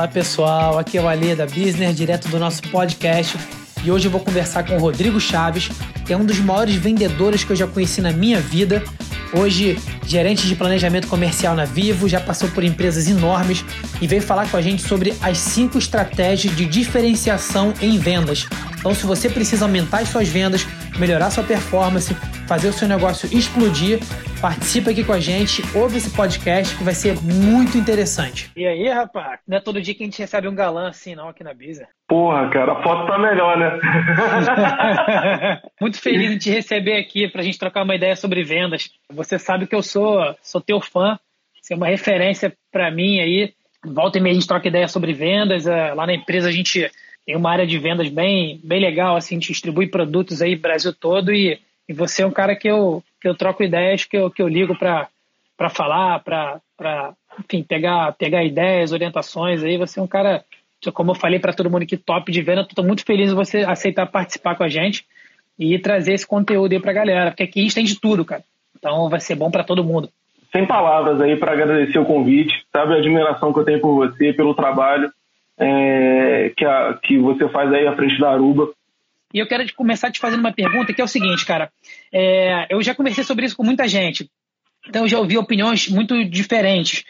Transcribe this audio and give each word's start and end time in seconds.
Fala 0.00 0.08
pessoal, 0.08 0.78
aqui 0.78 0.96
é 0.96 1.02
o 1.02 1.06
Ale 1.06 1.34
da 1.34 1.44
Business, 1.44 1.94
direto 1.94 2.26
do 2.28 2.38
nosso 2.38 2.62
podcast. 2.70 3.36
E 3.84 3.90
hoje 3.90 4.08
eu 4.08 4.10
vou 4.10 4.22
conversar 4.22 4.62
com 4.62 4.74
o 4.74 4.78
Rodrigo 4.78 5.20
Chaves, 5.20 5.70
que 6.06 6.12
é 6.14 6.16
um 6.16 6.24
dos 6.24 6.38
maiores 6.38 6.74
vendedores 6.76 7.44
que 7.44 7.52
eu 7.52 7.56
já 7.56 7.66
conheci 7.66 8.00
na 8.00 8.10
minha 8.10 8.40
vida. 8.40 8.82
Hoje, 9.30 9.78
gerente 10.06 10.46
de 10.46 10.54
planejamento 10.54 11.06
comercial 11.06 11.54
na 11.54 11.66
Vivo, 11.66 12.08
já 12.08 12.18
passou 12.18 12.48
por 12.48 12.64
empresas 12.64 13.08
enormes 13.08 13.62
e 14.00 14.06
veio 14.06 14.22
falar 14.22 14.50
com 14.50 14.56
a 14.56 14.62
gente 14.62 14.80
sobre 14.80 15.12
as 15.20 15.36
cinco 15.36 15.76
estratégias 15.76 16.56
de 16.56 16.64
diferenciação 16.64 17.74
em 17.82 17.98
vendas. 17.98 18.46
Então, 18.78 18.94
se 18.94 19.04
você 19.04 19.28
precisa 19.28 19.66
aumentar 19.66 19.98
as 19.98 20.08
suas 20.08 20.28
vendas, 20.28 20.66
melhorar 20.98 21.30
sua 21.30 21.44
performance, 21.44 22.16
fazer 22.50 22.66
o 22.66 22.72
seu 22.72 22.88
negócio 22.88 23.32
explodir, 23.32 24.00
participa 24.40 24.90
aqui 24.90 25.04
com 25.04 25.12
a 25.12 25.20
gente, 25.20 25.62
ouve 25.72 25.98
esse 25.98 26.10
podcast 26.10 26.76
que 26.76 26.82
vai 26.82 26.94
ser 26.94 27.14
muito 27.22 27.78
interessante. 27.78 28.50
E 28.56 28.66
aí, 28.66 28.88
rapaz? 28.88 29.38
Não 29.46 29.58
é 29.58 29.60
todo 29.60 29.80
dia 29.80 29.94
que 29.94 30.02
a 30.02 30.06
gente 30.06 30.18
recebe 30.18 30.48
um 30.48 30.54
galã 30.56 30.88
assim, 30.88 31.14
não, 31.14 31.28
aqui 31.28 31.44
na 31.44 31.54
Bisa. 31.54 31.86
Porra, 32.08 32.50
cara, 32.50 32.72
a 32.72 32.82
foto 32.82 33.06
tá 33.06 33.16
melhor, 33.20 33.56
né? 33.56 33.78
muito 35.80 36.00
feliz 36.00 36.32
em 36.32 36.38
te 36.38 36.50
receber 36.50 36.96
aqui 36.96 37.28
pra 37.28 37.44
gente 37.44 37.56
trocar 37.56 37.84
uma 37.84 37.94
ideia 37.94 38.16
sobre 38.16 38.42
vendas. 38.42 38.90
Você 39.12 39.38
sabe 39.38 39.68
que 39.68 39.74
eu 39.76 39.82
sou, 39.82 40.18
sou 40.42 40.60
teu 40.60 40.80
fã, 40.80 41.20
você 41.62 41.74
é 41.74 41.76
uma 41.76 41.86
referência 41.86 42.52
para 42.72 42.90
mim 42.90 43.20
aí. 43.20 43.54
Volta 43.86 44.18
e 44.18 44.20
meia 44.20 44.32
a 44.32 44.34
gente 44.34 44.48
troca 44.48 44.66
ideia 44.66 44.88
sobre 44.88 45.12
vendas. 45.12 45.68
É, 45.68 45.94
lá 45.94 46.04
na 46.04 46.14
empresa 46.14 46.48
a 46.48 46.52
gente 46.52 46.90
tem 47.24 47.36
uma 47.36 47.52
área 47.52 47.64
de 47.64 47.78
vendas 47.78 48.08
bem, 48.08 48.60
bem 48.64 48.80
legal, 48.80 49.14
assim, 49.14 49.36
a 49.36 49.38
gente 49.38 49.52
distribui 49.52 49.86
produtos 49.86 50.42
aí 50.42 50.56
Brasil 50.56 50.92
todo 50.92 51.32
e 51.32 51.60
e 51.90 51.92
você 51.92 52.22
é 52.22 52.26
um 52.26 52.30
cara 52.30 52.54
que 52.54 52.68
eu, 52.68 53.02
que 53.20 53.26
eu 53.26 53.34
troco 53.34 53.64
ideias, 53.64 54.04
que 54.04 54.16
eu, 54.16 54.30
que 54.30 54.40
eu 54.40 54.46
ligo 54.46 54.78
para 54.78 55.08
falar, 55.70 56.20
para 56.20 56.60
enfim, 57.36 57.64
pegar, 57.64 58.12
pegar 58.12 58.44
ideias, 58.44 58.92
orientações. 58.92 59.64
Aí 59.64 59.76
você 59.76 59.98
é 59.98 60.02
um 60.02 60.06
cara, 60.06 60.44
como 60.94 61.10
eu 61.10 61.16
falei 61.16 61.40
para 61.40 61.52
todo 61.52 61.68
mundo 61.68 61.82
aqui, 61.82 61.96
top 61.96 62.30
de 62.30 62.42
venda. 62.42 62.60
Estou 62.60 62.84
muito 62.84 63.04
feliz 63.04 63.32
em 63.32 63.34
você 63.34 63.64
aceitar 63.64 64.06
participar 64.06 64.54
com 64.54 64.62
a 64.62 64.68
gente 64.68 65.04
e 65.58 65.76
trazer 65.80 66.12
esse 66.12 66.24
conteúdo 66.24 66.72
aí 66.72 66.78
para 66.78 66.92
a 66.92 66.94
galera, 66.94 67.30
porque 67.32 67.42
aqui 67.42 67.58
a 67.58 67.62
gente 67.64 67.74
tem 67.74 67.84
de 67.84 67.98
tudo, 67.98 68.24
cara. 68.24 68.44
Então 68.78 69.08
vai 69.08 69.18
ser 69.18 69.34
bom 69.34 69.50
para 69.50 69.64
todo 69.64 69.82
mundo. 69.82 70.08
Sem 70.52 70.64
palavras 70.68 71.20
aí 71.20 71.34
para 71.36 71.54
agradecer 71.54 71.98
o 71.98 72.06
convite, 72.06 72.54
sabe 72.72 72.94
a 72.94 72.98
admiração 72.98 73.52
que 73.52 73.58
eu 73.58 73.64
tenho 73.64 73.80
por 73.80 73.96
você, 73.96 74.32
pelo 74.32 74.54
trabalho 74.54 75.10
é, 75.58 76.52
que, 76.56 76.64
a, 76.64 76.96
que 77.02 77.18
você 77.18 77.48
faz 77.48 77.72
aí 77.72 77.84
à 77.88 77.96
frente 77.96 78.16
da 78.20 78.30
Aruba. 78.30 78.68
E 79.32 79.38
eu 79.38 79.46
quero 79.46 79.64
começar 79.74 80.10
te 80.10 80.18
fazendo 80.18 80.40
uma 80.40 80.52
pergunta 80.52 80.92
que 80.92 81.00
é 81.00 81.04
o 81.04 81.08
seguinte, 81.08 81.46
cara. 81.46 81.70
É, 82.12 82.66
eu 82.68 82.82
já 82.82 82.94
conversei 82.94 83.24
sobre 83.24 83.46
isso 83.46 83.56
com 83.56 83.64
muita 83.64 83.86
gente. 83.86 84.30
Então 84.88 85.02
eu 85.02 85.08
já 85.08 85.18
ouvi 85.18 85.38
opiniões 85.38 85.88
muito 85.88 86.24
diferentes. 86.24 87.04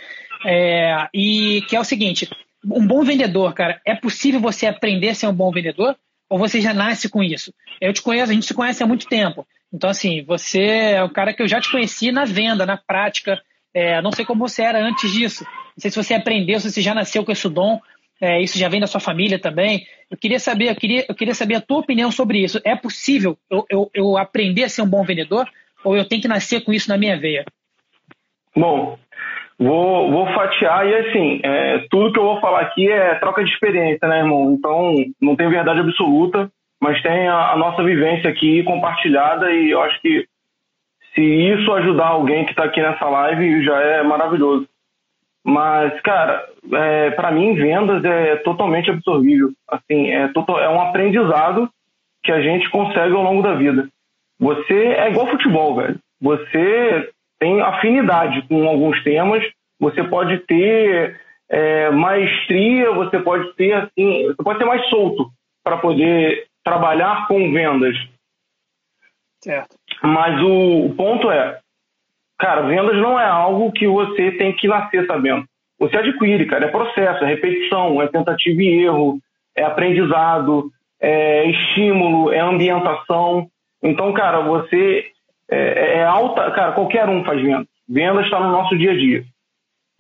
É, 0.45 1.09
e 1.15 1.63
que 1.69 1.77
é 1.77 1.81
o 1.81 1.85
seguinte: 1.85 2.29
um 2.65 2.87
bom 2.87 3.03
vendedor, 3.03 3.55
cara, 3.55 3.81
é 3.87 3.95
possível 3.95 4.41
você 4.41 4.67
aprender 4.67 5.11
a 5.11 5.15
ser 5.15 5.27
um 5.27 5.35
bom 5.35 5.51
vendedor? 5.51 5.97
Ou 6.29 6.39
você 6.39 6.61
já 6.61 6.73
nasce 6.73 7.09
com 7.09 7.23
isso? 7.25 7.53
Eu 7.81 7.93
te 7.93 8.03
conheço, 8.03 8.31
a 8.31 8.35
gente 8.35 8.47
se 8.47 8.55
conhece 8.55 8.83
há 8.83 8.87
muito 8.87 9.09
tempo. 9.09 9.47
Então, 9.73 9.91
assim, 9.91 10.23
você 10.23 10.63
é 10.63 11.03
o 11.03 11.11
cara 11.11 11.35
que 11.35 11.43
eu 11.43 11.49
já 11.49 11.61
te 11.61 11.71
conheci 11.71 12.13
na 12.13 12.25
venda, 12.25 12.65
na 12.65 12.77
prática. 12.77 13.41
É, 13.75 14.01
não 14.01 14.13
sei 14.13 14.25
como 14.25 14.49
você 14.49 14.63
era 14.63 14.81
antes 14.81 15.11
disso. 15.13 15.45
Não 15.45 15.79
sei 15.79 15.91
se 15.91 15.97
você 15.97 16.15
aprendeu, 16.15 16.61
se 16.61 16.71
você 16.71 16.81
já 16.81 16.95
nasceu 16.95 17.25
com 17.25 17.33
esse 17.33 17.49
dom 17.49 17.81
é, 18.21 18.41
isso 18.41 18.59
já 18.59 18.69
vem 18.69 18.81
da 18.81 18.87
sua 18.87 19.01
família 19.01 19.39
também. 19.39 19.87
Eu 20.11 20.17
queria 20.17 20.39
saber, 20.39 20.69
eu 20.69 20.77
queria, 20.77 21.07
eu 21.09 21.15
queria 21.15 21.35
saber 21.35 21.55
a 21.55 21.61
tua 21.61 21.79
opinião 21.79 22.11
sobre 22.11 22.39
isso. 22.39 22.61
É 22.65 22.77
possível 22.77 23.37
eu, 23.51 23.65
eu, 23.71 23.91
eu 23.95 24.19
aprender 24.19 24.65
a 24.65 24.69
ser 24.69 24.83
um 24.83 24.89
bom 24.89 25.03
vendedor 25.03 25.49
ou 25.83 25.97
eu 25.97 26.07
tenho 26.07 26.21
que 26.21 26.29
nascer 26.29 26.63
com 26.63 26.73
isso 26.73 26.89
na 26.91 26.99
minha 26.99 27.19
veia? 27.19 27.45
Bom, 28.55 28.99
vou, 29.59 30.11
vou 30.11 30.27
fatiar 30.35 30.87
e 30.87 30.95
assim, 30.97 31.41
é, 31.43 31.87
tudo 31.91 32.13
que 32.13 32.19
eu 32.19 32.25
vou 32.25 32.41
falar 32.41 32.61
aqui 32.61 32.91
é 32.91 33.15
troca 33.15 33.43
de 33.43 33.51
experiência, 33.51 34.07
né, 34.07 34.19
irmão? 34.19 34.53
Então, 34.53 34.95
não 35.21 35.35
tem 35.35 35.49
verdade 35.49 35.81
absoluta, 35.81 36.51
mas 36.81 37.01
tem 37.03 37.29
a, 37.29 37.53
a 37.53 37.57
nossa 37.57 37.83
vivência 37.83 38.29
aqui 38.29 38.63
compartilhada 38.65 39.51
e 39.51 39.71
eu 39.71 39.81
acho 39.81 40.01
que 40.03 40.27
se 41.15 41.23
isso 41.23 41.73
ajudar 41.73 42.09
alguém 42.09 42.45
que 42.45 42.53
está 42.53 42.65
aqui 42.65 42.81
nessa 42.81 43.05
live, 43.05 43.65
já 43.65 43.81
é 43.81 44.03
maravilhoso. 44.03 44.69
Mas, 45.45 45.99
cara, 46.03 46.47
é, 46.73 47.11
para 47.13 47.31
mim, 47.31 47.55
vendas 47.55 48.05
é 48.05 48.37
totalmente 48.37 48.91
absorvível. 48.91 49.51
Assim, 49.69 50.11
é, 50.11 50.29
total, 50.29 50.61
é 50.61 50.69
um 50.69 50.81
aprendizado 50.81 51.69
que 52.23 52.31
a 52.31 52.41
gente 52.41 52.69
consegue 52.71 53.15
ao 53.15 53.23
longo 53.23 53.43
da 53.43 53.55
vida. 53.55 53.89
Você 54.39 54.75
é 54.75 55.11
igual 55.11 55.27
futebol, 55.27 55.77
velho. 55.77 55.99
Você 56.21 57.11
tem 57.39 57.61
afinidade 57.63 58.43
com 58.49 58.69
alguns 58.69 59.03
temas, 59.03 59.43
você 59.79 60.05
pode 60.05 60.39
ter 60.41 61.19
é, 61.49 61.91
maestria, 61.91 62.93
você 62.93 63.19
pode 63.19 63.53
ter 63.55 63.73
assim, 63.73 64.27
você 64.27 64.43
pode 64.43 64.59
ser 64.59 64.67
mais 64.67 64.87
solto 64.89 65.31
para 65.65 65.79
poder 65.79 66.47
trabalhar 66.63 67.27
com 67.27 67.51
vendas. 67.51 67.97
Certo. 69.43 69.75
Mas 70.03 70.41
o, 70.43 70.87
o 70.87 70.95
ponto 70.95 71.31
é, 71.31 71.59
Cara, 72.41 72.63
vendas 72.63 72.97
não 72.97 73.21
é 73.21 73.27
algo 73.27 73.71
que 73.71 73.87
você 73.87 74.33
tem 74.33 74.53
que 74.57 74.67
nascer 74.67 75.07
sabendo. 75.07 75.45
Você 75.79 75.97
adquire, 75.97 76.47
cara. 76.47 76.65
É 76.65 76.69
processo, 76.69 77.23
é 77.23 77.27
repetição, 77.27 78.01
é 78.01 78.09
tentativa 78.09 78.63
e 78.63 78.85
erro, 78.85 79.19
é 79.55 79.63
aprendizado, 79.63 80.71
é 80.99 81.45
estímulo, 81.51 82.33
é 82.33 82.41
ambientação. 82.41 83.47
Então, 83.83 84.11
cara, 84.15 84.41
você 84.41 85.05
é, 85.51 85.99
é 85.99 86.05
alta. 86.05 86.51
Cara, 86.53 86.73
qualquer 86.73 87.07
um 87.11 87.23
faz 87.25 87.43
vendas. 87.43 87.67
Vendas 87.87 88.25
está 88.25 88.41
no 88.41 88.51
nosso 88.51 88.77
dia 88.77 88.93
a 88.93 88.97
dia. 88.97 89.23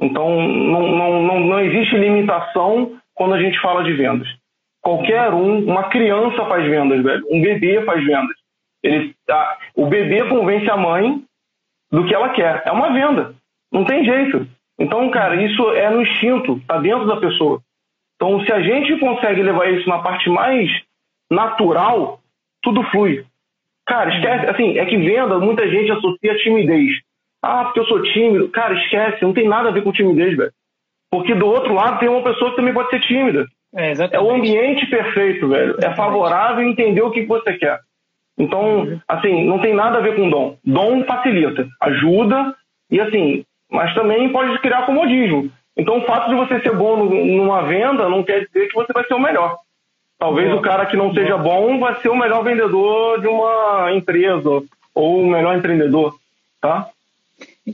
Então, 0.00 0.40
não, 0.40 0.82
não, 0.88 1.22
não, 1.22 1.40
não 1.40 1.60
existe 1.60 1.94
limitação 1.94 2.98
quando 3.14 3.34
a 3.34 3.40
gente 3.42 3.60
fala 3.60 3.84
de 3.84 3.92
vendas. 3.92 4.28
Qualquer 4.80 5.34
um, 5.34 5.62
uma 5.64 5.84
criança 5.90 6.46
faz 6.46 6.64
vendas, 6.64 7.02
velho. 7.02 7.22
Um 7.30 7.42
bebê 7.42 7.82
faz 7.84 8.02
vendas. 8.02 8.36
Ele, 8.82 9.14
o 9.76 9.86
bebê 9.86 10.26
convence 10.26 10.70
a 10.70 10.76
mãe 10.78 11.22
do 11.90 12.04
que 12.06 12.14
ela 12.14 12.30
quer. 12.30 12.62
É 12.64 12.72
uma 12.72 12.92
venda. 12.92 13.34
Não 13.72 13.84
tem 13.84 14.04
jeito. 14.04 14.46
Então, 14.78 15.10
cara, 15.10 15.42
isso 15.42 15.70
é 15.72 15.90
no 15.90 16.02
instinto, 16.02 16.56
está 16.56 16.78
dentro 16.78 17.06
da 17.06 17.16
pessoa. 17.16 17.60
Então, 18.16 18.40
se 18.44 18.52
a 18.52 18.60
gente 18.60 18.98
consegue 18.98 19.42
levar 19.42 19.70
isso 19.70 19.88
na 19.88 19.98
parte 19.98 20.28
mais 20.28 20.70
natural, 21.30 22.20
tudo 22.62 22.82
flui. 22.84 23.24
Cara, 23.86 24.14
esquece, 24.14 24.46
assim, 24.46 24.78
é 24.78 24.86
que 24.86 24.96
venda, 24.96 25.38
muita 25.38 25.68
gente 25.68 25.90
associa 25.90 26.32
a 26.32 26.38
timidez. 26.38 26.92
Ah, 27.42 27.64
porque 27.64 27.80
eu 27.80 27.86
sou 27.86 28.02
tímido. 28.02 28.48
Cara, 28.50 28.74
esquece, 28.74 29.22
não 29.22 29.32
tem 29.32 29.48
nada 29.48 29.68
a 29.68 29.72
ver 29.72 29.82
com 29.82 29.92
timidez, 29.92 30.36
velho. 30.36 30.52
Porque 31.10 31.34
do 31.34 31.46
outro 31.46 31.74
lado 31.74 31.98
tem 31.98 32.08
uma 32.08 32.22
pessoa 32.22 32.50
que 32.50 32.56
também 32.56 32.74
pode 32.74 32.90
ser 32.90 33.00
tímida. 33.00 33.46
É, 33.74 33.92
é 34.12 34.20
o 34.20 34.30
ambiente 34.30 34.86
perfeito, 34.86 35.48
velho. 35.48 35.76
É 35.82 35.94
favorável 35.94 36.62
entender 36.62 37.02
o 37.02 37.10
que 37.10 37.24
você 37.24 37.54
quer. 37.54 37.78
Então, 38.40 38.98
assim, 39.06 39.46
não 39.46 39.58
tem 39.58 39.74
nada 39.74 39.98
a 39.98 40.00
ver 40.00 40.16
com 40.16 40.30
dom. 40.30 40.56
Dom 40.64 41.04
facilita, 41.04 41.68
ajuda 41.78 42.54
e 42.90 42.98
assim, 42.98 43.44
mas 43.70 43.94
também 43.94 44.32
pode 44.32 44.58
criar 44.60 44.86
comodismo. 44.86 45.50
Então, 45.76 45.98
o 45.98 46.06
fato 46.06 46.30
de 46.30 46.36
você 46.36 46.58
ser 46.60 46.74
bom 46.74 46.96
numa 47.04 47.62
venda 47.62 48.08
não 48.08 48.22
quer 48.22 48.46
dizer 48.46 48.68
que 48.68 48.74
você 48.74 48.92
vai 48.94 49.04
ser 49.04 49.12
o 49.12 49.20
melhor. 49.20 49.58
Talvez 50.18 50.52
o 50.54 50.60
cara 50.62 50.86
que 50.86 50.96
não 50.96 51.12
seja 51.12 51.36
bom 51.36 51.78
vai 51.78 52.00
ser 52.00 52.08
o 52.08 52.16
melhor 52.16 52.42
vendedor 52.42 53.20
de 53.20 53.26
uma 53.26 53.92
empresa 53.92 54.62
ou 54.94 55.22
o 55.22 55.30
melhor 55.30 55.56
empreendedor, 55.56 56.14
tá? 56.62 56.88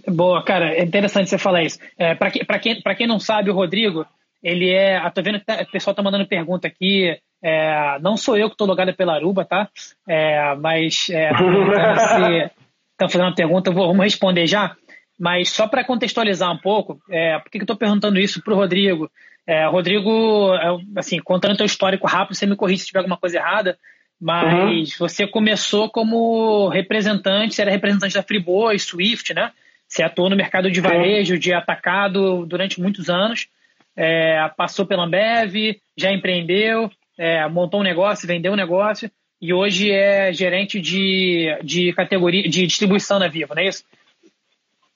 Boa, 0.09 0.43
cara, 0.43 0.73
é 0.75 0.83
interessante 0.83 1.31
você 1.31 1.39
falar 1.39 1.63
isso. 1.63 1.79
É, 1.97 2.15
para 2.15 2.31
que, 2.31 2.45
quem, 2.61 2.83
quem 2.97 3.07
não 3.07 3.21
sabe, 3.21 3.51
o 3.51 3.55
Rodrigo, 3.55 4.05
ele 4.47 4.71
é. 4.71 4.97
Ah, 4.97 5.11
tô 5.11 5.21
vendo 5.23 5.41
que 5.41 5.45
tá, 5.45 5.61
o 5.61 5.71
pessoal 5.73 5.93
tá 5.93 6.03
mandando 6.05 6.25
pergunta 6.25 6.69
aqui. 6.69 7.19
É, 7.43 7.99
não 8.01 8.17
sou 8.17 8.37
eu 8.37 8.49
que 8.49 8.55
estou 8.55 8.67
logada 8.67 8.93
pela 8.93 9.15
Aruba, 9.15 9.45
tá? 9.45 9.69
É, 10.09 10.55
mas 10.55 11.09
é, 11.11 11.31
estão 12.93 13.09
fazendo 13.09 13.27
uma 13.27 13.35
pergunta, 13.35 13.73
vou, 13.73 13.89
vamos 13.89 14.05
responder 14.05 14.47
já. 14.47 14.77
Mas 15.19 15.49
só 15.49 15.67
para 15.67 15.85
contextualizar 15.85 16.53
um 16.53 16.59
pouco, 16.59 17.01
é, 17.11 17.39
por 17.41 17.51
que, 17.51 17.59
que 17.59 17.63
eu 17.63 17.65
estou 17.65 17.77
perguntando 17.77 18.21
isso 18.21 18.41
para 18.41 18.55
o 18.55 18.57
Rodrigo? 18.57 19.11
É, 19.45 19.67
Rodrigo, 19.67 20.55
é, 20.55 20.77
assim, 20.97 21.19
contando 21.19 21.57
teu 21.57 21.67
histórico 21.67 22.07
rápido, 22.07 22.37
você 22.37 22.47
me 22.47 22.55
corrige 22.55 22.83
se 22.83 22.87
tiver 22.87 23.01
alguma 23.01 23.17
coisa 23.17 23.39
errada, 23.39 23.77
mas 24.21 24.93
uhum. 24.93 24.97
você 25.01 25.27
começou 25.27 25.91
como 25.91 26.69
representante, 26.69 27.55
você 27.55 27.63
era 27.63 27.71
representante 27.71 28.15
da 28.15 28.23
Friboi, 28.23 28.79
Swift, 28.79 29.35
né? 29.35 29.51
Você 29.89 30.05
atuou 30.05 30.31
no 30.31 30.37
mercado 30.37 30.71
de 30.71 30.81
varejo, 30.81 31.37
de 31.39 31.53
atacado 31.53 32.47
durante 32.47 32.81
muitos 32.81 33.09
anos, 33.11 33.49
é, 33.97 34.49
passou 34.57 34.87
pela 34.87 35.05
Ambev, 35.05 35.81
já 35.97 36.13
empreendeu, 36.13 36.91
é, 37.19 37.49
montou 37.49 37.81
um 37.81 37.85
negócio, 37.85 38.29
vendeu 38.29 38.53
um 38.53 38.57
negócio 38.57 39.11
e 39.41 39.53
hoje 39.53 39.91
é 39.91 40.33
gerente 40.33 40.81
de, 40.81 41.59
de 41.63 41.93
categoria 41.93 42.43
de 42.43 42.67
distribuição 42.67 43.19
na 43.19 43.29
Vivo, 43.29 43.55
não 43.55 43.63
é 43.63 43.67
isso? 43.67 43.85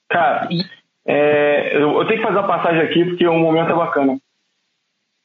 Cara, 0.09 0.49
é, 1.05 1.77
eu 1.77 2.05
tenho 2.05 2.19
que 2.19 2.27
fazer 2.27 2.39
a 2.39 2.43
passagem 2.43 2.81
aqui 2.81 3.05
porque 3.05 3.25
o 3.27 3.37
momento 3.37 3.71
é 3.71 3.75
bacana. 3.75 4.17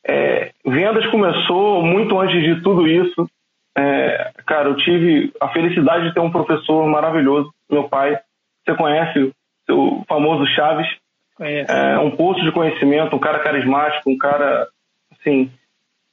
É, 0.08 0.52
vendas 0.64 1.05
começou 1.11 1.82
muito 1.82 2.19
antes 2.19 2.40
de 2.43 2.62
tudo 2.62 2.87
isso. 2.87 3.29
É, 3.76 4.32
cara, 4.46 4.69
eu 4.69 4.76
tive 4.76 5.32
a 5.40 5.49
felicidade 5.49 6.08
de 6.08 6.14
ter 6.14 6.20
um 6.20 6.31
professor 6.31 6.87
maravilhoso, 6.87 7.52
meu 7.70 7.88
pai. 7.88 8.19
Você 8.64 8.76
conhece 8.76 9.32
o 9.69 10.05
famoso 10.08 10.46
Chaves? 10.55 10.87
Conheço. 11.37 11.71
É, 11.71 11.99
um 11.99 12.11
posto 12.17 12.43
de 12.43 12.50
conhecimento, 12.50 13.15
um 13.15 13.19
cara 13.19 13.41
carismático, 13.41 14.11
um 14.11 14.17
cara 14.17 14.67
assim, 15.12 15.50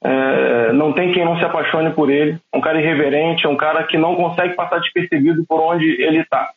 é, 0.04 0.74
não 0.74 0.92
tem 0.92 1.14
quem 1.14 1.24
não 1.24 1.38
se 1.38 1.46
apaixone 1.46 1.92
por 1.94 2.10
ele. 2.10 2.38
É 2.52 2.58
um 2.58 2.62
cara 2.62 2.80
irreverente, 2.80 3.46
é 3.46 3.50
um 3.50 3.56
cara 3.56 3.84
que 3.86 3.98
não 3.98 4.16
consegue 4.16 4.54
passar 4.54 4.80
despercebido 4.80 5.46
por 5.48 5.62
onde 5.62 5.86
ele 6.02 6.20
está. 6.20 6.52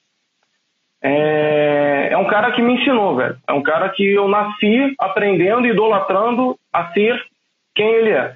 É, 1.01 2.09
é 2.11 2.19
um 2.19 2.27
cara 2.27 2.51
que 2.53 2.61
me 2.61 2.75
ensinou, 2.75 3.15
velho. 3.15 3.39
É 3.47 3.53
um 3.53 3.63
cara 3.63 3.89
que 3.91 4.05
eu 4.05 4.27
nasci 4.27 4.95
aprendendo 4.99 5.67
e 5.67 5.71
idolatrando 5.71 6.59
a 6.73 6.93
ser 6.93 7.25
quem 7.73 7.87
ele 7.87 8.11
é. 8.11 8.35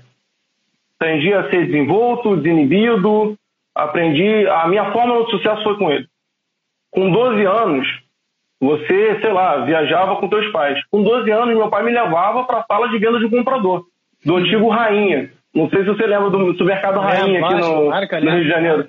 Aprendi 0.94 1.32
a 1.32 1.50
ser 1.50 1.66
desenvolto, 1.66 2.36
desinibido, 2.36 3.36
aprendi. 3.74 4.46
A 4.46 4.68
minha 4.68 4.92
fórmula 4.92 5.24
de 5.24 5.30
sucesso 5.32 5.62
foi 5.64 5.76
com 5.76 5.90
ele. 5.90 6.06
Com 6.90 7.10
12 7.10 7.44
anos, 7.44 7.99
você, 8.60 9.18
sei 9.20 9.32
lá, 9.32 9.64
viajava 9.64 10.16
com 10.16 10.28
teus 10.28 10.46
pais. 10.52 10.78
Com 10.90 11.02
12 11.02 11.30
anos, 11.30 11.56
meu 11.56 11.70
pai 11.70 11.82
me 11.82 11.92
levava 11.92 12.44
para 12.44 12.58
a 12.58 12.64
sala 12.64 12.88
de 12.90 12.98
venda 12.98 13.18
de 13.18 13.28
comprador, 13.28 13.84
do 14.24 14.36
antigo 14.36 14.68
Rainha. 14.68 15.30
Não 15.54 15.68
sei 15.70 15.80
se 15.80 15.86
você 15.86 16.06
lembra 16.06 16.30
do 16.30 16.52
supermercado 16.52 17.00
Rainha 17.00 17.40
é, 17.40 17.42
aqui 17.42 17.54
no, 17.54 17.90
no 17.90 18.30
Rio 18.30 18.42
de 18.42 18.48
Janeiro. 18.48 18.88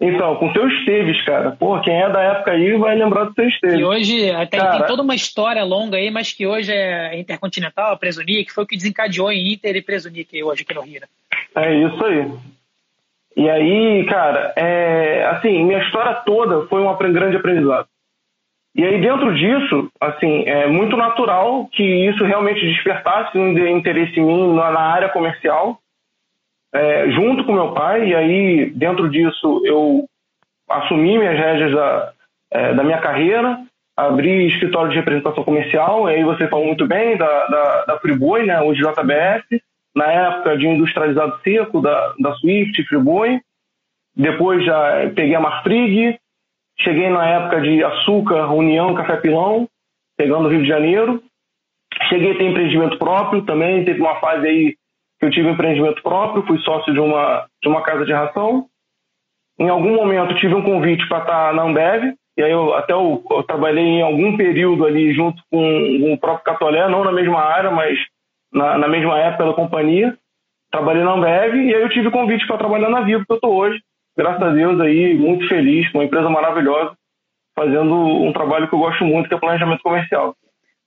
Então, 0.00 0.34
com 0.36 0.52
seu 0.52 0.68
Esteves, 0.68 1.24
cara. 1.24 1.52
Pô, 1.52 1.80
quem 1.80 1.94
é 1.94 2.10
da 2.10 2.20
época 2.20 2.50
aí 2.50 2.76
vai 2.76 2.96
lembrar 2.96 3.24
do 3.24 3.34
seu 3.34 3.48
Esteves. 3.48 3.78
E 3.78 3.84
hoje 3.84 4.30
até 4.32 4.58
cara, 4.58 4.78
tem 4.78 4.86
toda 4.86 5.02
uma 5.02 5.14
história 5.14 5.62
longa 5.62 5.96
aí, 5.96 6.10
mas 6.10 6.32
que 6.32 6.46
hoje 6.46 6.72
é 6.72 7.16
Intercontinental, 7.18 7.92
a 7.92 7.96
Presunic, 7.96 8.52
foi 8.52 8.64
o 8.64 8.66
que 8.66 8.76
desencadeou 8.76 9.30
em 9.30 9.52
Inter 9.52 9.76
e 9.76 9.82
Presunic 9.82 10.42
hoje 10.42 10.62
aqui 10.62 10.74
no 10.74 10.82
Rio. 10.82 11.00
Né? 11.00 11.06
É 11.54 11.74
isso 11.86 12.04
aí. 12.04 12.32
E 13.36 13.48
aí, 13.48 14.06
cara, 14.06 14.52
é, 14.56 15.24
assim, 15.26 15.64
minha 15.64 15.80
história 15.80 16.14
toda 16.26 16.66
foi 16.66 16.82
um 16.82 17.12
grande 17.12 17.36
aprendizado. 17.36 17.86
E 18.74 18.84
aí, 18.84 19.00
dentro 19.00 19.32
disso, 19.34 19.88
assim, 20.00 20.42
é 20.48 20.66
muito 20.66 20.96
natural 20.96 21.68
que 21.70 21.82
isso 21.82 22.24
realmente 22.24 22.60
despertasse 22.60 23.38
um 23.38 23.56
interesse 23.68 24.18
em 24.18 24.24
mim 24.24 24.54
na, 24.54 24.80
área 24.80 25.08
comercial, 25.08 25.78
é, 26.74 27.08
junto 27.12 27.44
com 27.44 27.52
meu 27.52 27.72
pai. 27.72 28.08
E 28.08 28.14
aí, 28.14 28.70
dentro 28.70 29.08
disso, 29.08 29.62
eu 29.64 30.04
assumi 30.68 31.16
minhas 31.16 31.38
rédeas 31.38 31.72
da, 31.72 32.12
é, 32.50 32.74
da 32.74 32.82
minha 32.82 32.98
carreira, 32.98 33.60
abri 33.96 34.48
escritório 34.48 34.90
de 34.90 34.96
representação 34.96 35.44
comercial. 35.44 36.10
E 36.10 36.16
aí, 36.16 36.24
você 36.24 36.48
falou 36.48 36.66
muito 36.66 36.84
bem 36.84 37.16
da, 37.16 37.46
da, 37.46 37.84
da 37.84 37.98
Friboi, 38.00 38.44
né, 38.44 38.60
hoje 38.60 38.82
JBS, 38.82 39.62
na 39.94 40.10
época 40.10 40.58
de 40.58 40.66
industrializado 40.66 41.38
seco 41.44 41.80
da, 41.80 42.12
da 42.18 42.32
Swift, 42.34 42.82
Friboi. 42.88 43.40
Depois 44.16 44.64
já 44.64 45.10
peguei 45.14 45.36
a 45.36 45.40
Marfrig, 45.40 46.18
Cheguei 46.80 47.08
na 47.08 47.26
época 47.26 47.60
de 47.60 47.82
açúcar, 47.84 48.52
União, 48.52 48.94
Café 48.94 49.16
Pilão, 49.16 49.68
pegando 50.16 50.46
o 50.46 50.50
Rio 50.50 50.62
de 50.62 50.68
Janeiro. 50.68 51.22
Cheguei 52.08 52.32
a 52.32 52.38
ter 52.38 52.44
empreendimento 52.44 52.98
próprio 52.98 53.42
também. 53.42 53.84
Teve 53.84 54.00
uma 54.00 54.16
fase 54.16 54.46
aí 54.46 54.76
que 55.18 55.26
eu 55.26 55.30
tive 55.30 55.48
empreendimento 55.48 56.02
próprio, 56.02 56.44
fui 56.46 56.58
sócio 56.58 56.92
de 56.92 56.98
uma, 56.98 57.46
de 57.62 57.68
uma 57.68 57.82
casa 57.82 58.04
de 58.04 58.12
ração. 58.12 58.66
Em 59.58 59.68
algum 59.68 59.94
momento 59.94 60.34
tive 60.34 60.54
um 60.54 60.62
convite 60.62 61.06
para 61.08 61.20
estar 61.20 61.54
na 61.54 61.62
Ambev, 61.62 62.12
e 62.36 62.42
aí 62.42 62.50
eu 62.50 62.74
até 62.74 62.92
eu, 62.92 63.24
eu, 63.30 63.42
trabalhei 63.44 63.84
em 63.84 64.02
algum 64.02 64.36
período 64.36 64.84
ali 64.84 65.14
junto 65.14 65.40
com, 65.48 65.60
com, 66.00 66.12
o 66.12 66.18
próprio 66.18 66.44
Catolé, 66.44 66.88
não 66.88 67.04
na 67.04 67.12
mesma 67.12 67.38
área, 67.38 67.70
mas 67.70 67.96
na, 68.52 68.76
na 68.76 68.88
mesma 68.88 69.16
época 69.20 69.44
da 69.46 69.52
companhia. 69.52 70.18
Trabalhei 70.72 71.04
na 71.04 71.12
Ambev 71.12 71.54
e 71.54 71.72
aí 71.72 71.82
eu 71.82 71.88
tive 71.88 72.10
convite 72.10 72.44
para 72.48 72.58
trabalhar 72.58 72.90
na 72.90 73.02
Vivo, 73.02 73.24
que 73.24 73.30
eu 73.30 73.36
estou 73.36 73.54
hoje 73.54 73.80
graças 74.16 74.42
a 74.42 74.50
Deus 74.50 74.80
aí, 74.80 75.14
muito 75.14 75.48
feliz, 75.48 75.92
uma 75.94 76.04
empresa 76.04 76.28
maravilhosa, 76.28 76.96
fazendo 77.54 77.94
um 77.94 78.32
trabalho 78.32 78.68
que 78.68 78.74
eu 78.74 78.78
gosto 78.78 79.04
muito, 79.04 79.28
que 79.28 79.34
é 79.34 79.38
planejamento 79.38 79.82
comercial. 79.82 80.34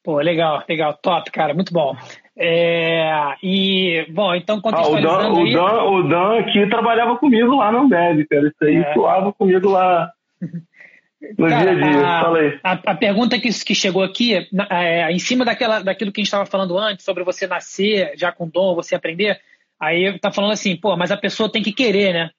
Pô, 0.04 0.20
legal, 0.20 0.64
legal, 0.68 0.94
top, 0.94 1.30
cara, 1.32 1.54
muito 1.54 1.74
bom. 1.74 1.96
É, 2.38 3.36
e, 3.44 4.06
bom, 4.10 4.34
então 4.36 4.62
contextualizando 4.62 5.12
ah, 5.12 5.32
o, 5.32 5.34
Dan, 5.34 5.44
aí... 5.44 5.56
o, 5.56 5.58
Dan, 5.58 5.84
o 5.84 6.04
Dan 6.04 6.40
aqui 6.40 6.70
trabalhava 6.70 7.18
comigo 7.18 7.56
lá 7.56 7.72
no 7.72 7.80
Ambev, 7.80 8.26
cara, 8.30 8.48
isso 8.48 8.64
aí 8.64 8.78
é. 8.78 8.94
suava 8.94 9.34
comigo 9.34 9.70
lá 9.70 10.12
no 11.38 11.48
cara, 11.48 11.76
dia 11.76 11.88
a 11.88 11.92
dia, 11.92 12.08
a, 12.08 12.22
falei. 12.22 12.60
A, 12.64 12.72
a, 12.72 12.96
pergunta 12.96 13.40
que, 13.40 13.50
que 13.50 13.76
chegou 13.76 14.04
aqui, 14.04 14.48
é, 14.70 15.12
em 15.12 15.20
cima 15.20 15.44
daquela, 15.44 15.82
daquilo 15.82 16.12
que 16.12 16.22
a 16.22 16.24
gente 16.24 16.28
estava 16.28 16.46
falando 16.46 16.78
antes, 16.78 17.04
sobre 17.04 17.24
você 17.24 17.48
nascer 17.48 18.14
já 18.16 18.32
com 18.32 18.48
dom, 18.48 18.76
você 18.76 18.96
aprender, 18.96 19.40
aí 19.80 20.18
tá 20.20 20.32
falando 20.32 20.52
assim, 20.52 20.76
pô, 20.76 20.96
mas 20.96 21.12
a 21.12 21.18
pessoa 21.18 21.52
tem 21.52 21.64
que 21.64 21.74
querer, 21.74 22.14
né? 22.14 22.30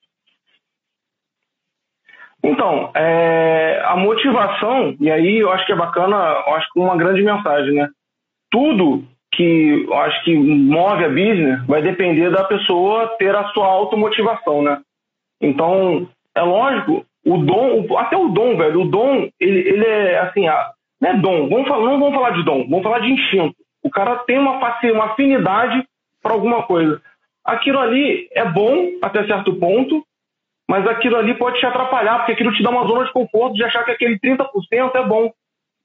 Então, 2.42 2.90
é, 2.94 3.82
a 3.84 3.96
motivação, 3.96 4.94
e 5.00 5.10
aí 5.10 5.38
eu 5.38 5.50
acho 5.50 5.66
que 5.66 5.72
é 5.72 5.76
bacana, 5.76 6.16
eu 6.46 6.54
acho 6.54 6.72
que 6.72 6.78
uma 6.78 6.96
grande 6.96 7.22
mensagem, 7.22 7.74
né? 7.74 7.88
Tudo 8.50 9.04
que 9.32 9.84
eu 9.86 9.94
acho 9.94 10.24
que 10.24 10.34
move 10.36 11.04
a 11.04 11.08
business 11.08 11.66
vai 11.66 11.82
depender 11.82 12.30
da 12.30 12.44
pessoa 12.44 13.08
ter 13.18 13.34
a 13.34 13.48
sua 13.48 13.66
automotivação, 13.66 14.62
né? 14.62 14.80
Então, 15.40 16.08
é 16.34 16.42
lógico, 16.42 17.04
o 17.24 17.38
dom, 17.38 17.98
até 17.98 18.16
o 18.16 18.28
dom, 18.28 18.56
velho, 18.56 18.82
o 18.82 18.88
dom, 18.88 19.28
ele, 19.38 19.60
ele 19.68 19.84
é 19.84 20.18
assim, 20.20 20.46
não 21.00 21.10
é 21.10 21.14
dom, 21.14 21.48
vamos 21.48 21.68
falar, 21.68 21.84
não 21.84 21.98
vamos 21.98 22.14
falar 22.14 22.30
de 22.30 22.44
dom, 22.44 22.66
vamos 22.68 22.82
falar 22.82 23.00
de 23.00 23.12
instinto. 23.12 23.56
O 23.82 23.90
cara 23.90 24.16
tem 24.18 24.38
uma, 24.38 24.58
uma 24.58 25.04
afinidade 25.04 25.84
para 26.22 26.32
alguma 26.32 26.62
coisa. 26.62 27.00
Aquilo 27.44 27.78
ali 27.78 28.28
é 28.32 28.44
bom 28.44 28.92
até 29.02 29.26
certo 29.26 29.54
ponto, 29.54 30.04
mas 30.68 30.86
aquilo 30.86 31.16
ali 31.16 31.34
pode 31.34 31.58
te 31.58 31.66
atrapalhar, 31.66 32.18
porque 32.18 32.32
aquilo 32.32 32.52
te 32.52 32.62
dá 32.62 32.68
uma 32.68 32.86
zona 32.86 33.06
de 33.06 33.12
conforto 33.12 33.54
de 33.54 33.64
achar 33.64 33.84
que 33.84 33.90
aquele 33.90 34.18
30% 34.18 34.46
é 34.94 35.02
bom. 35.02 35.32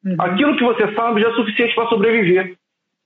Uhum. 0.06 0.16
Aquilo 0.20 0.58
que 0.58 0.64
você 0.64 0.94
sabe 0.94 1.22
já 1.22 1.30
é 1.30 1.34
suficiente 1.34 1.74
para 1.74 1.88
sobreviver. 1.88 2.58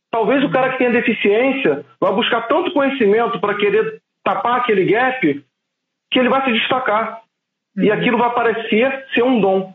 Talvez 0.09 0.43
o 0.43 0.49
cara 0.49 0.71
que 0.71 0.79
tenha 0.79 0.89
deficiência 0.89 1.85
vá 2.01 2.11
buscar 2.11 2.47
tanto 2.47 2.71
conhecimento 2.71 3.39
para 3.39 3.55
querer 3.55 4.01
tapar 4.23 4.57
aquele 4.57 4.85
gap 4.85 5.45
que 6.09 6.19
ele 6.19 6.29
vai 6.29 6.43
se 6.45 6.53
destacar. 6.53 7.21
Uhum. 7.77 7.83
E 7.83 7.91
aquilo 7.91 8.17
vai 8.17 8.33
parecer 8.33 9.05
ser 9.13 9.21
um 9.21 9.39
dom. 9.39 9.73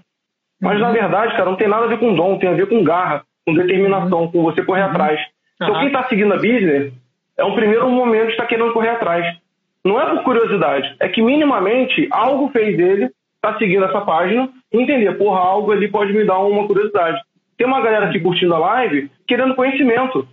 Mas 0.60 0.80
uhum. 0.80 0.86
na 0.86 0.90
verdade, 0.90 1.32
cara, 1.36 1.44
não 1.44 1.56
tem 1.56 1.68
nada 1.68 1.84
a 1.84 1.88
ver 1.88 1.98
com 1.98 2.14
dom, 2.14 2.36
tem 2.38 2.48
a 2.48 2.54
ver 2.54 2.66
com 2.66 2.82
garra, 2.82 3.22
com 3.46 3.54
determinação, 3.54 4.30
com 4.32 4.42
você 4.42 4.64
correr 4.64 4.82
uhum. 4.82 4.90
atrás. 4.90 5.20
Então 5.54 5.78
quem 5.78 5.86
está 5.86 6.08
seguindo 6.08 6.32
a 6.32 6.36
business 6.36 6.92
é 7.38 7.44
um 7.44 7.54
primeiro 7.54 7.88
momento 7.88 8.26
de 8.26 8.32
estar 8.32 8.42
tá 8.42 8.48
querendo 8.48 8.72
correr 8.72 8.88
atrás. 8.88 9.38
Não 9.84 10.00
é 10.00 10.06
por 10.10 10.22
curiosidade, 10.22 10.94
é 11.00 11.08
que 11.08 11.20
minimamente 11.20 12.08
algo 12.10 12.48
fez 12.50 12.78
ele 12.78 13.04
estar 13.04 13.54
tá 13.54 13.58
seguindo 13.58 13.84
essa 13.84 14.00
página 14.00 14.48
e 14.72 14.80
entender, 14.80 15.12
porra, 15.18 15.40
algo 15.40 15.72
ali 15.72 15.88
pode 15.88 16.12
me 16.12 16.24
dar 16.24 16.38
uma 16.38 16.66
curiosidade. 16.66 17.20
Tem 17.58 17.66
uma 17.66 17.80
galera 17.80 18.06
aqui 18.06 18.20
curtindo 18.20 18.54
a 18.54 18.58
live 18.58 19.10
querendo 19.26 19.54
conhecimento. 19.54 20.26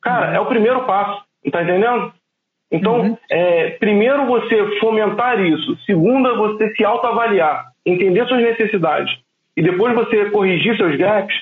Cara, 0.00 0.34
é 0.34 0.40
o 0.40 0.46
primeiro 0.46 0.84
passo, 0.84 1.22
tá 1.50 1.62
entendendo? 1.62 2.12
Então, 2.70 3.00
uhum. 3.00 3.18
é, 3.30 3.70
primeiro 3.70 4.26
você 4.26 4.78
fomentar 4.80 5.40
isso, 5.40 5.76
segunda 5.84 6.34
você 6.34 6.74
se 6.74 6.84
autoavaliar, 6.84 7.66
entender 7.84 8.26
suas 8.26 8.42
necessidades 8.42 9.16
e 9.56 9.62
depois 9.62 9.94
você 9.94 10.30
corrigir 10.30 10.76
seus 10.76 10.96
gaps, 10.96 11.34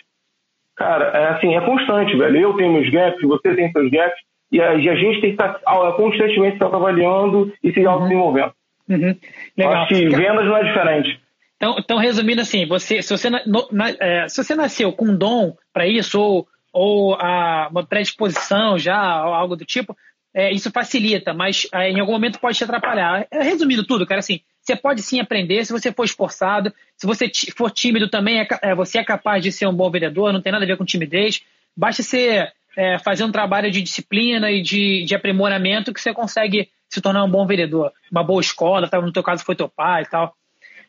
cara, 0.76 1.07
é 1.07 1.29
assim, 1.31 1.57
é 1.57 1.61
constante, 1.62 2.17
velho. 2.17 2.37
Eu 2.37 2.55
tenho 2.55 2.73
meus 2.73 2.90
gaps, 2.90 3.23
você 3.23 3.55
tem 3.55 3.73
seus 3.73 3.90
gaps, 3.90 4.21
e 4.51 4.61
a, 4.61 4.75
e 4.75 4.89
a 4.89 4.95
gente 4.95 5.21
tem 5.21 5.37
que 5.37 5.43
estar 5.43 5.61
constantemente 5.97 6.59
se 6.59 6.65
avaliando 6.65 7.53
e 7.63 7.73
se 7.73 7.85
auto-desenvolvendo. 7.85 8.53
Uhum. 8.89 9.17
Legal. 9.57 9.75
Acho 9.75 9.95
que 9.95 10.09
vendas 10.09 10.45
não 10.45 10.57
é 10.57 10.65
diferente. 10.65 11.21
Então, 11.57 11.77
então 11.79 11.99
resumindo 11.99 12.43
assim, 12.43 12.67
você, 12.67 13.03
se, 13.03 13.17
você, 13.17 13.31
no, 13.31 13.69
na, 13.73 13.91
é, 14.01 14.29
se 14.29 14.43
você 14.43 14.55
nasceu 14.55 14.93
com 14.93 15.07
um 15.07 15.17
dom 15.17 15.57
para 15.73 15.87
isso, 15.87 16.21
ou, 16.21 16.47
ou 16.73 17.15
a, 17.15 17.69
uma 17.71 17.85
predisposição 17.85 18.79
já, 18.79 19.27
ou 19.27 19.35
algo 19.35 19.57
do 19.57 19.65
tipo, 19.65 19.97
é, 20.35 20.53
isso 20.53 20.71
facilita, 20.71 21.33
mas 21.33 21.67
é, 21.73 21.91
em 21.91 22.01
algum 22.01 22.13
momento 22.13 22.41
pode 22.41 22.59
te 22.59 22.65
atrapalhar. 22.65 23.27
É, 23.31 23.43
resumindo 23.43 23.87
tudo, 23.87 24.07
cara, 24.07 24.19
assim, 24.19 24.41
você 24.61 24.75
pode 24.75 25.01
sim 25.03 25.21
aprender 25.21 25.65
se 25.65 25.73
você 25.73 25.93
for 25.93 26.05
esforçado, 26.05 26.73
se 26.97 27.07
você 27.07 27.31
for 27.57 27.71
tímido 27.71 28.11
também, 28.11 28.41
é, 28.41 28.49
é, 28.63 28.75
você 28.75 28.99
é 28.99 29.05
capaz 29.05 29.43
de 29.43 29.53
ser 29.53 29.67
um 29.67 29.75
bom 29.75 29.91
vendedor, 29.91 30.33
não 30.33 30.43
tem 30.43 30.53
nada 30.53 30.65
a 30.65 30.69
ver 30.69 30.77
com 30.77 30.85
timidez, 30.85 31.43
basta 31.77 32.03
ser 32.03 32.53
é, 32.76 32.99
fazer 32.99 33.25
um 33.25 33.33
trabalho 33.33 33.71
de 33.71 33.83
disciplina 33.83 34.50
e 34.50 34.62
de, 34.62 35.04
de 35.04 35.14
aprimoramento 35.14 35.93
que 35.93 36.00
você 36.00 36.12
consegue 36.12 36.69
se 36.88 37.00
tornar 37.00 37.25
um 37.25 37.31
bom 37.31 37.47
vereador, 37.47 37.93
uma 38.11 38.23
boa 38.23 38.40
escola, 38.40 38.88
tá? 38.88 39.00
no 39.00 39.12
teu 39.12 39.23
caso 39.23 39.45
foi 39.45 39.57
teu 39.57 39.69
pai 39.69 40.02
e 40.02 40.07
tal. 40.07 40.35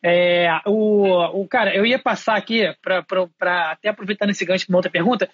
É, 0.03 0.47
o, 0.65 1.41
o, 1.41 1.47
cara, 1.47 1.75
eu 1.75 1.85
ia 1.85 1.97
passar 1.97 2.35
aqui 2.35 2.61
para 2.81 3.71
até 3.71 3.89
aproveitando 3.89 4.29
esse 4.29 4.45
gancho 4.45 4.65
para 4.67 4.73
uma 4.73 4.77
outra 4.77 4.91
pergunta, 4.91 5.27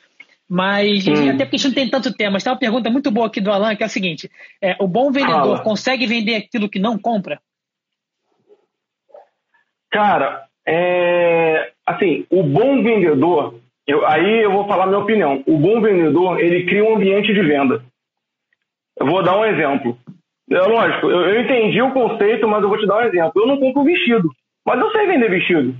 mas 0.47 1.07
hum. 1.07 1.29
até 1.29 1.45
porque 1.45 1.55
a 1.55 1.59
gente 1.59 1.67
não 1.67 1.73
tem 1.73 1.89
tanto 1.89 2.13
tempo, 2.13 2.33
mas 2.33 2.43
tem 2.43 2.53
uma 2.53 2.59
pergunta 2.59 2.89
muito 2.89 3.11
boa 3.11 3.27
aqui 3.27 3.41
do 3.41 3.51
Alan, 3.51 3.75
que 3.75 3.83
é 3.83 3.85
a 3.85 3.89
seguinte: 3.89 4.29
é, 4.61 4.75
o 4.79 4.87
bom 4.87 5.11
vendedor 5.11 5.61
consegue 5.61 6.05
vender 6.05 6.35
aquilo 6.35 6.69
que 6.69 6.79
não 6.79 6.97
compra? 6.97 7.41
Cara, 9.89 10.45
é, 10.65 11.71
assim, 11.85 12.25
o 12.29 12.43
bom 12.43 12.81
vendedor, 12.81 13.59
eu, 13.91 14.07
aí 14.07 14.43
eu 14.43 14.51
vou 14.51 14.67
falar 14.67 14.87
minha 14.87 14.99
opinião. 14.99 15.43
O 15.45 15.57
bom 15.57 15.81
vendedor, 15.81 16.39
ele 16.39 16.65
cria 16.65 16.83
um 16.83 16.95
ambiente 16.95 17.33
de 17.33 17.41
venda. 17.41 17.83
Eu 18.97 19.05
vou 19.05 19.21
dar 19.21 19.37
um 19.37 19.45
exemplo. 19.45 19.97
É 20.49 20.59
lógico, 20.59 21.09
eu, 21.09 21.21
eu 21.21 21.41
entendi 21.41 21.81
o 21.81 21.91
conceito, 21.91 22.47
mas 22.47 22.61
eu 22.61 22.69
vou 22.69 22.77
te 22.77 22.87
dar 22.87 22.97
um 22.97 23.07
exemplo. 23.07 23.33
Eu 23.35 23.47
não 23.47 23.57
compro 23.57 23.83
vestido, 23.83 24.29
mas 24.65 24.79
eu 24.79 24.91
sei 24.91 25.07
vender 25.07 25.29
vestido. 25.29 25.75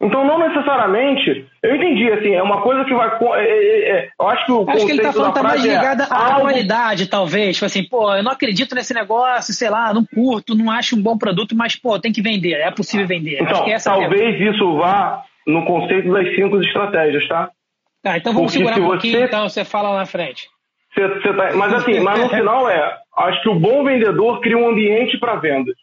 Então, 0.00 0.24
não 0.24 0.38
necessariamente, 0.38 1.44
eu 1.60 1.74
entendi, 1.74 2.08
assim, 2.12 2.32
é 2.32 2.42
uma 2.42 2.62
coisa 2.62 2.84
que 2.84 2.94
vai. 2.94 3.18
É, 3.36 3.42
é, 3.42 3.90
é, 3.90 4.10
eu 4.20 4.28
acho 4.28 4.46
que 4.46 4.52
o 4.52 4.70
acho 4.70 4.86
que 4.86 4.92
ele 4.92 5.02
tá 5.02 5.12
falando 5.12 5.34
tá 5.34 5.42
mais 5.42 5.60
ligada 5.60 6.04
é 6.04 6.06
à 6.08 6.34
algo... 6.34 6.40
qualidade, 6.42 7.08
talvez. 7.08 7.56
Tipo 7.56 7.66
assim, 7.66 7.82
pô, 7.82 8.14
eu 8.14 8.22
não 8.22 8.30
acredito 8.30 8.76
nesse 8.76 8.94
negócio, 8.94 9.52
sei 9.52 9.68
lá, 9.68 9.92
não 9.92 10.04
curto, 10.04 10.54
não 10.54 10.70
acho 10.70 10.96
um 10.96 11.02
bom 11.02 11.18
produto, 11.18 11.56
mas, 11.56 11.74
pô, 11.74 11.98
tem 11.98 12.12
que 12.12 12.22
vender, 12.22 12.52
é 12.52 12.70
possível 12.70 13.08
vender. 13.08 13.42
Então, 13.42 13.66
é 13.66 13.76
talvez 13.78 14.40
isso 14.40 14.76
vá 14.76 15.24
no 15.48 15.64
conceito 15.64 16.12
das 16.12 16.34
cinco 16.34 16.60
estratégias, 16.60 17.26
tá? 17.26 17.50
Tá, 18.02 18.18
então 18.18 18.32
vamos 18.32 18.52
Porque 18.52 18.64
segurar 18.64 18.84
um 18.84 18.90
pouquinho, 18.90 19.18
você... 19.18 19.24
então 19.24 19.48
você 19.48 19.64
fala 19.64 19.90
lá 19.90 19.98
na 19.98 20.06
frente. 20.06 20.46
Você, 20.92 21.08
você 21.08 21.34
tá... 21.34 21.56
Mas 21.56 21.74
assim, 21.74 22.00
mas 22.00 22.20
no 22.20 22.28
final 22.28 22.68
é, 22.68 22.98
acho 23.16 23.42
que 23.42 23.48
o 23.48 23.58
bom 23.58 23.82
vendedor 23.82 24.40
cria 24.40 24.58
um 24.58 24.68
ambiente 24.68 25.18
para 25.18 25.36
vendas. 25.36 25.74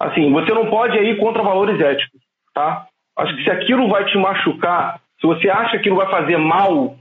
Assim, 0.00 0.32
você 0.32 0.52
não 0.52 0.68
pode 0.68 0.96
ir 0.98 1.18
contra 1.18 1.42
valores 1.42 1.80
éticos, 1.80 2.20
tá? 2.54 2.86
Acho 3.16 3.36
que 3.36 3.44
se 3.44 3.50
aquilo 3.50 3.88
vai 3.88 4.04
te 4.06 4.18
machucar, 4.18 5.00
se 5.20 5.26
você 5.26 5.48
acha 5.48 5.78
que 5.78 5.88
não 5.88 5.96
vai 5.96 6.10
fazer 6.10 6.36
mal, 6.36 6.96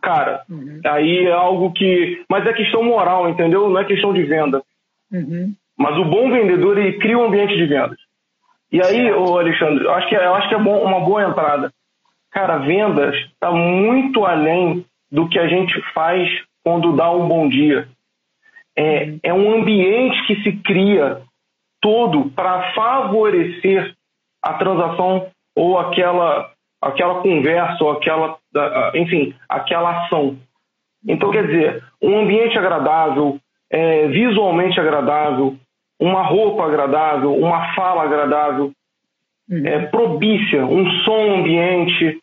cara, 0.00 0.42
uhum. 0.48 0.80
aí 0.86 1.26
é 1.26 1.32
algo 1.32 1.72
que. 1.72 2.24
Mas 2.28 2.46
é 2.46 2.52
questão 2.54 2.82
moral, 2.82 3.28
entendeu? 3.28 3.68
Não 3.68 3.78
é 3.78 3.84
questão 3.84 4.14
de 4.14 4.22
venda. 4.22 4.62
Uhum. 5.12 5.52
Mas 5.78 5.98
o 5.98 6.04
bom 6.04 6.30
vendedor, 6.30 6.78
ele 6.78 6.98
cria 6.98 7.18
um 7.18 7.26
ambiente 7.26 7.54
de 7.54 7.66
vendas. 7.66 7.98
E 8.72 8.82
aí, 8.82 9.12
ô 9.12 9.38
Alexandre, 9.38 9.84
eu 9.84 9.92
acho 9.92 10.08
que, 10.08 10.16
é, 10.16 10.26
eu 10.26 10.34
acho 10.34 10.48
que 10.48 10.54
é 10.54 10.58
bom, 10.58 10.82
uma 10.82 11.00
boa 11.00 11.24
entrada. 11.24 11.72
Cara, 12.32 12.58
vendas 12.58 13.14
está 13.14 13.50
muito 13.50 14.24
além 14.24 14.84
do 15.10 15.28
que 15.28 15.38
a 15.38 15.46
gente 15.46 15.80
faz 15.92 16.28
quando 16.64 16.96
dá 16.96 17.10
um 17.10 17.28
bom 17.28 17.48
dia. 17.48 17.88
É, 18.76 19.14
é 19.22 19.32
um 19.32 19.54
ambiente 19.54 20.26
que 20.26 20.42
se 20.42 20.52
cria 20.58 21.22
todo 21.80 22.30
para 22.32 22.74
favorecer 22.74 23.94
a 24.42 24.54
transação 24.54 25.28
ou 25.56 25.78
aquela, 25.78 26.52
aquela 26.82 27.22
conversa 27.22 27.82
ou 27.82 27.92
aquela, 27.92 28.36
enfim, 28.94 29.34
aquela 29.48 30.04
ação. 30.04 30.36
Então, 31.06 31.30
quer 31.30 31.46
dizer, 31.46 31.84
um 32.02 32.18
ambiente 32.18 32.58
agradável, 32.58 33.38
é, 33.70 34.08
visualmente 34.08 34.78
agradável, 34.78 35.56
uma 36.00 36.22
roupa 36.22 36.64
agradável, 36.64 37.34
uma 37.34 37.74
fala 37.74 38.02
agradável, 38.02 38.72
uhum. 39.48 39.66
é, 39.66 39.86
propícia, 39.86 40.64
um 40.64 40.88
som 41.02 41.38
ambiente, 41.38 42.18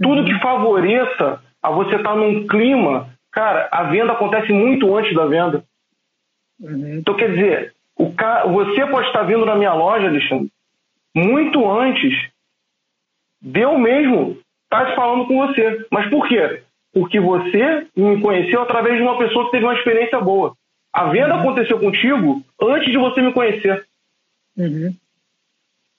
tudo 0.00 0.20
uhum. 0.20 0.24
que 0.24 0.40
favoreça 0.40 1.42
a 1.62 1.70
você 1.70 1.96
estar 1.96 2.10
tá 2.10 2.16
num 2.16 2.46
clima. 2.46 3.08
Cara, 3.32 3.68
a 3.70 3.84
venda 3.84 4.12
acontece 4.12 4.52
muito 4.52 4.96
antes 4.96 5.14
da 5.14 5.26
venda. 5.26 5.64
Uhum. 6.60 6.98
Então, 6.98 7.14
quer 7.14 7.30
dizer, 7.30 7.74
o 7.96 8.12
ca... 8.14 8.46
você 8.46 8.86
pode 8.86 9.06
estar 9.08 9.22
vindo 9.22 9.44
na 9.44 9.56
minha 9.56 9.74
loja, 9.74 10.06
Alexandre, 10.06 10.50
muito 11.14 11.70
antes 11.70 12.30
de 13.40 13.60
eu 13.60 13.78
mesmo 13.78 14.38
estar 14.64 14.94
falando 14.94 15.26
com 15.26 15.46
você. 15.46 15.86
Mas 15.90 16.08
por 16.10 16.26
quê? 16.28 16.62
Porque 16.92 17.20
você 17.20 17.86
me 17.96 18.20
conheceu 18.20 18.62
através 18.62 18.96
de 18.96 19.02
uma 19.02 19.18
pessoa 19.18 19.46
que 19.46 19.52
teve 19.52 19.64
uma 19.64 19.74
experiência 19.74 20.20
boa. 20.20 20.54
A 20.92 21.04
venda 21.10 21.34
uhum. 21.34 21.40
aconteceu 21.40 21.78
contigo 21.78 22.42
antes 22.60 22.90
de 22.90 22.98
você 22.98 23.20
me 23.20 23.32
conhecer. 23.32 23.86
Uhum. 24.56 24.94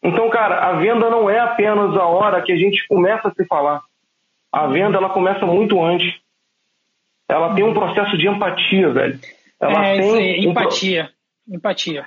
Então, 0.04 0.30
cara, 0.30 0.70
a 0.70 0.74
venda 0.74 1.10
não 1.10 1.30
é 1.30 1.40
apenas 1.40 1.96
a 1.96 2.06
hora 2.06 2.42
que 2.42 2.52
a 2.52 2.58
gente 2.58 2.88
começa 2.88 3.28
a 3.28 3.34
se 3.34 3.46
falar. 3.46 3.82
A 4.52 4.68
venda, 4.68 4.98
ela 4.98 5.10
começa 5.10 5.46
muito 5.46 5.82
antes. 5.84 6.14
Ela 7.28 7.54
tem 7.54 7.64
um 7.64 7.74
processo 7.74 8.18
de 8.18 8.28
empatia, 8.28 8.90
velho. 8.92 9.20
Ela 9.62 9.86
é, 9.86 10.00
tem 10.00 10.18
aí, 10.18 10.46
empatia. 10.46 11.10
Empatia. 11.48 12.06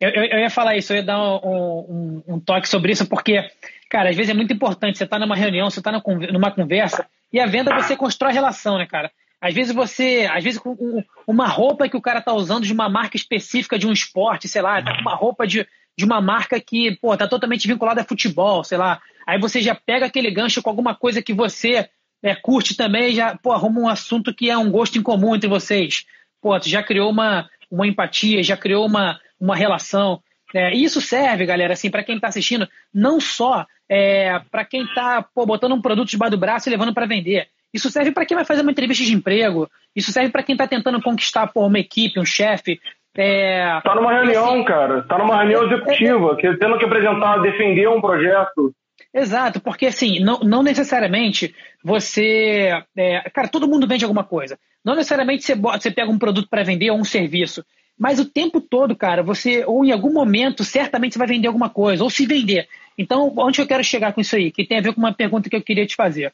Eu, 0.00 0.10
eu, 0.10 0.24
eu, 0.24 0.38
ia 0.38 0.50
falar 0.50 0.76
isso, 0.76 0.92
eu 0.92 0.96
ia 0.96 1.02
dar 1.02 1.18
um, 1.18 1.36
um, 1.44 2.34
um, 2.34 2.40
toque 2.40 2.68
sobre 2.68 2.92
isso, 2.92 3.08
porque, 3.08 3.48
cara, 3.88 4.10
às 4.10 4.16
vezes 4.16 4.30
é 4.30 4.34
muito 4.34 4.52
importante. 4.52 4.98
Você 4.98 5.04
está 5.04 5.18
numa 5.18 5.36
reunião, 5.36 5.70
você 5.70 5.80
está 5.80 5.92
numa 5.92 6.50
conversa, 6.50 7.06
e 7.32 7.38
a 7.38 7.46
venda 7.46 7.74
você 7.74 7.96
constrói 7.96 8.32
relação, 8.32 8.78
né, 8.78 8.86
cara? 8.86 9.10
Às 9.40 9.54
vezes 9.54 9.74
você, 9.74 10.28
às 10.30 10.44
vezes 10.44 10.58
com 10.58 11.02
uma 11.26 11.46
roupa 11.46 11.88
que 11.88 11.96
o 11.96 12.00
cara 12.00 12.20
tá 12.20 12.32
usando 12.34 12.64
de 12.64 12.72
uma 12.72 12.88
marca 12.88 13.16
específica 13.16 13.78
de 13.78 13.86
um 13.86 13.92
esporte, 13.92 14.46
sei 14.46 14.60
lá, 14.60 14.82
tá 14.82 14.94
com 14.94 15.00
uma 15.00 15.14
roupa 15.14 15.46
de, 15.46 15.66
de 15.96 16.04
uma 16.04 16.20
marca 16.20 16.60
que, 16.60 16.96
pô, 17.00 17.16
tá 17.16 17.26
totalmente 17.26 17.66
vinculada 17.66 18.02
a 18.02 18.04
futebol, 18.04 18.62
sei 18.62 18.76
lá. 18.76 19.00
Aí 19.26 19.38
você 19.38 19.62
já 19.62 19.74
pega 19.74 20.06
aquele 20.06 20.30
gancho 20.30 20.60
com 20.60 20.68
alguma 20.68 20.94
coisa 20.94 21.22
que 21.22 21.32
você 21.32 21.88
é, 22.22 22.34
curte 22.34 22.76
também, 22.76 23.14
já, 23.14 23.36
pô, 23.36 23.52
arruma 23.52 23.80
um 23.80 23.88
assunto 23.88 24.34
que 24.34 24.50
é 24.50 24.58
um 24.58 24.70
gosto 24.70 24.98
em 24.98 25.02
comum 25.02 25.34
entre 25.34 25.48
vocês. 25.48 26.04
Pô, 26.42 26.58
tu 26.60 26.68
já 26.68 26.82
criou 26.82 27.10
uma, 27.10 27.48
uma 27.70 27.86
empatia, 27.86 28.42
já 28.42 28.56
criou 28.56 28.86
uma, 28.86 29.18
uma 29.40 29.56
relação. 29.56 30.22
É, 30.52 30.74
e 30.74 30.84
isso 30.84 31.00
serve, 31.00 31.46
galera, 31.46 31.72
assim, 31.72 31.90
para 31.90 32.02
quem 32.02 32.16
está 32.16 32.28
assistindo, 32.28 32.68
não 32.92 33.20
só 33.20 33.66
é, 33.88 34.38
para 34.50 34.64
quem 34.64 34.82
está 34.84 35.24
botando 35.34 35.72
um 35.72 35.80
produto 35.80 36.10
debaixo 36.10 36.32
do 36.32 36.38
braço 36.38 36.68
e 36.68 36.70
levando 36.70 36.92
para 36.92 37.06
vender. 37.06 37.48
Isso 37.72 37.90
serve 37.90 38.10
para 38.12 38.26
quem 38.26 38.36
vai 38.36 38.44
fazer 38.44 38.62
uma 38.62 38.70
entrevista 38.70 39.04
de 39.04 39.14
emprego. 39.14 39.68
Isso 39.94 40.12
serve 40.12 40.30
para 40.30 40.42
quem 40.42 40.54
está 40.54 40.66
tentando 40.66 41.00
conquistar 41.00 41.46
pô, 41.46 41.66
uma 41.66 41.78
equipe, 41.78 42.18
um 42.18 42.24
chefe. 42.24 42.80
É... 43.16 43.80
Tá 43.82 43.94
numa 43.94 44.12
reunião, 44.12 44.54
assim, 44.54 44.64
cara. 44.64 45.02
Tá 45.02 45.18
numa 45.18 45.36
reunião 45.36 45.64
executiva, 45.64 46.36
que 46.36 46.56
tendo 46.56 46.78
que 46.78 46.84
apresentar, 46.84 47.38
defender 47.38 47.88
um 47.88 48.00
projeto. 48.00 48.72
Exato, 49.12 49.60
porque 49.60 49.86
assim, 49.86 50.20
não, 50.20 50.38
não 50.40 50.62
necessariamente 50.62 51.54
você. 51.82 52.70
É, 52.96 53.28
cara, 53.30 53.48
todo 53.48 53.68
mundo 53.68 53.86
vende 53.86 54.04
alguma 54.04 54.22
coisa. 54.22 54.58
Não 54.84 54.94
necessariamente 54.94 55.44
você, 55.44 55.54
você 55.54 55.90
pega 55.90 56.10
um 56.10 56.18
produto 56.18 56.48
para 56.48 56.62
vender 56.62 56.90
ou 56.90 56.98
um 56.98 57.04
serviço. 57.04 57.64
Mas 57.98 58.18
o 58.18 58.24
tempo 58.24 58.62
todo, 58.62 58.96
cara, 58.96 59.22
você, 59.22 59.62
ou 59.66 59.84
em 59.84 59.92
algum 59.92 60.12
momento, 60.12 60.64
certamente 60.64 61.12
você 61.12 61.18
vai 61.18 61.28
vender 61.28 61.48
alguma 61.48 61.68
coisa, 61.68 62.02
ou 62.02 62.08
se 62.08 62.24
vender. 62.24 62.66
Então, 62.96 63.30
onde 63.36 63.60
eu 63.60 63.66
quero 63.66 63.84
chegar 63.84 64.14
com 64.14 64.22
isso 64.22 64.36
aí? 64.36 64.50
Que 64.50 64.64
tem 64.64 64.78
a 64.78 64.80
ver 64.80 64.94
com 64.94 65.00
uma 65.00 65.12
pergunta 65.12 65.50
que 65.50 65.56
eu 65.56 65.62
queria 65.62 65.86
te 65.86 65.96
fazer. 65.96 66.32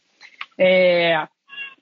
É, 0.58 1.26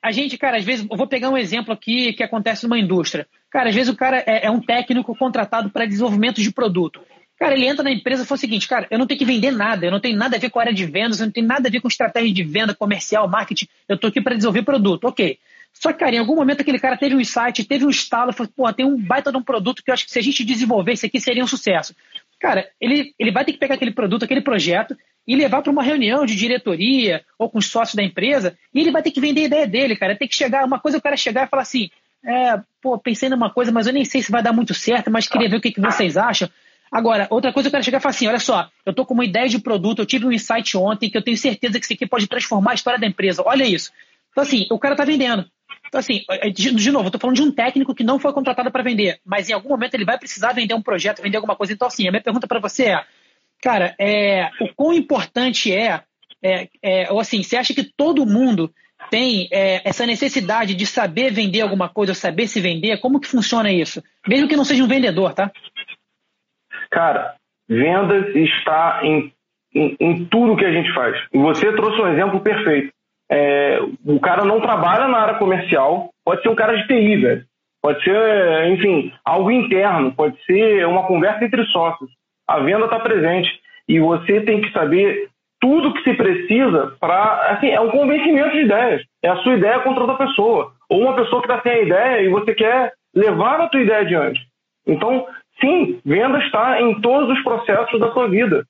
a 0.02 0.12
gente, 0.12 0.36
cara, 0.36 0.58
às 0.58 0.64
vezes, 0.64 0.86
eu 0.90 0.96
vou 0.96 1.06
pegar 1.06 1.30
um 1.30 1.36
exemplo 1.36 1.72
aqui 1.72 2.12
que 2.12 2.22
acontece 2.22 2.64
numa 2.64 2.78
indústria. 2.78 3.26
Cara, 3.50 3.70
às 3.70 3.74
vezes 3.74 3.92
o 3.92 3.96
cara 3.96 4.22
é, 4.26 4.46
é 4.46 4.50
um 4.50 4.60
técnico 4.60 5.16
contratado 5.16 5.70
para 5.70 5.86
desenvolvimento 5.86 6.42
de 6.42 6.52
produto. 6.52 7.00
Cara, 7.38 7.54
ele 7.54 7.66
entra 7.66 7.82
na 7.82 7.90
empresa 7.90 8.22
e 8.22 8.26
fala 8.26 8.36
o 8.36 8.40
seguinte, 8.40 8.68
cara, 8.68 8.86
eu 8.90 8.98
não 8.98 9.06
tenho 9.06 9.18
que 9.18 9.24
vender 9.24 9.50
nada, 9.50 9.86
eu 9.86 9.90
não 9.90 10.00
tenho 10.00 10.16
nada 10.16 10.36
a 10.36 10.38
ver 10.38 10.50
com 10.50 10.58
a 10.58 10.62
área 10.62 10.74
de 10.74 10.84
vendas, 10.84 11.20
eu 11.20 11.26
não 11.26 11.32
tenho 11.32 11.46
nada 11.46 11.68
a 11.68 11.70
ver 11.70 11.80
com 11.80 11.88
estratégia 11.88 12.32
de 12.32 12.42
venda 12.44 12.74
comercial, 12.74 13.28
marketing, 13.28 13.66
eu 13.88 13.96
estou 13.96 14.08
aqui 14.08 14.20
para 14.20 14.34
desenvolver 14.34 14.62
produto. 14.62 15.04
Ok. 15.04 15.38
Só 15.72 15.92
que, 15.92 15.98
cara, 15.98 16.14
em 16.14 16.18
algum 16.18 16.36
momento 16.36 16.60
aquele 16.60 16.78
cara 16.78 16.96
teve 16.96 17.16
um 17.16 17.20
insight, 17.20 17.64
teve 17.64 17.84
um 17.84 17.90
estalo, 17.90 18.32
falou, 18.32 18.52
pô, 18.54 18.72
tem 18.72 18.86
um 18.86 18.96
baita 18.96 19.32
de 19.32 19.38
um 19.38 19.42
produto 19.42 19.82
que 19.82 19.90
eu 19.90 19.94
acho 19.94 20.04
que 20.04 20.12
se 20.12 20.18
a 20.18 20.22
gente 20.22 20.44
desenvolvesse 20.44 21.06
aqui 21.06 21.20
seria 21.20 21.42
um 21.42 21.48
sucesso. 21.48 21.94
Cara, 22.38 22.68
ele, 22.80 23.12
ele 23.18 23.32
vai 23.32 23.44
ter 23.44 23.52
que 23.52 23.58
pegar 23.58 23.74
aquele 23.74 23.92
produto, 23.92 24.24
aquele 24.24 24.40
projeto 24.40 24.96
e 25.26 25.34
levar 25.34 25.62
para 25.62 25.72
uma 25.72 25.82
reunião 25.82 26.26
de 26.26 26.34
diretoria 26.34 27.24
ou 27.38 27.48
com 27.48 27.58
os 27.58 27.66
sócios 27.66 27.94
da 27.94 28.02
empresa 28.02 28.56
e 28.72 28.80
ele 28.80 28.90
vai 28.90 29.02
ter 29.02 29.10
que 29.10 29.20
vender 29.20 29.42
a 29.42 29.44
ideia 29.44 29.66
dele, 29.66 29.96
cara. 29.96 30.16
Tem 30.16 30.28
que 30.28 30.36
chegar, 30.36 30.64
uma 30.64 30.78
coisa 30.78 30.98
é 30.98 31.00
o 31.00 31.02
cara 31.02 31.16
chegar 31.16 31.46
e 31.46 31.50
falar 31.50 31.62
assim, 31.62 31.90
é, 32.24 32.60
pô, 32.82 32.98
pensei 32.98 33.28
numa 33.28 33.50
coisa, 33.50 33.72
mas 33.72 33.86
eu 33.86 33.92
nem 33.92 34.04
sei 34.04 34.22
se 34.22 34.30
vai 34.30 34.42
dar 34.42 34.52
muito 34.52 34.74
certo, 34.74 35.10
mas 35.10 35.28
queria 35.28 35.48
ver 35.48 35.56
o 35.56 35.60
que, 35.60 35.72
que 35.72 35.80
vocês 35.80 36.16
acham. 36.16 36.48
Agora, 36.90 37.26
outra 37.28 37.52
coisa 37.52 37.68
eu 37.68 37.70
quero 37.70 37.82
chegar 37.82 37.98
e 37.98 38.00
falar 38.00 38.10
assim: 38.10 38.28
olha 38.28 38.38
só, 38.38 38.68
eu 38.86 38.90
estou 38.90 39.04
com 39.04 39.14
uma 39.14 39.24
ideia 39.24 39.48
de 39.48 39.58
produto, 39.58 39.98
eu 39.98 40.06
tive 40.06 40.26
um 40.26 40.32
insight 40.32 40.76
ontem 40.76 41.10
que 41.10 41.18
eu 41.18 41.22
tenho 41.22 41.36
certeza 41.36 41.78
que 41.78 41.84
isso 41.84 41.92
aqui 41.92 42.06
pode 42.06 42.28
transformar 42.28 42.70
a 42.70 42.74
história 42.74 43.00
da 43.00 43.06
empresa. 43.06 43.42
Olha 43.44 43.64
isso. 43.64 43.90
Então, 44.30 44.42
assim, 44.42 44.66
o 44.70 44.78
cara 44.78 44.94
está 44.94 45.04
vendendo. 45.04 45.44
Então, 45.88 45.98
assim, 45.98 46.22
é, 46.30 46.50
de, 46.50 46.72
de 46.72 46.90
novo, 46.90 47.06
eu 47.06 47.08
estou 47.08 47.20
falando 47.20 47.36
de 47.36 47.42
um 47.42 47.50
técnico 47.50 47.94
que 47.94 48.04
não 48.04 48.18
foi 48.18 48.32
contratado 48.32 48.70
para 48.70 48.82
vender, 48.82 49.18
mas 49.24 49.48
em 49.48 49.52
algum 49.52 49.68
momento 49.68 49.94
ele 49.94 50.04
vai 50.04 50.18
precisar 50.18 50.52
vender 50.52 50.74
um 50.74 50.82
projeto, 50.82 51.20
vender 51.20 51.36
alguma 51.36 51.56
coisa. 51.56 51.72
Então, 51.72 51.88
assim, 51.88 52.06
a 52.06 52.10
minha 52.10 52.22
pergunta 52.22 52.46
para 52.46 52.60
você 52.60 52.84
é, 52.84 53.04
cara, 53.64 53.94
é, 53.98 54.50
o 54.60 54.68
quão 54.76 54.92
importante 54.92 55.74
é, 55.74 56.02
é, 56.44 56.68
é, 56.82 57.10
ou 57.10 57.18
assim, 57.18 57.42
você 57.42 57.56
acha 57.56 57.72
que 57.72 57.82
todo 57.82 58.26
mundo 58.26 58.70
tem 59.10 59.48
é, 59.50 59.80
essa 59.88 60.04
necessidade 60.04 60.74
de 60.74 60.84
saber 60.84 61.32
vender 61.32 61.62
alguma 61.62 61.88
coisa, 61.88 62.12
saber 62.12 62.46
se 62.46 62.60
vender? 62.60 63.00
Como 63.00 63.18
que 63.18 63.26
funciona 63.26 63.72
isso? 63.72 64.02
Mesmo 64.28 64.46
que 64.46 64.56
não 64.56 64.66
seja 64.66 64.84
um 64.84 64.88
vendedor, 64.88 65.32
tá? 65.32 65.50
Cara, 66.90 67.36
vendas 67.66 68.36
está 68.36 69.00
em, 69.02 69.32
em, 69.74 69.96
em 69.98 70.24
tudo 70.26 70.56
que 70.56 70.64
a 70.66 70.72
gente 70.72 70.92
faz. 70.92 71.16
E 71.32 71.38
você 71.38 71.72
trouxe 71.72 72.02
um 72.02 72.08
exemplo 72.08 72.40
perfeito. 72.40 72.92
É, 73.30 73.78
o 74.04 74.20
cara 74.20 74.44
não 74.44 74.60
trabalha 74.60 75.08
na 75.08 75.18
área 75.20 75.38
comercial, 75.38 76.10
pode 76.22 76.42
ser 76.42 76.50
um 76.50 76.54
cara 76.54 76.76
de 76.76 76.86
TI, 76.86 77.16
velho. 77.16 77.44
Pode 77.80 78.02
ser, 78.04 78.72
enfim, 78.72 79.12
algo 79.24 79.50
interno, 79.50 80.12
pode 80.14 80.36
ser 80.44 80.86
uma 80.86 81.06
conversa 81.06 81.44
entre 81.44 81.64
sócios. 81.66 82.10
A 82.46 82.58
venda 82.60 82.84
está 82.84 83.00
presente 83.00 83.50
e 83.88 83.98
você 84.00 84.40
tem 84.40 84.60
que 84.60 84.72
saber 84.72 85.28
tudo 85.60 85.94
que 85.94 86.02
se 86.02 86.14
precisa 86.14 86.94
para. 87.00 87.52
Assim, 87.52 87.68
é 87.68 87.80
um 87.80 87.90
convencimento 87.90 88.50
de 88.50 88.64
ideias. 88.64 89.02
É 89.22 89.28
a 89.28 89.36
sua 89.36 89.54
ideia 89.54 89.80
contra 89.80 90.02
outra 90.02 90.26
pessoa. 90.26 90.72
Ou 90.90 91.00
uma 91.00 91.16
pessoa 91.16 91.40
que 91.40 91.50
está 91.50 91.62
sem 91.62 91.72
a 91.72 91.82
ideia 91.82 92.20
e 92.22 92.28
você 92.28 92.54
quer 92.54 92.92
levar 93.14 93.60
a 93.60 93.68
tua 93.68 93.80
ideia 93.80 94.00
adiante. 94.00 94.40
Então, 94.86 95.26
sim, 95.60 96.00
venda 96.04 96.38
está 96.40 96.80
em 96.82 97.00
todos 97.00 97.30
os 97.30 97.42
processos 97.42 97.98
da 97.98 98.12
sua 98.12 98.28
vida. 98.28 98.66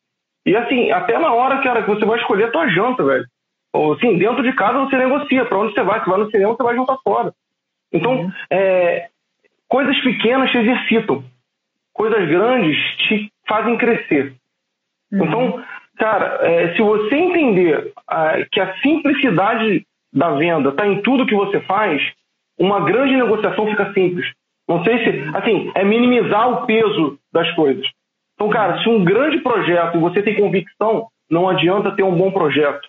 E 0.46 0.54
assim, 0.54 0.92
até 0.92 1.18
na 1.18 1.32
hora, 1.32 1.62
cara, 1.62 1.82
que 1.82 1.90
você 1.90 2.04
vai 2.04 2.18
escolher 2.20 2.44
a 2.44 2.50
tua 2.50 2.68
janta, 2.68 3.02
velho. 3.02 3.26
Ou 3.72 3.94
assim, 3.94 4.16
dentro 4.16 4.42
de 4.42 4.52
casa 4.52 4.78
você 4.78 4.96
negocia. 4.96 5.44
Para 5.46 5.58
onde 5.58 5.74
você 5.74 5.82
vai? 5.82 5.98
Você 5.98 6.10
vai 6.10 6.18
no 6.20 6.30
cinema, 6.30 6.54
você 6.54 6.62
vai 6.62 6.76
juntar 6.76 6.96
fora. 7.02 7.32
Então, 7.92 8.12
uhum. 8.12 8.32
é, 8.50 9.08
coisas 9.68 9.98
pequenas 10.00 10.50
te 10.50 10.58
exercitam. 10.58 11.24
Coisas 11.92 12.28
grandes 12.28 12.76
te 12.98 13.32
fazem 13.46 13.76
crescer. 13.76 14.34
Uhum. 15.12 15.24
Então, 15.24 15.64
Cara, 15.96 16.38
é, 16.42 16.74
se 16.74 16.82
você 16.82 17.14
entender 17.14 17.92
ah, 18.08 18.34
que 18.50 18.60
a 18.60 18.74
simplicidade 18.78 19.86
da 20.12 20.30
venda 20.30 20.70
está 20.70 20.86
em 20.86 21.00
tudo 21.02 21.26
que 21.26 21.34
você 21.34 21.60
faz, 21.60 22.02
uma 22.58 22.80
grande 22.80 23.16
negociação 23.16 23.66
fica 23.68 23.92
simples. 23.92 24.26
Não 24.68 24.82
sei 24.82 24.98
se, 25.04 25.36
assim, 25.36 25.70
é 25.74 25.84
minimizar 25.84 26.50
o 26.50 26.66
peso 26.66 27.18
das 27.32 27.50
coisas. 27.52 27.86
Então, 28.34 28.48
cara, 28.48 28.82
se 28.82 28.88
um 28.88 29.04
grande 29.04 29.38
projeto 29.38 30.00
você 30.00 30.22
tem 30.22 30.34
convicção, 30.34 31.08
não 31.30 31.48
adianta 31.48 31.94
ter 31.94 32.02
um 32.02 32.16
bom 32.16 32.32
projeto. 32.32 32.88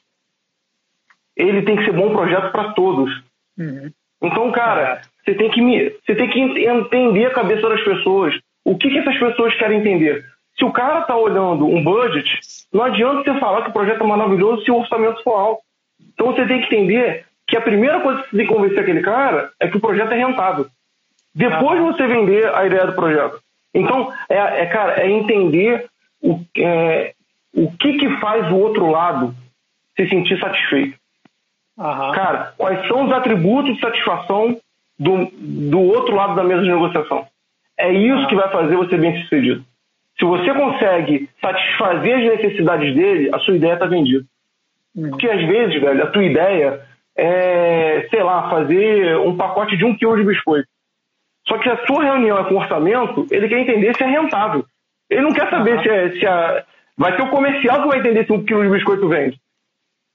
Ele 1.36 1.62
tem 1.64 1.76
que 1.76 1.86
ser 1.86 1.92
bom 1.92 2.12
projeto 2.12 2.52
para 2.52 2.74
todos. 2.74 3.12
Uhum. 3.58 3.92
Então, 4.24 4.52
cara, 4.52 5.02
você 5.24 5.36
tem 5.36 5.52
que 5.52 5.62
você 6.06 6.16
tem 6.16 6.30
que 6.30 6.40
entender 6.40 7.26
a 7.26 7.34
cabeça 7.34 7.70
das 7.70 7.84
pessoas. 7.84 8.40
O 8.64 8.78
que, 8.78 8.90
que 8.90 8.98
essas 8.98 9.18
pessoas 9.20 9.54
querem 9.56 9.80
entender? 9.80 10.26
Se 10.58 10.64
o 10.64 10.72
cara 10.72 11.02
está 11.02 11.16
olhando 11.16 11.66
um 11.66 11.84
budget, 11.84 12.40
não 12.72 12.84
adianta 12.84 13.24
você 13.24 13.40
falar 13.40 13.64
que 13.64 13.70
o 13.70 13.74
projeto 13.74 14.04
é 14.04 14.08
maravilhoso 14.08 14.64
se 14.64 14.72
o 14.72 14.78
orçamento 14.80 15.22
for 15.24 15.34
alto. 15.34 15.62
Então 16.14 16.28
você 16.28 16.46
tem 16.46 16.62
que 16.62 16.68
entender 16.68 17.26
que 17.48 17.58
a 17.58 17.62
primeira 17.62 18.00
coisa 18.00 18.24
que 18.24 18.30
você 18.30 18.38
tem 18.38 18.48
que 18.48 18.54
convencer 18.54 18.80
aquele 18.80 19.02
cara 19.02 19.52
é 19.60 19.68
que 19.68 19.78
o 19.78 19.82
projeto 19.82 20.12
é 20.12 20.18
rentável. 20.18 20.68
Depois 21.34 21.80
você 21.82 22.08
vender 22.08 22.54
a 22.56 22.66
ideia 22.66 22.88
do 22.88 22.94
projeto. 22.94 23.40
Então, 23.74 24.12
é, 24.30 24.62
é 24.62 24.66
cara, 24.68 25.02
é 25.02 25.12
entender 25.12 25.86
o, 26.22 26.40
é, 26.58 27.14
o 27.54 27.70
que, 27.74 27.98
que 27.98 28.10
faz 28.20 28.50
o 28.50 28.56
outro 28.56 28.90
lado 28.90 29.36
se 29.98 30.08
sentir 30.08 30.40
satisfeito. 30.40 30.98
Uhum. 31.78 32.12
Cara, 32.14 32.54
quais 32.58 32.88
são 32.88 33.06
os 33.06 33.12
atributos 33.12 33.76
de 33.76 33.82
satisfação 33.82 34.58
do, 34.98 35.30
do 35.38 35.82
outro 35.82 36.16
lado 36.16 36.36
da 36.36 36.44
mesa 36.44 36.64
de 36.64 36.70
negociação? 36.70 37.28
É 37.78 37.92
isso 37.92 38.22
uhum. 38.22 38.28
que 38.28 38.36
vai 38.36 38.50
fazer 38.50 38.78
você 38.78 38.98
bem 38.98 39.22
sucedido. 39.24 39.66
Se 40.20 40.26
você 40.26 40.54
consegue 40.54 41.30
satisfazer 41.42 42.16
as 42.16 42.42
necessidades 42.42 42.96
dele, 42.96 43.30
a 43.34 43.40
sua 43.40 43.56
ideia 43.56 43.74
está 43.74 43.86
vendida. 43.86 44.26
Uhum. 44.96 45.10
Porque 45.10 45.30
às 45.30 45.46
vezes, 45.46 45.82
velho, 45.82 46.04
a 46.04 46.08
tua 46.08 46.24
ideia 46.24 46.82
é, 47.16 48.08
sei 48.10 48.24
lá, 48.24 48.50
fazer 48.50 49.18
um 49.20 49.36
pacote 49.38 49.78
de 49.78 49.86
um 49.86 49.96
quilo 49.96 50.18
de 50.18 50.24
biscoito. 50.24 50.68
Só 51.48 51.58
que 51.60 51.70
a 51.70 51.86
sua 51.86 52.04
reunião 52.04 52.38
é 52.38 52.44
com 52.44 52.56
orçamento, 52.56 53.28
ele 53.32 53.48
quer 53.48 53.60
entender 53.60 53.96
se 53.96 54.04
é 54.04 54.08
rentável. 54.08 54.66
Ele 55.10 55.22
não 55.22 55.32
quer 55.32 55.50
saber 55.50 55.82
se, 55.82 55.90
é, 55.90 56.12
se 56.12 56.26
a, 56.26 56.66
vai 56.98 57.16
ser 57.16 57.22
o 57.22 57.30
comercial 57.30 57.82
que 57.82 57.88
vai 57.88 58.00
entender 58.00 58.26
se 58.26 58.34
um 58.34 58.44
quilo 58.44 58.64
de 58.64 58.70
biscoito 58.70 59.08
vende. 59.08 59.40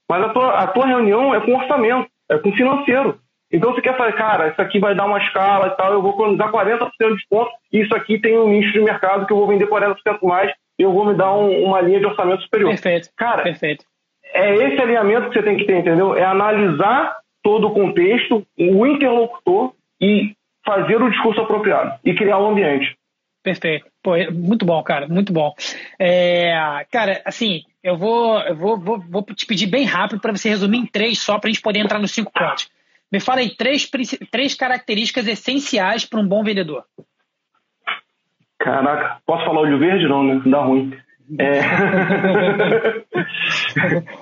Mas 0.09 0.23
a 0.23 0.29
tua, 0.29 0.53
a 0.59 0.67
tua 0.67 0.87
reunião 0.87 1.33
é 1.33 1.39
com 1.39 1.55
orçamento, 1.55 2.09
é 2.29 2.37
com 2.37 2.51
financeiro. 2.51 3.17
Então 3.51 3.73
você 3.73 3.81
quer 3.81 3.97
falar, 3.97 4.13
cara, 4.13 4.47
isso 4.49 4.61
aqui 4.61 4.79
vai 4.79 4.95
dar 4.95 5.05
uma 5.05 5.17
escala 5.17 5.67
e 5.67 5.77
tal, 5.77 5.93
eu 5.93 6.01
vou 6.01 6.11
economizar 6.11 6.51
40% 6.51 6.89
de 6.99 7.15
desconto, 7.15 7.51
e 7.71 7.81
isso 7.81 7.93
aqui 7.95 8.19
tem 8.19 8.37
um 8.37 8.49
nicho 8.49 8.71
de 8.71 8.79
mercado 8.79 9.25
que 9.25 9.33
eu 9.33 9.37
vou 9.37 9.47
vender 9.47 9.67
40% 9.67 9.95
mais, 10.23 10.51
e 10.79 10.83
eu 10.83 10.93
vou 10.93 11.05
me 11.05 11.13
dar 11.13 11.33
um, 11.33 11.65
uma 11.65 11.81
linha 11.81 11.99
de 11.99 12.05
orçamento 12.05 12.43
superior. 12.43 12.69
Perfeito. 12.69 13.09
Cara, 13.17 13.43
Perfeito. 13.43 13.85
é 14.33 14.55
esse 14.55 14.81
alinhamento 14.81 15.29
que 15.29 15.33
você 15.33 15.43
tem 15.43 15.57
que 15.57 15.65
ter, 15.65 15.79
entendeu? 15.79 16.15
É 16.15 16.23
analisar 16.23 17.17
todo 17.43 17.67
o 17.67 17.73
contexto, 17.73 18.45
o 18.57 18.85
interlocutor 18.85 19.73
e 19.99 20.33
fazer 20.65 21.01
o 21.01 21.09
discurso 21.09 21.41
apropriado 21.41 21.99
e 22.05 22.13
criar 22.13 22.37
o 22.37 22.47
um 22.47 22.51
ambiente. 22.51 22.95
Perfeito. 23.43 23.87
Pô, 24.03 24.15
é 24.15 24.29
muito 24.29 24.65
bom, 24.65 24.81
cara, 24.83 25.07
muito 25.07 25.33
bom. 25.33 25.53
É, 25.99 26.85
cara, 26.91 27.21
assim, 27.25 27.63
eu 27.83 27.97
vou, 27.97 28.39
eu 28.41 28.55
vou, 28.55 28.79
vou, 28.79 28.99
vou 28.99 29.23
te 29.23 29.45
pedir 29.45 29.67
bem 29.67 29.85
rápido 29.85 30.21
para 30.21 30.31
você 30.31 30.49
resumir 30.49 30.77
em 30.77 30.85
três 30.85 31.19
só 31.19 31.39
para 31.39 31.49
a 31.49 31.51
gente 31.51 31.61
poder 31.61 31.79
entrar 31.79 31.99
nos 31.99 32.11
cinco 32.11 32.31
pontos. 32.31 32.69
Me 33.11 33.19
fala 33.19 33.41
aí 33.41 33.49
três, 33.55 33.89
três 34.31 34.55
características 34.55 35.27
essenciais 35.27 36.05
para 36.05 36.19
um 36.19 36.27
bom 36.27 36.43
vendedor. 36.43 36.85
Caraca, 38.57 39.21
posso 39.25 39.43
falar 39.43 39.61
olho 39.61 39.79
verde? 39.79 40.07
Não, 40.07 40.23
né? 40.23 40.41
Dá 40.45 40.61
ruim. 40.61 40.95
É... 41.39 41.61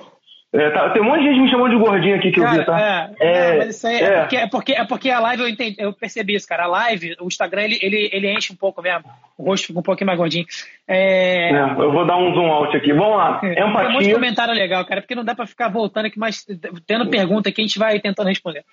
É, 0.52 0.68
tá, 0.70 0.90
tem 0.90 1.00
um 1.00 1.04
monte 1.04 1.20
de 1.20 1.28
gente 1.28 1.42
me 1.42 1.50
chamando 1.50 1.70
de 1.70 1.78
gordinho 1.78 2.16
aqui 2.16 2.32
que 2.32 2.40
cara, 2.40 2.56
eu 2.56 2.58
vi, 2.58 2.66
tá? 2.66 2.80
É, 2.80 3.14
é, 3.20 3.58
mas 3.58 3.76
isso 3.76 3.86
aí 3.86 3.94
é. 3.94 4.02
é, 4.02 4.20
porque, 4.20 4.36
é, 4.36 4.48
porque, 4.48 4.72
é 4.72 4.84
porque 4.84 5.10
a 5.10 5.20
live 5.20 5.42
eu, 5.42 5.48
entendi, 5.48 5.76
eu 5.78 5.92
percebi 5.92 6.34
isso, 6.34 6.48
cara. 6.48 6.64
A 6.64 6.66
live, 6.66 7.14
o 7.20 7.28
Instagram, 7.28 7.62
ele, 7.62 7.78
ele, 7.80 8.10
ele 8.12 8.32
enche 8.32 8.52
um 8.52 8.56
pouco 8.56 8.82
mesmo. 8.82 9.04
O 9.38 9.44
rosto 9.44 9.68
fica 9.68 9.78
um 9.78 9.82
pouquinho 9.82 10.08
mais 10.08 10.18
gordinho. 10.18 10.44
É... 10.88 11.52
É, 11.52 11.60
eu 11.60 11.92
vou 11.92 12.04
dar 12.04 12.16
um 12.16 12.34
zoom 12.34 12.50
out 12.50 12.76
aqui. 12.76 12.92
Vamos 12.92 13.16
lá. 13.16 13.40
Empatia. 13.44 13.54
Tem 13.54 13.64
um 13.64 13.92
monte 13.92 14.06
de 14.06 14.14
comentário 14.14 14.52
legal, 14.52 14.84
cara, 14.84 15.00
porque 15.00 15.14
não 15.14 15.24
dá 15.24 15.36
pra 15.36 15.46
ficar 15.46 15.68
voltando 15.68 16.06
aqui, 16.06 16.18
mas 16.18 16.44
tendo 16.84 17.08
pergunta 17.08 17.48
aqui, 17.48 17.60
a 17.60 17.64
gente 17.64 17.78
vai 17.78 18.00
tentando 18.00 18.26
responder. 18.26 18.64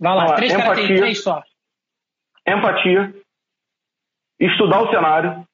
Vai 0.00 0.16
lá, 0.16 0.34
três 0.34 0.54
empatia, 0.54 0.96
três 0.96 1.22
só. 1.22 1.42
Empatia, 2.48 3.14
estudar 4.40 4.80
o 4.80 4.90
cenário 4.90 5.46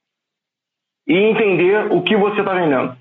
e 1.07 1.15
entender 1.15 1.93
o 1.93 2.03
que 2.03 2.17
você 2.17 2.41
está 2.41 2.55
vendendo. 2.55 2.97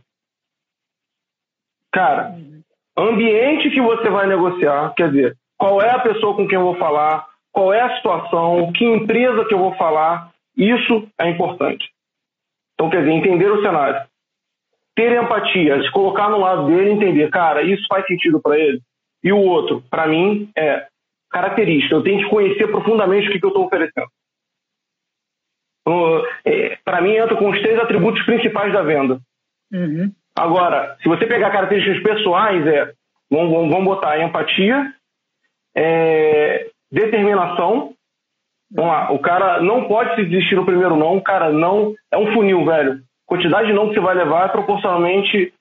Cara, 1.94 2.36
ambiente 2.98 3.70
que 3.70 3.80
você 3.80 4.10
vai 4.10 4.26
negociar, 4.26 4.94
quer 4.96 5.10
dizer, 5.12 5.38
qual 5.56 5.80
é 5.82 5.92
a 5.92 6.00
pessoa 6.00 6.36
com 6.36 6.48
quem 6.48 6.58
eu 6.58 6.64
vou 6.64 6.78
falar, 6.78 7.28
qual 7.52 7.72
é 7.72 7.82
a 7.82 7.96
situação, 7.96 8.72
que 8.74 8.84
empresa 8.84 9.46
que 9.46 9.54
eu 9.54 9.60
vou 9.60 9.76
falar, 9.76 10.34
isso 10.58 11.08
é 11.20 11.30
importante. 11.30 11.90
Então, 12.74 12.90
quer 12.90 13.00
dizer, 13.00 13.12
entender 13.12 13.52
o 13.52 13.62
cenário. 13.62 14.06
Ter 14.96 15.22
empatia, 15.22 15.82
se 15.84 15.92
colocar 15.92 16.30
no 16.30 16.40
lado 16.40 16.66
dele 16.68 16.90
e 16.90 16.94
entender, 16.94 17.30
cara, 17.30 17.62
isso 17.62 17.86
faz 17.88 18.06
sentido 18.08 18.42
para 18.42 18.58
ele. 18.58 18.82
E 19.24 19.32
o 19.32 19.38
outro, 19.38 19.84
para 19.90 20.08
mim, 20.08 20.50
é 20.58 20.88
característica. 21.36 21.94
Eu 21.94 22.04
tenho 22.04 22.24
que 22.24 22.30
conhecer 22.30 22.68
profundamente 22.68 23.28
o 23.28 23.32
que, 23.32 23.40
que 23.40 23.46
eu 23.46 23.50
estou 23.50 23.66
oferecendo. 23.66 24.08
Então, 25.82 26.24
é, 26.46 26.78
para 26.84 27.02
mim, 27.02 27.16
entra 27.16 27.36
com 27.36 27.50
os 27.50 27.60
três 27.62 27.78
atributos 27.78 28.24
principais 28.24 28.72
da 28.72 28.82
venda. 28.82 29.20
Uhum. 29.72 30.12
Agora, 30.38 30.98
se 31.02 31.10
você 31.10 31.28
pegar 31.28 31.52
características 31.52 32.02
pessoais, 32.02 32.66
é, 32.66 32.92
vamos, 33.30 33.70
vamos 33.70 33.84
botar 33.84 34.20
empatia, 34.20 34.94
é, 35.76 36.70
determinação. 36.92 37.94
Vamos 38.72 38.92
lá, 38.92 39.12
o 39.12 39.20
cara 39.20 39.62
não 39.62 39.88
pode 39.88 40.16
se 40.16 40.26
desistir 40.26 40.56
no 40.56 40.66
primeiro 40.66 40.96
não, 40.96 41.18
o 41.18 41.24
cara 41.24 41.52
não. 41.52 41.94
É 42.12 42.18
um 42.18 42.34
funil, 42.34 42.66
velho. 42.66 42.94
A 42.94 43.28
quantidade 43.28 43.68
de 43.68 43.74
não 43.74 43.90
que 43.90 43.96
você 43.96 44.00
vai 44.00 44.16
levar 44.16 44.46
é 44.46 44.52
proporcionalmente 44.52 45.54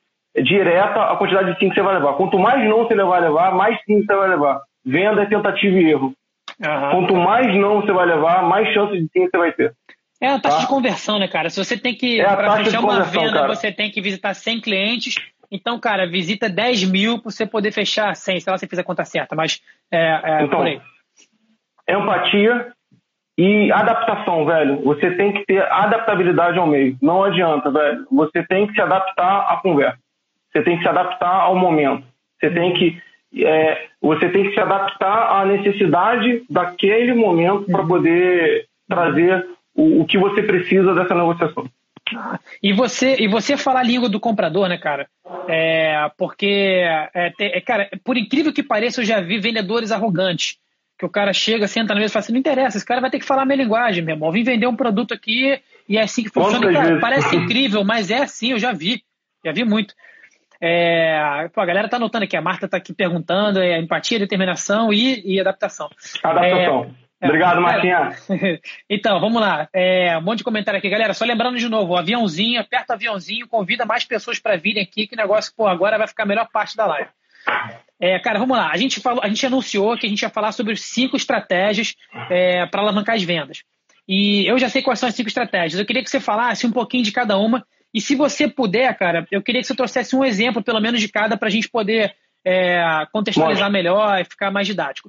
direta 0.42 1.02
à 1.02 1.16
quantidade 1.16 1.52
de 1.52 1.58
sim 1.58 1.68
que 1.68 1.74
você 1.74 1.82
vai 1.82 1.94
levar. 1.94 2.14
Quanto 2.14 2.38
mais 2.38 2.66
não 2.68 2.84
você 2.84 2.94
vai 2.94 3.20
levar, 3.20 3.54
mais 3.54 3.78
sim 3.84 4.02
você 4.02 4.14
vai 4.14 4.28
levar. 4.28 4.60
Venda 4.85 5.23
é 5.23 5.27
tentativa 5.27 5.77
e 5.77 5.90
erro. 5.90 6.12
Uhum. 6.61 6.90
Quanto 6.90 7.14
mais 7.16 7.55
não 7.57 7.81
você 7.81 7.92
vai 7.92 8.07
levar, 8.07 8.42
mais 8.42 8.73
chance 8.73 8.92
de 8.92 9.09
sim 9.12 9.29
você 9.29 9.38
vai 9.38 9.53
ter. 9.53 9.75
É 10.20 10.29
a 10.29 10.38
taxa 10.38 10.57
tá? 10.57 10.62
de 10.62 10.68
conversão, 10.68 11.18
né, 11.18 11.29
cara? 11.29 11.51
Se 11.51 11.62
você 11.62 11.77
tem 11.77 11.94
que, 11.94 12.20
é 12.20 12.25
para 12.25 12.57
fechar 12.57 12.81
uma 12.81 13.03
venda, 13.03 13.33
cara. 13.33 13.49
você 13.49 13.73
tem 13.73 13.90
que 13.90 14.01
visitar 14.01 14.35
100 14.35 14.61
clientes. 14.61 15.16
Então, 15.51 15.79
cara, 15.79 16.07
visita 16.07 16.49
10 16.49 16.90
mil 16.90 17.18
para 17.18 17.31
você 17.31 17.47
poder 17.47 17.73
fechar 17.73 18.14
100, 18.14 18.40
sei 18.40 18.51
lá 18.51 18.59
se 18.59 18.66
fizer 18.66 18.83
a 18.83 18.85
conta 18.85 19.05
certa, 19.05 19.37
mas 19.37 19.61
é, 19.90 20.20
é 20.23 20.42
então, 20.42 20.59
por 20.59 20.66
aí. 20.66 20.81
Empatia 21.88 22.73
e 23.37 23.70
adaptação, 23.73 24.44
velho. 24.47 24.83
Você 24.83 25.11
tem 25.12 25.33
que 25.33 25.44
ter 25.44 25.62
adaptabilidade 25.70 26.59
ao 26.59 26.66
meio. 26.66 26.97
Não 27.03 27.25
adianta, 27.25 27.70
velho. 27.70 28.07
Você 28.11 28.42
tem 28.44 28.66
que 28.66 28.75
se 28.75 28.81
adaptar 28.81 29.53
à 29.53 29.57
conversa. 29.57 29.99
Você 30.53 30.62
tem 30.62 30.77
que 30.77 30.83
se 30.83 30.88
adaptar 30.88 31.40
ao 31.42 31.57
momento. 31.57 32.07
Você 32.38 32.51
tem 32.51 32.73
que 32.75 33.03
é, 33.37 33.87
você 34.01 34.29
tem 34.29 34.44
que 34.44 34.55
se 34.55 34.61
adaptar 34.61 35.40
à 35.40 35.47
necessidade 35.47 36.44
daquele 36.49 37.14
momento 37.14 37.64
para 37.64 37.83
uhum. 37.83 37.88
poder 37.88 38.66
trazer 38.88 39.47
o, 39.75 40.03
o 40.03 40.05
que 40.05 40.18
você 40.18 40.42
precisa 40.42 40.94
dessa 40.94 41.14
negociação. 41.14 41.64
E 42.62 42.73
você, 42.73 43.16
e 43.18 43.27
você 43.27 43.57
fala 43.57 43.81
a 43.81 43.85
língua 43.85 44.09
do 44.09 44.20
comprador, 44.20 44.68
né, 44.68 44.77
cara? 44.77 45.09
É, 45.49 46.11
porque, 46.18 46.83
é, 47.14 47.33
é, 47.38 47.61
cara, 47.61 47.88
por 48.05 48.16
incrível 48.16 48.53
que 48.53 48.62
pareça, 48.62 49.01
eu 49.01 49.05
já 49.05 49.20
vi 49.20 49.38
vendedores 49.38 49.90
arrogantes. 49.90 50.59
Que 50.99 51.05
o 51.05 51.09
cara 51.09 51.33
chega, 51.33 51.66
senta 51.66 51.92
na 51.92 52.01
mesa 52.01 52.12
e 52.12 52.12
fala 52.12 52.23
assim: 52.23 52.33
não 52.33 52.38
interessa, 52.38 52.77
esse 52.77 52.87
cara 52.87 53.01
vai 53.01 53.11
ter 53.11 53.18
que 53.18 53.25
falar 53.25 53.42
a 53.42 53.44
minha 53.44 53.57
linguagem, 53.57 54.05
meu 54.05 54.14
irmão. 54.14 54.29
Eu 54.29 54.33
vim 54.33 54.44
vender 54.44 54.66
um 54.68 54.77
produto 54.77 55.12
aqui 55.12 55.61
e 55.88 55.99
é 55.99 56.03
assim 56.03 56.23
que 56.23 56.31
funciona. 56.31 56.73
Cara, 56.73 57.01
parece 57.01 57.35
incrível, 57.35 57.83
mas 57.83 58.11
é 58.11 58.23
assim, 58.23 58.53
eu 58.53 58.59
já 58.59 58.73
vi. 58.73 59.03
Já 59.44 59.51
vi 59.51 59.64
muito. 59.64 59.92
É, 60.66 61.46
pô, 61.53 61.61
a 61.61 61.66
galera 61.66 61.90
tá 61.90 61.98
notando 61.98 62.24
aqui, 62.24 62.35
a 62.35 62.40
Marta 62.40 62.66
tá 62.66 62.79
aqui 62.79 62.94
perguntando: 62.94 63.61
é, 63.61 63.79
empatia, 63.79 64.18
determinação 64.18 64.90
e, 64.94 65.20
e 65.22 65.38
adaptação. 65.38 65.90
Adaptação. 66.22 66.90
É, 67.20 67.27
é, 67.27 67.27
Obrigado, 67.27 67.61
Martinha. 67.61 68.16
então, 68.88 69.20
vamos 69.20 69.42
lá. 69.42 69.68
É, 69.74 70.16
um 70.16 70.22
monte 70.22 70.38
de 70.38 70.44
comentário 70.44 70.79
aqui, 70.79 70.88
galera. 70.88 71.12
Só 71.12 71.27
lembrando 71.27 71.59
de 71.59 71.68
novo, 71.68 71.92
o 71.92 71.96
aviãozinho, 71.98 72.59
aperta 72.59 72.94
o 72.94 72.96
aviãozinho, 72.96 73.46
convida 73.46 73.85
mais 73.85 74.07
pessoas 74.07 74.38
para 74.38 74.57
virem 74.57 74.83
aqui, 74.83 75.07
que 75.07 75.14
negócio, 75.14 75.53
pô, 75.55 75.66
agora 75.66 75.98
vai 75.98 76.09
ficar 76.09 76.22
a 76.22 76.27
melhor 76.27 76.48
parte 76.50 76.74
da 76.74 76.87
live. 76.87 77.11
É, 78.00 78.18
cara, 78.18 78.38
vamos 78.38 78.57
lá. 78.57 78.70
A 78.70 78.77
gente, 78.79 79.00
falou, 79.00 79.22
a 79.22 79.29
gente 79.29 79.44
anunciou 79.44 79.98
que 79.98 80.07
a 80.07 80.09
gente 80.09 80.22
ia 80.22 80.31
falar 80.31 80.53
sobre 80.53 80.77
cinco 80.77 81.14
estratégias 81.14 81.94
é, 82.31 82.64
para 82.64 82.81
alavancar 82.81 83.16
as 83.16 83.22
vendas. 83.22 83.64
E 84.09 84.46
eu 84.46 84.59
já 84.59 84.70
sei 84.70 84.81
quais 84.81 84.98
são 84.98 85.11
as 85.11 85.14
cinco 85.14 85.29
estratégias. 85.29 85.79
Eu 85.79 85.85
queria 85.85 86.03
que 86.03 86.09
você 86.09 86.20
falasse 86.20 86.66
um 86.66 86.72
pouquinho 86.72 87.05
de 87.05 87.12
cada 87.12 87.37
uma. 87.37 87.66
E 87.94 88.00
se 88.00 88.16
você 88.16 88.48
puder, 88.48 88.92
cara, 88.98 89.24
eu 89.30 89.40
queria 89.40 89.61
que 89.61 89.66
você 89.68 89.76
trouxesse 89.76 90.16
um 90.16 90.24
exemplo, 90.24 90.62
pelo 90.62 90.80
menos, 90.80 91.00
de 91.00 91.09
cada, 91.09 91.37
para 91.37 91.46
a 91.46 91.50
gente 91.50 91.70
poder 91.70 92.14
é, 92.44 93.07
contextualizar 93.12 93.70
melhor 93.70 94.20
e 94.20 94.24
ficar 94.24 94.50
mais 94.50 94.66
didático. 94.66 95.09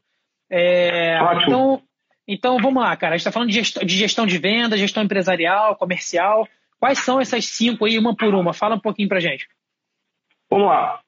É, 0.50 1.18
então, 1.44 1.82
então, 2.28 2.58
vamos 2.60 2.84
lá, 2.84 2.96
cara. 2.96 3.16
A 3.16 3.18
gente 3.18 3.22
está 3.28 3.32
falando 3.32 3.50
de 3.50 3.56
gestão, 3.56 3.84
de 3.84 3.96
gestão 3.96 4.26
de 4.28 4.38
venda, 4.38 4.78
gestão 4.78 5.04
empresarial, 5.04 5.76
comercial. 5.76 6.48
Quais 6.80 7.00
são 7.00 7.20
essas 7.20 7.46
cinco 7.46 7.86
aí, 7.86 7.98
uma 7.98 8.16
por 8.16 8.34
uma? 8.36 8.54
Fala 8.54 8.76
um 8.76 8.80
pouquinho 8.80 9.10
pra 9.10 9.20
gente. 9.20 9.48
Vamos 10.50 10.68
lá. 10.68 11.00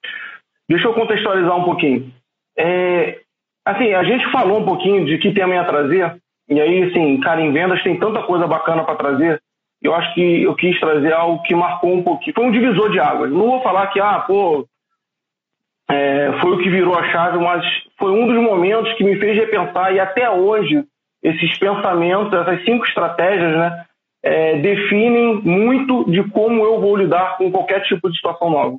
Deixa 0.67 0.87
eu 0.87 0.93
contextualizar 0.93 1.55
um 1.55 1.63
pouquinho. 1.63 2.13
É, 2.57 3.21
assim, 3.63 3.93
a 3.93 4.03
gente 4.03 4.31
falou 4.31 4.59
um 4.59 4.65
pouquinho 4.65 5.05
de 5.05 5.17
que 5.19 5.33
tema 5.33 5.53
ia 5.53 5.63
trazer, 5.63 6.19
e 6.49 6.59
aí, 6.59 6.83
assim, 6.83 7.19
cara, 7.19 7.41
em 7.41 7.51
vendas 7.51 7.83
tem 7.83 7.99
tanta 7.99 8.23
coisa 8.23 8.47
bacana 8.47 8.83
para 8.83 8.95
trazer. 8.95 9.41
Eu 9.81 9.93
acho 9.93 10.13
que 10.13 10.43
eu 10.43 10.55
quis 10.55 10.79
trazer 10.79 11.13
algo 11.13 11.41
que 11.43 11.55
marcou 11.55 11.93
um 11.93 12.03
pouquinho. 12.03 12.33
Foi 12.35 12.45
um 12.45 12.51
divisor 12.51 12.89
de 12.89 12.99
águas. 12.99 13.31
Não 13.31 13.45
vou 13.45 13.61
falar 13.61 13.87
que, 13.87 13.99
ah, 13.99 14.19
pô, 14.19 14.67
é, 15.89 16.33
foi 16.41 16.51
o 16.51 16.57
que 16.57 16.69
virou 16.69 16.97
a 16.97 17.09
chave, 17.11 17.37
mas 17.37 17.65
foi 17.97 18.11
um 18.11 18.27
dos 18.27 18.35
momentos 18.35 18.93
que 18.93 19.03
me 19.03 19.17
fez 19.17 19.37
repensar, 19.37 19.93
e 19.93 19.99
até 19.99 20.29
hoje, 20.29 20.83
esses 21.23 21.57
pensamentos, 21.57 22.33
essas 22.33 22.63
cinco 22.65 22.85
estratégias, 22.85 23.57
né, 23.57 23.85
é, 24.23 24.57
definem 24.57 25.41
muito 25.41 26.09
de 26.09 26.23
como 26.29 26.63
eu 26.63 26.81
vou 26.81 26.95
lidar 26.95 27.37
com 27.37 27.51
qualquer 27.51 27.81
tipo 27.83 28.09
de 28.09 28.17
situação 28.17 28.49
nova, 28.49 28.77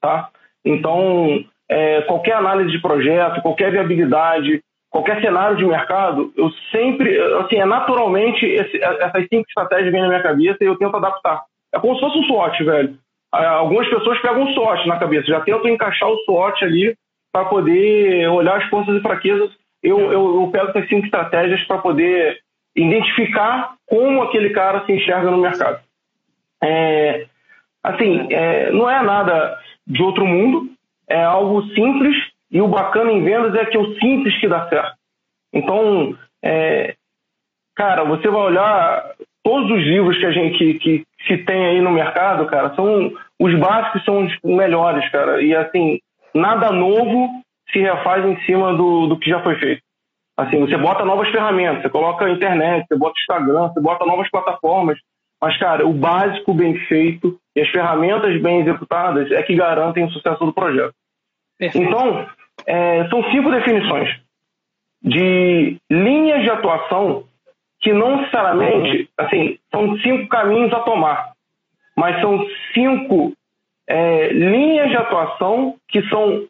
tá? 0.00 0.28
Então, 0.64 1.42
é, 1.68 2.02
qualquer 2.02 2.34
análise 2.34 2.70
de 2.70 2.80
projeto, 2.80 3.40
qualquer 3.40 3.70
viabilidade, 3.70 4.62
qualquer 4.90 5.20
cenário 5.20 5.56
de 5.56 5.64
mercado, 5.64 6.32
eu 6.36 6.50
sempre, 6.72 7.16
assim, 7.38 7.56
é 7.56 7.64
naturalmente 7.64 8.44
esse, 8.44 8.82
essas 8.82 9.26
cinco 9.28 9.48
estratégias 9.48 9.92
vêm 9.92 10.02
na 10.02 10.08
minha 10.08 10.22
cabeça 10.22 10.58
e 10.60 10.66
eu 10.66 10.76
tento 10.76 10.96
adaptar. 10.96 11.42
É 11.72 11.78
como 11.78 11.94
se 11.94 12.00
fosse 12.00 12.18
um 12.18 12.24
SWOT, 12.24 12.64
velho. 12.64 12.98
Algumas 13.32 13.88
pessoas 13.88 14.20
pegam 14.20 14.42
um 14.42 14.52
SWOT 14.52 14.88
na 14.88 14.98
cabeça, 14.98 15.28
já 15.28 15.40
tentam 15.42 15.68
encaixar 15.68 16.08
o 16.08 16.18
SWOT 16.24 16.64
ali 16.64 16.96
para 17.32 17.44
poder 17.44 18.28
olhar 18.28 18.58
as 18.58 18.68
forças 18.68 18.96
e 18.96 19.00
fraquezas. 19.00 19.50
Eu, 19.80 20.00
eu, 20.00 20.40
eu 20.42 20.50
pego 20.52 20.70
essas 20.70 20.88
cinco 20.88 21.04
estratégias 21.04 21.62
para 21.64 21.78
poder 21.78 22.40
identificar 22.74 23.74
como 23.86 24.22
aquele 24.22 24.50
cara 24.50 24.84
se 24.84 24.92
enxerga 24.92 25.30
no 25.30 25.38
mercado. 25.38 25.80
É, 26.62 27.26
assim, 27.82 28.26
é, 28.30 28.72
não 28.72 28.90
é 28.90 29.00
nada 29.02 29.56
de 29.86 30.02
outro 30.02 30.26
mundo, 30.26 30.68
é 31.08 31.22
algo 31.22 31.62
simples 31.68 32.16
e 32.50 32.60
o 32.60 32.68
bacana 32.68 33.12
em 33.12 33.22
vendas 33.22 33.54
é 33.54 33.64
que 33.64 33.76
é 33.76 33.80
o 33.80 33.94
simples 33.98 34.38
que 34.40 34.48
dá 34.48 34.68
certo. 34.68 34.96
Então, 35.52 36.16
é, 36.42 36.94
cara, 37.76 38.04
você 38.04 38.28
vai 38.28 38.42
olhar 38.42 39.14
todos 39.42 39.70
os 39.70 39.82
livros 39.82 40.18
que 40.18 40.26
a 40.26 40.32
gente 40.32 40.74
que, 40.74 41.04
se 41.26 41.38
tem 41.38 41.66
aí 41.66 41.80
no 41.80 41.90
mercado, 41.90 42.46
cara, 42.46 42.74
são 42.74 43.12
os 43.38 43.58
básicos 43.58 44.04
são 44.04 44.24
os 44.24 44.38
melhores, 44.42 45.08
cara. 45.10 45.42
E 45.42 45.54
assim, 45.54 45.98
nada 46.34 46.70
novo 46.70 47.28
se 47.70 47.78
refaz 47.78 48.24
em 48.24 48.40
cima 48.44 48.74
do, 48.74 49.06
do 49.06 49.18
que 49.18 49.30
já 49.30 49.42
foi 49.42 49.56
feito. 49.56 49.82
Assim, 50.36 50.58
você 50.60 50.76
bota 50.76 51.04
novas 51.04 51.28
ferramentas, 51.28 51.82
você 51.82 51.90
coloca 51.90 52.24
a 52.24 52.30
internet, 52.30 52.86
você 52.86 52.96
bota 52.96 53.18
Instagram, 53.20 53.68
você 53.68 53.80
bota 53.80 54.06
novas 54.06 54.30
plataformas, 54.30 54.98
mas, 55.40 55.56
cara, 55.58 55.86
o 55.86 55.92
básico 55.92 56.52
bem 56.52 56.78
feito 56.86 57.38
e 57.56 57.60
as 57.60 57.68
ferramentas 57.68 58.40
bem 58.42 58.60
executadas 58.60 59.30
é 59.32 59.42
que 59.42 59.54
garantem 59.54 60.04
o 60.04 60.10
sucesso 60.10 60.44
do 60.44 60.52
projeto. 60.52 60.94
Perfeito. 61.58 61.86
Então, 61.86 62.26
é, 62.66 63.08
são 63.08 63.22
cinco 63.30 63.50
definições 63.50 64.20
de 65.02 65.78
linhas 65.90 66.42
de 66.42 66.50
atuação 66.50 67.24
que 67.80 67.92
não 67.92 68.18
necessariamente, 68.18 69.08
assim, 69.16 69.58
são 69.70 69.96
cinco 69.98 70.28
caminhos 70.28 70.72
a 70.72 70.80
tomar, 70.80 71.32
mas 71.96 72.20
são 72.20 72.46
cinco 72.74 73.32
é, 73.88 74.28
linhas 74.28 74.90
de 74.90 74.96
atuação 74.96 75.76
que 75.88 76.02
são 76.08 76.46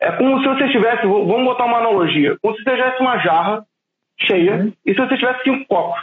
é 0.00 0.12
como 0.12 0.40
se 0.40 0.46
você 0.46 0.68
tivesse, 0.68 1.06
vamos 1.06 1.44
botar 1.44 1.64
uma 1.64 1.78
analogia, 1.78 2.36
como 2.42 2.54
se 2.54 2.62
você 2.62 2.76
tivesse 2.76 3.00
uma 3.00 3.18
jarra 3.18 3.64
cheia 4.20 4.56
uhum. 4.56 4.72
e 4.84 4.92
se 4.92 5.00
você 5.00 5.16
tivesse 5.16 5.42
cinco 5.42 5.66
copos, 5.66 6.02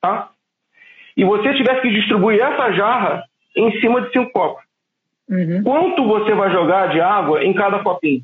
tá? 0.00 0.30
E 1.16 1.24
você 1.24 1.54
tivesse 1.54 1.82
que 1.82 1.90
distribuir 1.90 2.40
essa 2.40 2.72
jarra 2.72 3.24
em 3.54 3.78
cima 3.80 4.00
de 4.02 4.12
cinco 4.12 4.30
copos. 4.32 4.64
Uhum. 5.28 5.62
Quanto 5.62 6.06
você 6.06 6.34
vai 6.34 6.50
jogar 6.50 6.88
de 6.88 7.00
água 7.00 7.44
em 7.44 7.52
cada 7.52 7.80
copinho? 7.80 8.22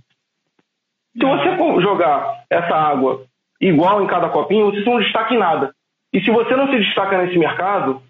Se 1.19 1.25
você 1.25 1.83
jogar 1.83 2.45
essa 2.51 2.75
água 2.75 3.25
igual 3.61 4.03
em 4.03 4.07
cada 4.07 4.29
copinho, 4.29 4.71
você 4.71 4.89
não 4.89 4.99
destaca 4.99 5.35
em 5.35 5.39
nada. 5.39 5.73
E 6.13 6.21
se 6.21 6.31
você 6.31 6.55
não 6.57 6.69
se 6.69 6.79
destaca 6.79 7.23
nesse 7.23 7.39
mercado, 7.39 8.03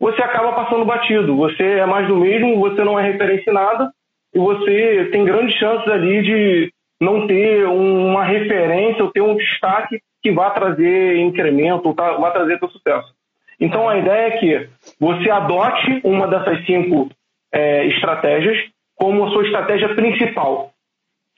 você 0.00 0.22
acaba 0.22 0.52
passando 0.52 0.84
batido. 0.84 1.36
Você 1.36 1.62
é 1.62 1.86
mais 1.86 2.06
do 2.06 2.16
mesmo, 2.16 2.58
você 2.58 2.82
não 2.84 2.98
é 2.98 3.02
referência 3.02 3.50
em 3.50 3.54
nada 3.54 3.90
e 4.34 4.38
você 4.38 5.08
tem 5.12 5.24
grandes 5.24 5.56
chances 5.56 5.88
ali 5.88 6.22
de 6.22 6.72
não 7.00 7.26
ter 7.26 7.66
uma 7.66 8.24
referência 8.24 9.02
ou 9.02 9.10
ter 9.10 9.20
um 9.20 9.36
destaque 9.36 10.00
que 10.22 10.32
vá 10.32 10.50
trazer 10.50 11.18
incremento, 11.18 11.88
ou 11.88 11.94
tá, 11.94 12.12
vá 12.12 12.30
trazer 12.30 12.58
seu 12.58 12.68
sucesso. 12.68 13.14
Então 13.60 13.88
a 13.88 13.96
ideia 13.96 14.28
é 14.28 14.38
que 14.38 14.68
você 15.00 15.30
adote 15.30 16.00
uma 16.04 16.26
dessas 16.26 16.64
cinco 16.66 17.08
é, 17.52 17.86
estratégias 17.86 18.58
como 18.94 19.24
a 19.24 19.30
sua 19.30 19.44
estratégia 19.44 19.94
principal. 19.94 20.72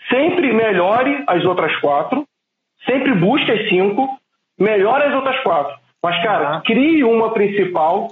Sempre 0.09 0.53
melhore 0.53 1.25
as 1.27 1.45
outras 1.45 1.75
quatro, 1.81 2.25
sempre 2.87 3.15
busque 3.15 3.51
as 3.51 3.69
cinco, 3.69 4.09
melhore 4.59 5.05
as 5.05 5.15
outras 5.15 5.41
quatro. 5.43 5.77
Mas, 6.03 6.23
cara, 6.23 6.61
crie 6.63 7.05
uma 7.05 7.33
principal 7.33 8.09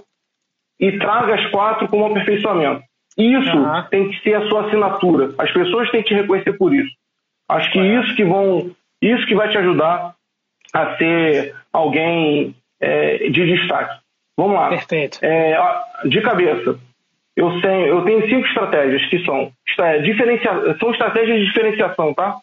e 0.78 0.98
traga 0.98 1.34
as 1.34 1.50
quatro 1.50 1.88
como 1.88 2.06
aperfeiçoamento. 2.06 2.82
Isso 3.16 3.56
uhum. 3.56 3.82
tem 3.88 4.10
que 4.10 4.20
ser 4.22 4.34
a 4.34 4.48
sua 4.48 4.66
assinatura. 4.66 5.34
As 5.38 5.50
pessoas 5.50 5.90
têm 5.90 6.02
que 6.02 6.08
te 6.08 6.14
reconhecer 6.14 6.52
por 6.52 6.74
isso. 6.74 6.94
Acho 7.48 7.70
que 7.72 7.80
isso 7.80 8.14
que 8.14 8.24
vão, 8.24 8.70
isso 9.00 9.26
que 9.26 9.34
vai 9.34 9.48
te 9.48 9.56
ajudar 9.56 10.14
a 10.74 10.96
ser 10.96 11.54
alguém 11.72 12.54
é, 12.80 13.30
de 13.30 13.46
destaque. 13.56 13.98
Vamos 14.36 14.54
lá. 14.54 14.68
Perfeito. 14.68 15.18
É, 15.22 15.56
de 16.04 16.20
cabeça, 16.20 16.78
eu 17.36 17.60
tenho, 17.60 17.86
eu 17.86 18.04
tenho 18.04 18.28
cinco 18.28 18.46
estratégias 18.46 19.04
que 19.10 19.24
são, 19.24 19.52
diferencia, 20.02 20.76
são 20.80 20.90
estratégias 20.90 21.38
de 21.38 21.46
diferenciação, 21.46 22.14
tá? 22.14 22.38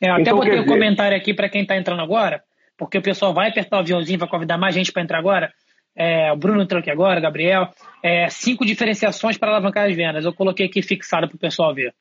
É, 0.00 0.08
eu 0.08 0.12
até 0.12 0.22
então, 0.22 0.36
botei 0.36 0.52
um 0.52 0.62
dizer... 0.62 0.68
comentário 0.68 1.16
aqui 1.16 1.34
para 1.34 1.48
quem 1.48 1.62
está 1.62 1.76
entrando 1.76 2.00
agora, 2.00 2.42
porque 2.76 2.98
o 2.98 3.02
pessoal 3.02 3.34
vai 3.34 3.50
apertar 3.50 3.76
o 3.76 3.80
aviãozinho, 3.80 4.18
vai 4.18 4.28
convidar 4.28 4.56
mais 4.56 4.74
gente 4.74 4.92
para 4.92 5.02
entrar 5.02 5.18
agora 5.18 5.52
é, 5.98 6.32
o 6.32 6.36
Bruno 6.36 6.62
entrou 6.62 6.78
aqui 6.78 6.92
agora, 6.92 7.18
Gabriel, 7.18 7.70
é, 8.00 8.28
cinco 8.28 8.64
diferenciações 8.64 9.36
para 9.36 9.50
alavancar 9.50 9.88
as 9.88 9.96
vendas. 9.96 10.24
Eu 10.24 10.32
coloquei 10.32 10.66
aqui 10.66 10.80
fixado 10.80 11.26
para 11.26 11.34
o 11.34 11.40
pessoal 11.40 11.74
ver. 11.74 11.92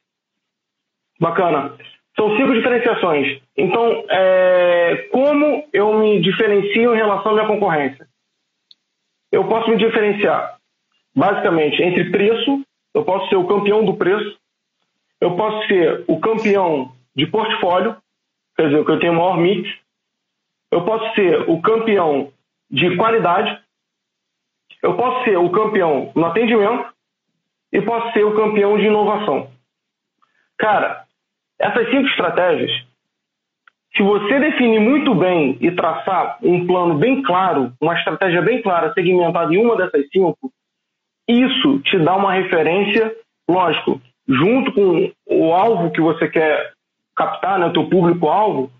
Bacana. 1.19 1.75
São 2.15 2.37
cinco 2.37 2.53
diferenciações. 2.53 3.41
Então, 3.57 4.05
é, 4.07 5.07
como 5.11 5.67
eu 5.73 5.97
me 5.97 6.21
diferencio 6.21 6.93
em 6.93 6.97
relação 6.97 7.31
à 7.31 7.33
minha 7.35 7.47
concorrência? 7.47 8.07
Eu 9.31 9.45
posso 9.45 9.71
me 9.71 9.77
diferenciar, 9.77 10.56
basicamente, 11.17 11.81
entre 11.81 12.11
preço, 12.11 12.63
eu 12.93 13.03
posso 13.03 13.27
ser 13.27 13.37
o 13.37 13.47
campeão 13.47 13.83
do 13.83 13.97
preço, 13.97 14.37
eu 15.19 15.35
posso 15.35 15.67
ser 15.67 16.05
o 16.07 16.19
campeão 16.19 16.91
de 17.15 17.25
portfólio, 17.25 17.97
quer 18.55 18.69
dizer, 18.69 18.85
que 18.85 18.91
eu 18.91 18.99
tenho 18.99 19.15
maior 19.15 19.35
mix, 19.35 19.67
eu 20.71 20.85
posso 20.85 21.15
ser 21.15 21.49
o 21.49 21.59
campeão 21.59 22.31
de 22.69 22.95
qualidade, 22.95 23.59
eu 24.83 24.95
posso 24.95 25.23
ser 25.23 25.37
o 25.37 25.49
campeão 25.49 26.11
no 26.13 26.25
atendimento 26.25 26.93
e 27.73 27.81
posso 27.81 28.13
ser 28.13 28.23
o 28.23 28.35
campeão 28.35 28.77
de 28.77 28.85
inovação. 28.85 29.49
Cara, 30.55 31.03
essas 31.57 31.89
cinco 31.89 32.07
estratégias, 32.09 32.71
se 33.95 34.03
você 34.03 34.39
definir 34.39 34.79
muito 34.79 35.15
bem 35.15 35.57
e 35.61 35.71
traçar 35.71 36.37
um 36.43 36.67
plano 36.67 36.93
bem 36.93 37.23
claro, 37.23 37.73
uma 37.81 37.95
estratégia 37.95 38.43
bem 38.43 38.61
clara, 38.61 38.93
segmentada 38.93 39.51
em 39.51 39.57
uma 39.57 39.75
dessas 39.75 40.07
cinco, 40.11 40.53
isso 41.27 41.79
te 41.79 41.99
dá 41.99 42.15
uma 42.15 42.33
referência, 42.33 43.13
lógico, 43.49 44.01
junto 44.27 44.71
com 44.73 45.11
o 45.27 45.53
alvo 45.53 45.91
que 45.91 46.01
você 46.01 46.27
quer 46.27 46.73
captar, 47.15 47.59
né, 47.59 47.65
o 47.65 47.73
teu 47.73 47.89
público-alvo, 47.89 48.71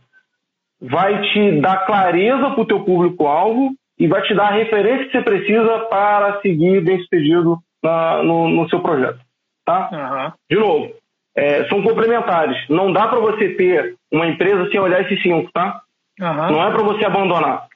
vai 0.79 1.21
te 1.21 1.59
dar 1.59 1.85
clareza 1.85 2.51
para 2.51 2.61
o 2.61 2.65
teu 2.65 2.83
público-alvo 2.83 3.73
e 3.99 4.07
vai 4.07 4.21
te 4.21 4.33
dar 4.35 4.49
a 4.49 4.55
referência 4.55 5.05
que 5.05 5.11
você 5.11 5.21
precisa 5.21 5.79
para 5.89 6.39
seguir 6.41 6.81
bem 6.81 6.99
sucedido 6.99 7.57
na, 7.83 8.21
no, 8.21 8.47
no, 8.47 8.69
seu 8.69 8.79
projeto. 8.79 9.19
Tá? 9.65 9.89
Uhum. 9.91 10.31
De 10.49 10.55
novo, 10.55 10.93
é, 11.35 11.67
são 11.67 11.81
complementares. 11.81 12.57
Não 12.69 12.93
dá 12.93 13.07
para 13.07 13.19
você 13.19 13.49
ter 13.55 13.95
uma 14.11 14.27
empresa 14.27 14.69
sem 14.69 14.79
olhar 14.79 15.01
esses 15.01 15.21
cinco, 15.21 15.51
tá? 15.51 15.81
Uhum. 16.19 16.51
Não 16.51 16.67
é 16.67 16.71
para 16.71 16.83
você 16.83 17.05
abandonar. 17.05 17.67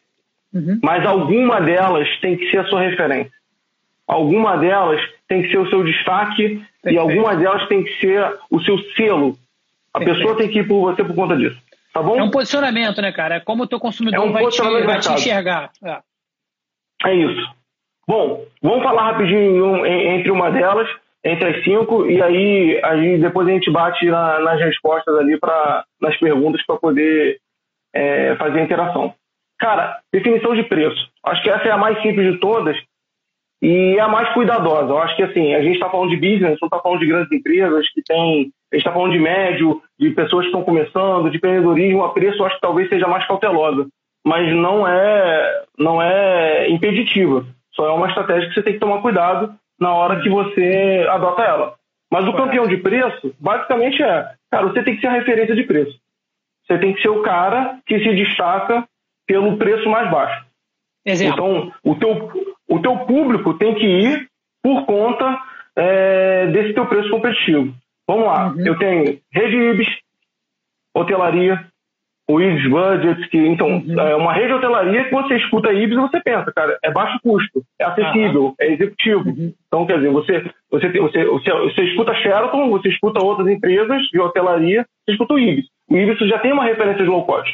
Uhum. 0.53 0.79
Mas 0.83 1.05
alguma 1.05 1.59
delas 1.59 2.07
tem 2.19 2.37
que 2.37 2.49
ser 2.51 2.59
a 2.59 2.65
sua 2.65 2.81
referência. 2.81 3.31
Alguma 4.11 4.57
delas 4.57 4.99
tem 5.25 5.41
que 5.41 5.51
ser 5.51 5.57
o 5.57 5.69
seu 5.69 5.85
destaque 5.85 6.61
Perfeito. 6.83 6.93
e 6.93 6.97
alguma 6.97 7.33
delas 7.33 7.65
tem 7.69 7.81
que 7.81 7.97
ser 8.01 8.37
o 8.51 8.59
seu 8.59 8.77
selo. 8.93 9.37
A 9.93 9.99
Perfeito. 9.99 10.19
pessoa 10.19 10.37
tem 10.37 10.49
que 10.49 10.59
ir 10.59 10.67
por 10.67 10.81
você 10.81 11.01
por 11.01 11.15
conta 11.15 11.37
disso. 11.37 11.57
Tá 11.93 12.03
bom? 12.03 12.19
É 12.19 12.21
um 12.21 12.29
posicionamento, 12.29 13.01
né, 13.01 13.13
cara? 13.13 13.35
É 13.35 13.39
como 13.39 13.63
o 13.63 13.67
teu 13.67 13.79
consumidor 13.79 14.19
é 14.19 14.27
um 14.27 14.33
vai, 14.33 14.45
te, 14.47 14.61
vai 14.61 14.99
te 14.99 15.13
enxergar. 15.13 15.71
É. 15.81 15.99
É 17.05 17.15
isso. 17.15 17.55
Bom, 18.05 18.43
vamos 18.61 18.83
falar 18.83 19.13
rapidinho 19.13 19.85
entre 19.85 20.29
uma 20.29 20.51
delas, 20.51 20.89
entre 21.23 21.47
as 21.47 21.63
cinco, 21.63 22.05
e 22.05 22.21
aí, 22.21 22.81
aí 22.83 23.17
depois 23.17 23.47
a 23.47 23.51
gente 23.51 23.71
bate 23.71 24.05
na, 24.07 24.39
nas 24.39 24.59
respostas 24.59 25.17
ali, 25.17 25.39
pra, 25.39 25.85
nas 26.01 26.17
perguntas, 26.17 26.61
para 26.65 26.75
poder 26.75 27.39
é, 27.93 28.35
fazer 28.35 28.59
a 28.59 28.63
interação. 28.63 29.13
Cara, 29.57 29.99
definição 30.11 30.53
de 30.53 30.63
preço. 30.63 31.09
Acho 31.23 31.41
que 31.43 31.49
essa 31.49 31.65
é 31.65 31.71
a 31.71 31.77
mais 31.77 32.01
simples 32.01 32.33
de 32.33 32.39
todas, 32.39 32.75
e 33.61 33.95
é 33.95 33.99
a 33.99 34.07
mais 34.07 34.33
cuidadosa. 34.33 34.89
Eu 34.89 34.97
acho 34.97 35.15
que 35.15 35.23
assim, 35.23 35.53
a 35.53 35.61
gente 35.61 35.75
está 35.75 35.89
falando 35.89 36.09
de 36.09 36.15
business, 36.15 36.57
não 36.59 36.67
está 36.67 36.79
falando 36.79 36.99
de 36.99 37.07
grandes 37.07 37.31
empresas 37.31 37.89
que 37.91 38.01
tem. 38.01 38.51
A 38.71 38.75
gente 38.75 38.85
está 38.85 38.91
falando 38.91 39.11
de 39.11 39.19
médio, 39.19 39.81
de 39.99 40.09
pessoas 40.11 40.45
que 40.45 40.47
estão 40.47 40.63
começando, 40.63 41.29
de 41.29 41.37
empreendedorismo, 41.37 42.03
a 42.03 42.13
preço 42.13 42.39
eu 42.39 42.45
acho 42.45 42.55
que 42.55 42.61
talvez 42.61 42.89
seja 42.89 43.07
mais 43.07 43.25
cautelosa. 43.27 43.87
Mas 44.25 44.53
não 44.55 44.87
é, 44.87 45.63
não 45.77 46.01
é 46.01 46.69
impeditiva. 46.69 47.45
Só 47.73 47.87
é 47.87 47.91
uma 47.91 48.07
estratégia 48.07 48.49
que 48.49 48.55
você 48.55 48.63
tem 48.63 48.73
que 48.73 48.79
tomar 48.79 49.01
cuidado 49.01 49.53
na 49.79 49.93
hora 49.93 50.21
que 50.21 50.29
você 50.29 51.05
adota 51.09 51.43
ela. 51.43 51.75
Mas 52.11 52.27
o 52.27 52.33
campeão 52.33 52.67
de 52.67 52.77
preço, 52.77 53.33
basicamente 53.39 54.01
é, 54.03 54.27
cara, 54.51 54.67
você 54.67 54.83
tem 54.83 54.95
que 54.95 55.01
ser 55.01 55.07
a 55.07 55.13
referência 55.13 55.55
de 55.55 55.63
preço. 55.63 55.97
Você 56.65 56.77
tem 56.77 56.93
que 56.93 57.01
ser 57.01 57.09
o 57.09 57.21
cara 57.21 57.79
que 57.85 57.99
se 57.99 58.15
destaca 58.15 58.85
pelo 59.25 59.57
preço 59.57 59.89
mais 59.89 60.09
baixo. 60.11 60.45
Exemplo. 61.05 61.33
Então, 61.33 61.73
o 61.83 61.95
teu, 61.95 62.50
o 62.71 62.79
teu 62.79 62.97
público 62.99 63.53
tem 63.55 63.75
que 63.75 63.85
ir 63.85 64.27
por 64.63 64.85
conta 64.85 65.37
é, 65.75 66.47
desse 66.47 66.73
teu 66.73 66.85
preço 66.85 67.09
competitivo. 67.09 67.73
Vamos 68.07 68.25
lá, 68.25 68.47
uhum. 68.47 68.65
eu 68.65 68.77
tenho 68.77 69.19
rede 69.31 69.55
IBS, 69.57 69.89
hotelaria, 70.95 71.65
o 72.29 72.39
IBS 72.39 72.69
Budget, 72.69 73.29
que 73.29 73.37
então 73.37 73.67
uhum. 73.67 73.99
é 73.99 74.15
uma 74.15 74.33
rede 74.33 74.47
de 74.47 74.53
hotelaria 74.53 75.03
que 75.03 75.11
você 75.11 75.35
escuta 75.35 75.73
IBS 75.73 75.97
e 75.97 76.01
você 76.01 76.21
pensa, 76.21 76.51
cara, 76.53 76.77
é 76.81 76.89
baixo 76.91 77.19
custo, 77.21 77.61
é 77.77 77.83
acessível, 77.83 78.45
uhum. 78.45 78.55
é 78.59 78.71
executivo. 78.71 79.29
Uhum. 79.29 79.53
Então, 79.67 79.85
quer 79.85 79.97
dizer, 79.97 80.11
você, 80.11 80.45
você, 80.69 80.89
você, 80.89 81.25
você, 81.25 81.51
você 81.51 81.83
escuta 81.83 82.15
Sheraton, 82.15 82.69
você 82.69 82.87
escuta 82.87 83.23
outras 83.23 83.49
empresas 83.49 84.01
de 84.13 84.19
hotelaria, 84.19 84.85
você 85.03 85.11
escuta 85.11 85.33
o 85.33 85.39
IBS. 85.39 85.67
O 85.89 85.97
IBS 85.97 86.19
já 86.29 86.39
tem 86.39 86.53
uma 86.53 86.63
referência 86.63 87.03
de 87.03 87.09
low 87.09 87.25
cost. 87.25 87.51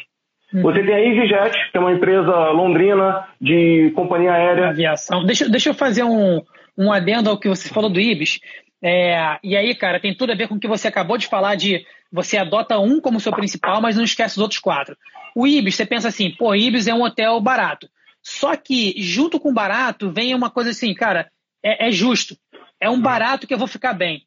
Uhum. 0.53 0.61
Você 0.61 0.83
tem 0.83 0.95
a 0.95 0.99
EasyJet, 0.99 1.71
que 1.71 1.77
é 1.77 1.79
uma 1.79 1.91
empresa 1.91 2.49
londrina 2.51 3.27
de 3.39 3.91
companhia 3.95 4.33
aérea. 4.33 4.69
Aviação. 4.69 5.25
Deixa, 5.25 5.49
deixa 5.49 5.69
eu 5.69 5.73
fazer 5.73 6.03
um, 6.03 6.41
um 6.77 6.91
adendo 6.91 7.29
ao 7.29 7.37
que 7.37 7.49
você 7.49 7.69
falou 7.69 7.89
do 7.89 7.99
IBIS. 7.99 8.39
É, 8.81 9.37
e 9.43 9.57
aí, 9.57 9.75
cara, 9.75 9.99
tem 9.99 10.15
tudo 10.15 10.31
a 10.31 10.35
ver 10.35 10.47
com 10.47 10.55
o 10.55 10.59
que 10.59 10.67
você 10.67 10.87
acabou 10.87 11.17
de 11.17 11.27
falar 11.27 11.55
de 11.55 11.85
você 12.11 12.37
adota 12.37 12.79
um 12.79 13.01
como 13.01 13.19
seu 13.19 13.31
principal, 13.33 13.81
mas 13.81 13.97
não 13.97 14.03
esquece 14.03 14.35
os 14.35 14.41
outros 14.41 14.59
quatro. 14.59 14.95
O 15.35 15.45
Ibis, 15.45 15.75
você 15.75 15.85
pensa 15.85 16.07
assim, 16.07 16.31
pô, 16.31 16.55
Ibis 16.55 16.87
é 16.87 16.93
um 16.93 17.03
hotel 17.03 17.39
barato. 17.41 17.89
Só 18.23 18.55
que, 18.55 18.93
junto 18.97 19.39
com 19.39 19.53
barato, 19.53 20.11
vem 20.11 20.33
uma 20.33 20.49
coisa 20.49 20.69
assim, 20.69 20.93
cara, 20.93 21.29
é, 21.63 21.87
é 21.87 21.91
justo. 21.91 22.37
É 22.79 22.89
um 22.89 23.01
barato 23.01 23.47
que 23.47 23.53
eu 23.53 23.57
vou 23.57 23.67
ficar 23.67 23.93
bem. 23.93 24.23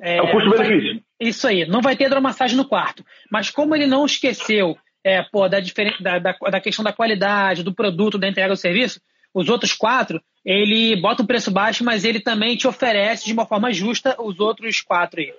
É, 0.00 0.16
é 0.16 0.22
o 0.22 0.30
custo-benefício. 0.30 1.02
Isso 1.20 1.46
aí, 1.46 1.66
não 1.66 1.80
vai 1.80 1.96
ter 1.96 2.04
hidromassagem 2.04 2.56
no 2.56 2.64
quarto. 2.64 3.04
Mas 3.30 3.50
como 3.50 3.74
ele 3.74 3.86
não 3.86 4.04
esqueceu 4.04 4.76
é, 5.04 5.22
pô, 5.22 5.48
da, 5.48 5.58
da, 6.00 6.18
da, 6.18 6.32
da, 6.50 6.60
questão 6.60 6.84
da 6.84 6.92
qualidade, 6.92 7.62
do 7.62 7.74
produto, 7.74 8.18
da 8.18 8.28
entrega 8.28 8.50
do 8.50 8.56
serviço, 8.56 9.00
os 9.34 9.48
outros 9.48 9.72
quatro, 9.72 10.20
ele 10.44 10.96
bota 11.00 11.22
um 11.22 11.26
preço 11.26 11.50
baixo, 11.50 11.84
mas 11.84 12.04
ele 12.04 12.20
também 12.20 12.56
te 12.56 12.68
oferece 12.68 13.24
de 13.24 13.32
uma 13.32 13.46
forma 13.46 13.72
justa 13.72 14.14
os 14.18 14.38
outros 14.38 14.80
quatro 14.80 15.20
aí. 15.20 15.32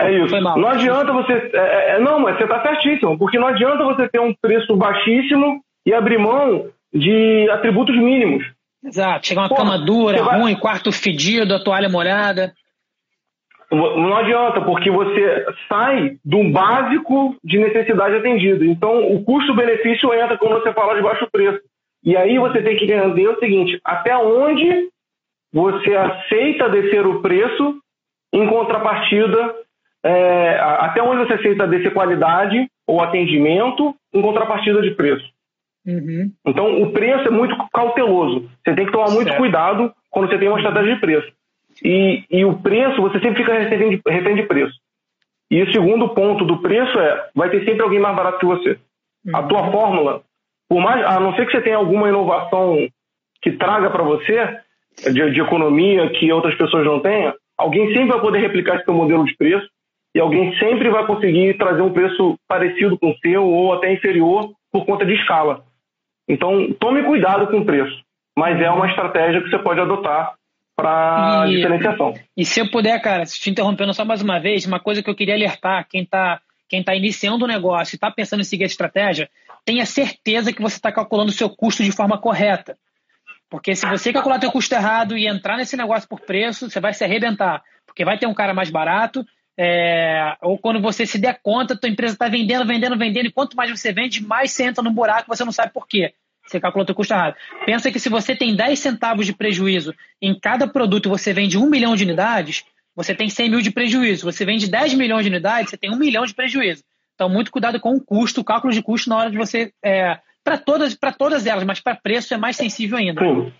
É 0.00 0.12
isso. 0.24 0.40
Não 0.40 0.68
adianta 0.68 1.12
você. 1.12 1.32
É, 1.32 1.58
é, 1.58 1.96
é, 1.96 2.00
não, 2.00 2.20
mas 2.20 2.36
você 2.36 2.44
está 2.44 2.62
certíssimo, 2.62 3.18
porque 3.18 3.38
não 3.38 3.48
adianta 3.48 3.84
você 3.84 4.08
ter 4.08 4.20
um 4.20 4.32
preço 4.32 4.76
baixíssimo 4.76 5.60
e 5.84 5.92
abrir 5.92 6.18
mão 6.18 6.66
de 6.92 7.48
atributos 7.50 7.96
mínimos. 7.96 8.44
Exato. 8.84 9.26
Chega 9.26 9.40
uma 9.40 9.48
Pô, 9.48 9.56
cama 9.56 9.76
dura, 9.76 10.22
ruim, 10.22 10.52
vai... 10.52 10.60
quarto 10.60 10.92
fedido, 10.92 11.54
a 11.54 11.62
toalha 11.62 11.88
molhada. 11.88 12.52
Não 13.70 14.16
adianta, 14.16 14.62
porque 14.62 14.90
você 14.90 15.46
sai 15.68 16.16
do 16.24 16.50
básico 16.50 17.36
de 17.44 17.58
necessidade 17.58 18.16
atendida. 18.16 18.64
Então, 18.64 19.12
o 19.12 19.22
custo-benefício 19.22 20.12
entra 20.14 20.38
quando 20.38 20.62
você 20.62 20.72
fala 20.72 20.94
de 20.94 21.02
baixo 21.02 21.28
preço. 21.30 21.60
E 22.02 22.16
aí 22.16 22.38
você 22.38 22.62
tem 22.62 22.76
que 22.76 22.84
entender 22.84 23.28
o 23.28 23.38
seguinte: 23.38 23.78
até 23.84 24.16
onde 24.16 24.88
você 25.52 25.94
aceita 25.94 26.70
descer 26.70 27.06
o 27.06 27.20
preço 27.20 27.78
em 28.32 28.46
contrapartida, 28.46 29.54
é, 30.02 30.58
até 30.60 31.02
onde 31.02 31.26
você 31.26 31.34
aceita 31.34 31.66
descer 31.66 31.92
qualidade 31.92 32.70
ou 32.86 33.02
atendimento 33.02 33.94
em 34.14 34.22
contrapartida 34.22 34.80
de 34.80 34.92
preço. 34.92 35.26
Uhum. 35.86 36.30
Então, 36.46 36.82
o 36.82 36.92
preço 36.92 37.28
é 37.28 37.30
muito 37.30 37.56
cauteloso. 37.72 38.48
Você 38.64 38.74
tem 38.74 38.86
que 38.86 38.92
tomar 38.92 39.10
muito 39.10 39.28
certo. 39.28 39.38
cuidado 39.38 39.92
quando 40.10 40.28
você 40.28 40.38
tem 40.38 40.48
uma 40.48 40.58
estratégia 40.58 40.94
de 40.94 41.00
preço. 41.00 41.37
E, 41.84 42.24
e 42.30 42.44
o 42.44 42.58
preço, 42.58 43.00
você 43.00 43.20
sempre 43.20 43.42
fica 43.42 43.58
refém 43.58 43.90
de, 43.90 44.02
refém 44.06 44.34
de 44.34 44.42
preço. 44.44 44.74
E 45.50 45.62
o 45.62 45.72
segundo 45.72 46.08
ponto 46.10 46.44
do 46.44 46.60
preço 46.60 46.98
é, 46.98 47.28
vai 47.34 47.48
ter 47.50 47.64
sempre 47.64 47.82
alguém 47.82 47.98
mais 47.98 48.14
barato 48.14 48.38
que 48.38 48.46
você. 48.46 48.78
Uhum. 49.26 49.36
A 49.36 49.42
tua 49.44 49.70
fórmula, 49.70 50.22
por 50.68 50.80
mais, 50.80 51.04
a 51.04 51.18
não 51.20 51.34
ser 51.34 51.46
que 51.46 51.52
você 51.52 51.62
tenha 51.62 51.76
alguma 51.76 52.08
inovação 52.08 52.76
que 53.40 53.52
traga 53.52 53.90
para 53.90 54.02
você, 54.02 54.58
de, 55.04 55.30
de, 55.30 55.40
economia, 55.40 56.10
que 56.10 56.30
outras 56.32 56.54
pessoas 56.56 56.84
não 56.84 57.00
tenham, 57.00 57.32
alguém 57.56 57.86
sempre 57.94 58.08
vai 58.08 58.20
poder 58.20 58.40
replicar 58.40 58.76
esse 58.76 58.84
teu 58.84 58.94
modelo 58.94 59.24
de 59.24 59.36
preço 59.36 59.68
e 60.14 60.20
alguém 60.20 60.56
sempre 60.58 60.90
vai 60.90 61.06
conseguir 61.06 61.56
trazer 61.56 61.80
um 61.80 61.92
preço 61.92 62.36
parecido 62.48 62.98
com 62.98 63.10
o 63.10 63.18
seu 63.18 63.44
ou 63.44 63.72
até 63.72 63.92
inferior 63.92 64.50
por 64.72 64.84
conta 64.84 65.06
de 65.06 65.14
escala. 65.14 65.64
Então, 66.28 66.72
tome 66.74 67.02
cuidado 67.04 67.46
com 67.46 67.58
o 67.58 67.64
preço, 67.64 68.02
mas 68.36 68.60
é 68.60 68.70
uma 68.70 68.86
estratégia 68.86 69.40
que 69.40 69.48
você 69.48 69.58
pode 69.58 69.80
adotar 69.80 70.34
para 70.78 71.44
diferenciação. 71.46 72.14
E 72.36 72.44
se 72.44 72.60
eu 72.60 72.70
puder, 72.70 73.00
cara, 73.02 73.24
te 73.24 73.50
interrompendo 73.50 73.92
só 73.92 74.04
mais 74.04 74.22
uma 74.22 74.38
vez, 74.38 74.64
uma 74.64 74.78
coisa 74.78 75.02
que 75.02 75.10
eu 75.10 75.14
queria 75.14 75.34
alertar 75.34 75.88
quem 75.88 76.04
está 76.04 76.40
quem 76.68 76.84
tá 76.84 76.94
iniciando 76.94 77.46
o 77.46 77.48
negócio 77.48 77.94
e 77.94 77.96
está 77.96 78.10
pensando 78.10 78.40
em 78.40 78.44
seguir 78.44 78.64
a 78.64 78.66
estratégia, 78.66 79.30
tenha 79.64 79.86
certeza 79.86 80.52
que 80.52 80.60
você 80.60 80.76
está 80.76 80.92
calculando 80.92 81.30
o 81.30 81.34
seu 81.34 81.48
custo 81.48 81.82
de 81.82 81.90
forma 81.90 82.18
correta. 82.18 82.76
Porque 83.48 83.74
se 83.74 83.86
você 83.86 84.12
calcular 84.12 84.38
seu 84.38 84.52
custo 84.52 84.74
errado 84.74 85.16
e 85.16 85.26
entrar 85.26 85.56
nesse 85.56 85.78
negócio 85.78 86.06
por 86.06 86.20
preço, 86.20 86.68
você 86.68 86.78
vai 86.78 86.92
se 86.92 87.02
arrebentar. 87.02 87.62
Porque 87.86 88.04
vai 88.04 88.18
ter 88.18 88.26
um 88.26 88.34
cara 88.34 88.52
mais 88.52 88.68
barato, 88.68 89.24
é, 89.56 90.36
ou 90.42 90.58
quando 90.58 90.80
você 90.80 91.06
se 91.06 91.18
der 91.18 91.40
conta, 91.42 91.74
tua 91.74 91.88
empresa 91.88 92.12
está 92.12 92.28
vendendo, 92.28 92.66
vendendo, 92.66 92.98
vendendo, 92.98 93.26
e 93.26 93.32
quanto 93.32 93.56
mais 93.56 93.70
você 93.70 93.90
vende, 93.90 94.22
mais 94.22 94.52
você 94.52 94.64
entra 94.64 94.84
no 94.84 94.92
buraco, 94.92 95.26
você 95.26 95.42
não 95.42 95.52
sabe 95.52 95.72
por 95.72 95.88
quê. 95.88 96.12
Você 96.48 96.60
calculou 96.60 96.86
o 96.88 96.94
custo 96.94 97.12
errado. 97.12 97.36
Pensa 97.66 97.90
que 97.90 97.98
se 97.98 98.08
você 98.08 98.34
tem 98.34 98.56
10 98.56 98.78
centavos 98.78 99.26
de 99.26 99.34
prejuízo 99.34 99.94
em 100.20 100.38
cada 100.38 100.66
produto 100.66 101.06
e 101.06 101.10
você 101.10 101.32
vende 101.32 101.58
1 101.58 101.68
milhão 101.68 101.94
de 101.94 102.04
unidades, 102.04 102.64
você 102.96 103.14
tem 103.14 103.28
100 103.28 103.50
mil 103.50 103.60
de 103.60 103.70
prejuízo. 103.70 104.24
Você 104.30 104.44
vende 104.44 104.70
10 104.70 104.94
milhões 104.94 105.24
de 105.24 105.30
unidades, 105.30 105.70
você 105.70 105.76
tem 105.76 105.90
1 105.90 105.96
milhão 105.96 106.24
de 106.24 106.34
prejuízo. 106.34 106.82
Então, 107.14 107.28
muito 107.28 107.50
cuidado 107.50 107.80
com 107.80 107.94
o 107.94 108.00
custo, 108.00 108.40
o 108.40 108.44
cálculo 108.44 108.72
de 108.72 108.82
custo 108.82 109.10
na 109.10 109.16
hora 109.16 109.30
de 109.30 109.36
você. 109.36 109.72
É, 109.84 110.18
para 110.42 110.56
todas, 110.56 110.96
todas 111.18 111.46
elas, 111.46 111.64
mas 111.64 111.80
para 111.80 111.94
preço 111.94 112.32
é 112.32 112.36
mais 112.36 112.56
sensível 112.56 112.96
ainda. 112.96 113.20
Sim. 113.20 113.52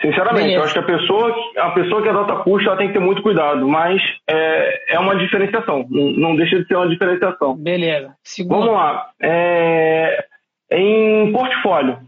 Sinceramente, 0.00 0.44
Beleza. 0.44 0.58
eu 0.58 0.64
acho 0.64 0.72
que 0.72 0.78
a 0.78 0.98
pessoa, 0.98 1.34
a 1.58 1.70
pessoa 1.72 2.02
que 2.02 2.08
adota 2.08 2.42
custo 2.42 2.68
ela 2.68 2.78
tem 2.78 2.86
que 2.86 2.94
ter 2.94 3.00
muito 3.00 3.22
cuidado, 3.22 3.68
mas 3.68 4.00
é, 4.26 4.94
é 4.94 4.98
uma 4.98 5.14
diferenciação, 5.14 5.86
não, 5.90 6.10
não 6.12 6.36
deixa 6.36 6.58
de 6.58 6.66
ser 6.66 6.74
uma 6.74 6.88
diferenciação. 6.88 7.54
Beleza. 7.54 8.14
Segundo. 8.24 8.60
Vamos 8.60 8.74
lá. 8.74 9.10
É, 9.20 10.24
em 10.70 11.32
portfólio. 11.32 11.98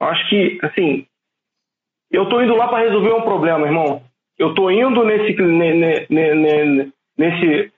Acho 0.00 0.28
que, 0.28 0.58
assim, 0.62 1.06
eu 2.10 2.24
estou 2.24 2.42
indo 2.42 2.54
lá 2.56 2.68
para 2.68 2.84
resolver 2.84 3.12
um 3.12 3.22
problema, 3.22 3.66
irmão. 3.66 4.02
Eu 4.38 4.50
estou 4.50 4.70
indo 4.70 5.04
nesse, 5.04 5.34
nesse, 6.08 7.72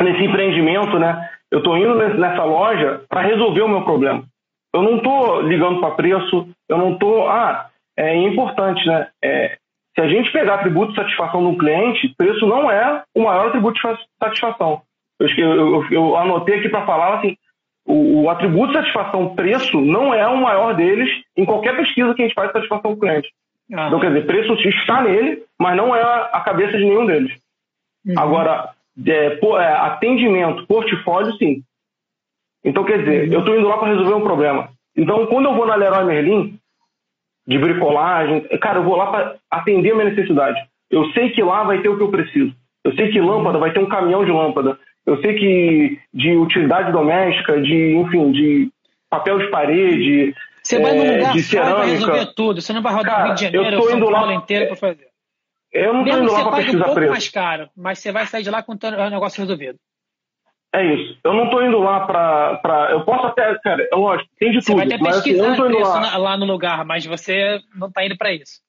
nesse, 0.00 0.24
empreendimento, 0.24 0.98
né? 0.98 1.30
Eu 1.50 1.58
estou 1.58 1.76
indo 1.76 1.94
nessa 1.94 2.44
loja 2.44 3.04
para 3.08 3.22
resolver 3.22 3.62
o 3.62 3.68
meu 3.68 3.82
problema. 3.82 4.24
Eu 4.72 4.82
não 4.82 4.98
estou 4.98 5.40
ligando 5.42 5.80
para 5.80 5.94
preço, 5.94 6.48
eu 6.68 6.78
não 6.78 6.92
estou. 6.92 7.28
Ah, 7.28 7.70
é 7.96 8.16
importante, 8.16 8.86
né? 8.86 9.08
É, 9.22 9.58
se 9.94 10.00
a 10.00 10.08
gente 10.08 10.30
pegar 10.30 10.56
atributo 10.56 10.92
de 10.92 11.00
satisfação 11.00 11.42
do 11.42 11.58
cliente, 11.58 12.14
preço 12.16 12.46
não 12.46 12.70
é 12.70 13.02
o 13.14 13.22
maior 13.24 13.48
atributo 13.48 13.80
de 13.80 13.98
satisfação. 14.22 14.82
Eu, 15.18 15.28
eu, 15.36 15.86
eu 15.90 16.16
anotei 16.16 16.58
aqui 16.58 16.68
para 16.68 16.86
falar 16.86 17.18
assim: 17.18 17.36
o, 17.86 18.22
o, 18.22 18.30
atributo 18.30 18.68
de 18.68 18.78
satisfação 18.78 19.34
preço 19.34 19.80
não 19.80 20.12
é 20.14 20.26
o 20.26 20.36
maior 20.36 20.74
deles 20.74 21.10
em 21.36 21.44
qualquer 21.44 21.76
pesquisa 21.76 22.14
que 22.14 22.22
a 22.22 22.26
gente 22.26 22.34
faz 22.34 22.48
de 22.48 22.54
satisfação 22.54 22.94
do 22.94 23.00
cliente. 23.00 23.28
Ah. 23.72 23.86
Então, 23.86 24.00
quer 24.00 24.08
dizer, 24.08 24.26
preço 24.26 24.52
está 24.68 25.02
nele, 25.02 25.44
mas 25.58 25.76
não 25.76 25.94
é 25.94 26.02
a 26.02 26.40
cabeça 26.40 26.76
de 26.76 26.84
nenhum 26.84 27.06
deles. 27.06 27.32
Uhum. 28.06 28.14
Agora, 28.18 28.70
é, 29.06 29.30
por, 29.36 29.60
é, 29.60 29.72
atendimento, 29.72 30.66
portfólio, 30.66 31.32
sim. 31.34 31.62
Então, 32.64 32.84
quer 32.84 32.98
dizer, 32.98 33.28
uhum. 33.28 33.34
eu 33.34 33.40
estou 33.40 33.56
indo 33.56 33.68
lá 33.68 33.78
para 33.78 33.88
resolver 33.88 34.14
um 34.14 34.22
problema. 34.22 34.70
Então, 34.96 35.26
quando 35.26 35.46
eu 35.46 35.54
vou 35.54 35.66
na 35.66 35.76
Leroy 35.76 36.04
Merlin, 36.04 36.58
de 37.46 37.58
bricolagem, 37.58 38.42
cara, 38.60 38.78
eu 38.78 38.84
vou 38.84 38.96
lá 38.96 39.10
para 39.10 39.36
atender 39.50 39.92
a 39.92 39.94
minha 39.94 40.10
necessidade. 40.10 40.60
Eu 40.90 41.10
sei 41.12 41.30
que 41.30 41.42
lá 41.42 41.62
vai 41.64 41.80
ter 41.80 41.88
o 41.88 41.96
que 41.96 42.02
eu 42.02 42.10
preciso. 42.10 42.54
Eu 42.84 42.94
sei 42.94 43.10
que 43.10 43.20
lâmpada 43.20 43.58
vai 43.58 43.72
ter 43.72 43.80
um 43.80 43.88
caminhão 43.88 44.24
de 44.24 44.30
lâmpada. 44.30 44.78
Eu 45.06 45.20
sei 45.20 45.34
que 45.34 45.98
de 46.12 46.36
utilidade 46.36 46.92
doméstica, 46.92 47.60
de, 47.60 47.96
enfim, 47.96 48.30
de 48.32 48.70
papel 49.08 49.38
de 49.38 49.50
parede, 49.50 50.34
você 50.62 50.80
vai 50.80 50.94
num 50.94 51.04
é, 51.04 51.16
lugar 51.16 51.32
de 51.32 51.42
cerâmica. 51.42 51.78
vai 51.78 51.90
resolver 51.90 52.26
tudo. 52.34 52.60
Você 52.60 52.72
não 52.72 52.82
vai 52.82 52.92
rodar 52.92 53.12
Cara, 53.12 53.22
o 53.22 53.26
Rio 53.26 53.34
de 53.34 53.44
Janeiro, 53.44 53.76
eu 53.76 53.80
tô 53.80 53.96
indo 53.96 54.10
lá, 54.10 54.34
inteiro 54.34 54.66
para 54.66 54.76
fazer. 54.76 55.08
Eu 55.72 55.92
não 55.92 56.04
estou 56.04 56.22
indo 56.22 56.32
lá 56.32 56.44
para 56.44 56.56
pesquisar 56.56 56.78
um 56.78 56.82
pouco 56.82 56.94
preço. 56.94 57.12
mais 57.12 57.28
caro, 57.28 57.70
mas 57.76 57.98
você 57.98 58.12
vai 58.12 58.26
sair 58.26 58.42
de 58.42 58.50
lá 58.50 58.62
com 58.62 58.72
o 58.72 59.10
negócio 59.10 59.40
resolvido. 59.40 59.78
É 60.72 60.84
isso. 60.84 61.18
Eu 61.24 61.32
não 61.32 61.44
estou 61.44 61.64
indo 61.64 61.78
lá 61.78 62.06
para. 62.06 62.56
Pra... 62.58 62.90
Eu 62.92 63.04
posso 63.04 63.26
até. 63.26 63.58
Cara, 63.58 63.88
é 63.90 63.96
lógico, 63.96 64.30
tem 64.38 64.52
de 64.52 64.60
você 64.60 64.72
tudo. 64.72 64.80
Você 64.80 64.86
vai 64.86 64.96
até 64.96 65.04
pesquisar 65.04 65.48
mas, 65.48 65.60
assim, 65.60 65.82
lá. 65.82 66.16
lá. 66.16 66.36
no 66.36 66.46
lugar, 66.46 66.84
mas 66.84 67.04
você 67.04 67.60
não 67.74 67.88
está 67.88 68.04
indo 68.04 68.16
para 68.16 68.32
isso. 68.32 68.60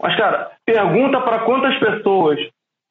Mas, 0.00 0.16
cara, 0.16 0.52
pergunta 0.64 1.20
para 1.20 1.40
quantas 1.40 1.76
pessoas 1.78 2.38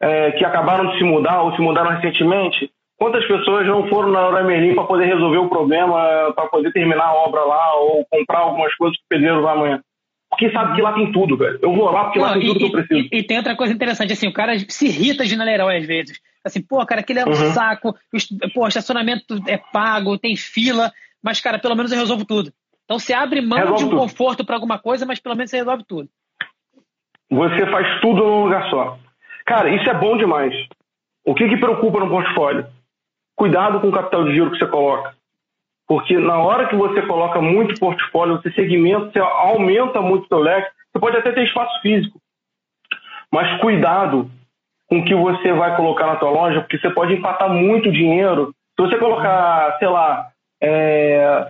é, 0.02 0.32
que 0.34 0.44
acabaram 0.44 0.92
de 0.92 0.98
se 0.98 1.04
mudar 1.04 1.42
ou 1.44 1.56
se 1.56 1.62
mudaram 1.62 1.92
recentemente, 1.92 2.70
quantas 3.00 3.26
pessoas 3.26 3.66
não 3.66 3.88
foram 3.88 4.12
na 4.12 4.28
Hora 4.28 4.44
Merlin 4.44 4.76
para 4.76 4.84
poder 4.84 5.06
resolver 5.06 5.38
o 5.38 5.50
problema, 5.50 6.34
para 6.36 6.48
poder 6.48 6.72
terminar 6.72 7.06
a 7.06 7.14
obra 7.14 7.42
lá 7.44 7.76
ou 7.76 8.06
comprar 8.12 8.40
algumas 8.40 8.76
coisas 8.76 8.98
que 8.98 9.04
o 9.06 9.10
pedreiro 9.10 9.42
vai 9.42 9.56
amanhã? 9.56 9.82
Porque 10.30 10.52
sabe 10.52 10.76
que 10.76 10.82
lá 10.82 10.94
tem 10.94 11.12
tudo, 11.12 11.36
velho. 11.36 11.58
Eu 11.62 11.74
vou 11.74 11.90
lá 11.90 12.04
porque 12.04 12.20
lá 12.20 12.34
tem 12.34 12.44
e, 12.44 12.48
tudo 12.48 12.60
que 12.60 12.66
eu 12.66 12.72
preciso. 12.72 13.10
E, 13.12 13.18
e, 13.18 13.24
tem 13.24 13.38
outra 13.38 13.56
coisa 13.56 13.74
interessante, 13.74 14.14
assim, 14.14 14.28
o 14.28 14.34
cara 14.34 14.54
se 14.60 14.86
irrita 14.86 15.26
de 15.26 15.36
Naleirão 15.36 15.70
às 15.70 15.86
vezes. 15.88 16.20
Assim, 16.46 16.62
pô, 16.62 16.86
cara, 16.86 17.02
aquele 17.02 17.20
é 17.20 17.26
um 17.26 17.30
uhum. 17.30 17.52
saco, 17.54 17.96
pô, 18.54 18.68
estacionamento 18.68 19.42
é 19.48 19.58
pago, 19.58 20.20
tem 20.20 20.36
fila, 20.36 20.92
mas, 21.24 21.42
cara, 21.42 21.58
pelo 21.58 21.76
menos 21.76 21.92
eu 21.92 21.98
resolvo 21.98 22.26
tudo. 22.26 22.52
Então 22.86 23.00
você 23.00 23.14
abre 23.14 23.42
mão 23.42 23.58
resolve 23.58 23.80
de 23.80 23.86
um 23.86 23.90
tudo. 23.90 24.00
conforto 24.00 24.46
para 24.46 24.56
alguma 24.56 24.78
coisa, 24.78 25.06
mas 25.06 25.20
pelo 25.20 25.36
menos 25.36 25.50
você 25.50 25.58
resolve 25.58 25.84
tudo. 25.88 26.10
Você 27.32 27.66
faz 27.68 28.02
tudo 28.02 28.24
num 28.24 28.44
lugar 28.44 28.70
só. 28.70 28.98
Cara, 29.46 29.70
isso 29.76 29.90
é 29.90 29.94
bom 29.94 30.18
demais. 30.18 30.54
O 31.26 31.34
que, 31.34 31.48
que 31.48 31.58
preocupa 31.58 32.00
no 32.00 32.10
portfólio? 32.10 32.68
Cuidado 33.40 33.80
com 33.80 33.88
o 33.88 33.92
capital 33.94 34.26
de 34.26 34.34
giro 34.34 34.52
que 34.52 34.58
você 34.58 34.68
coloca. 34.68 35.16
Porque 35.88 36.18
na 36.18 36.40
hora 36.40 36.68
que 36.68 36.76
você 36.76 37.02
coloca 37.04 37.40
muito 37.40 37.80
portfólio, 37.80 38.36
você 38.36 38.52
segmenta, 38.52 39.12
você 39.14 39.20
aumenta 39.20 40.02
muito 40.02 40.26
o 40.26 40.28
seu 40.28 40.40
leque, 40.40 40.70
você 40.92 41.00
pode 41.00 41.16
até 41.16 41.32
ter 41.32 41.46
espaço 41.46 41.82
físico. 41.82 42.20
Mas 43.32 43.62
cuidado 43.62 44.30
com 44.90 45.00
o 45.00 45.06
que 45.06 45.16
você 45.16 45.54
vai 45.54 45.74
colocar 45.78 46.08
na 46.08 46.18
tua 46.18 46.30
loja, 46.30 46.60
porque 46.60 46.78
você 46.78 46.90
pode 46.90 47.14
empatar 47.14 47.50
muito 47.50 47.90
dinheiro. 47.90 48.54
Se 48.78 48.86
você 48.86 48.98
colocar, 48.98 49.78
sei 49.80 49.88
lá, 49.88 50.28
é, 50.62 51.50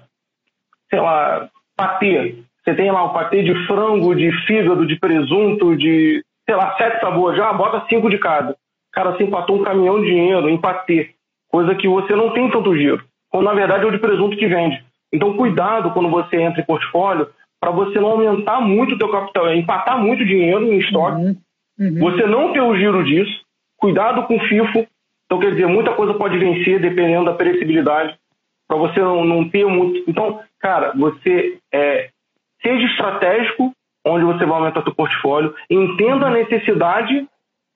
sei 0.92 1.00
lá, 1.00 1.50
patê. 1.76 2.44
Você 2.64 2.76
tem 2.76 2.92
lá 2.92 3.04
o 3.06 3.14
patê 3.14 3.42
de 3.42 3.66
frango, 3.66 4.14
de 4.14 4.32
fígado, 4.46 4.86
de 4.86 4.96
presunto, 5.00 5.76
de, 5.76 6.24
sei 6.46 6.56
lá, 6.56 6.78
sete 6.78 7.00
sabores. 7.00 7.36
Já 7.36 7.52
bota 7.52 7.84
cinco 7.90 8.12
de 8.12 8.20
cada. 8.20 8.56
Cara, 8.92 9.14
você 9.14 9.24
empatou 9.24 9.60
um 9.60 9.64
caminhão 9.64 10.00
de 10.00 10.06
dinheiro 10.06 10.48
em 10.48 10.62
patê. 10.62 11.16
Coisa 11.50 11.76
que 11.76 11.88
você 11.88 12.16
não 12.16 12.32
tem 12.32 12.50
tanto 12.50 12.78
giro. 12.78 13.04
Quando 13.30 13.46
na 13.46 13.54
verdade 13.54 13.84
é 13.84 13.88
o 13.88 13.92
de 13.92 14.00
presunto 14.00 14.38
que 14.38 14.48
vende. 14.48 14.84
Então 15.12 15.36
cuidado 15.36 15.92
quando 15.92 16.10
você 16.10 16.38
entra 16.38 16.62
em 16.62 16.66
portfólio 16.66 17.28
para 17.60 17.72
você 17.72 18.00
não 18.00 18.12
aumentar 18.12 18.62
muito 18.62 18.96
o 18.96 18.98
teu 18.98 19.10
capital, 19.10 19.48
é 19.48 19.56
empatar 19.56 20.02
muito 20.02 20.26
dinheiro 20.26 20.64
em 20.64 20.80
estoque. 20.80 21.22
Uhum. 21.22 21.36
Uhum. 21.80 22.00
Você 22.00 22.26
não 22.26 22.54
ter 22.54 22.62
o 22.62 22.76
giro 22.76 23.04
disso. 23.04 23.42
Cuidado 23.78 24.24
com 24.24 24.36
o 24.36 24.40
FIFO. 24.42 24.86
Então, 25.26 25.40
quer 25.40 25.52
dizer, 25.52 25.68
muita 25.68 25.94
coisa 25.94 26.14
pode 26.14 26.38
vencer 26.38 26.80
dependendo 26.80 27.26
da 27.26 27.34
perecibilidade 27.34 28.18
para 28.68 28.78
você 28.78 29.00
não, 29.00 29.24
não, 29.24 29.50
ter 29.50 29.66
muito. 29.66 30.04
Então, 30.10 30.42
cara, 30.60 30.92
você 30.96 31.58
é, 31.72 32.10
seja 32.62 32.86
estratégico 32.86 33.72
onde 34.06 34.26
você 34.26 34.46
vai 34.46 34.60
aumentar 34.60 34.84
seu 34.84 34.94
portfólio, 34.94 35.54
entenda 35.70 36.28
a 36.28 36.32
necessidade 36.32 37.28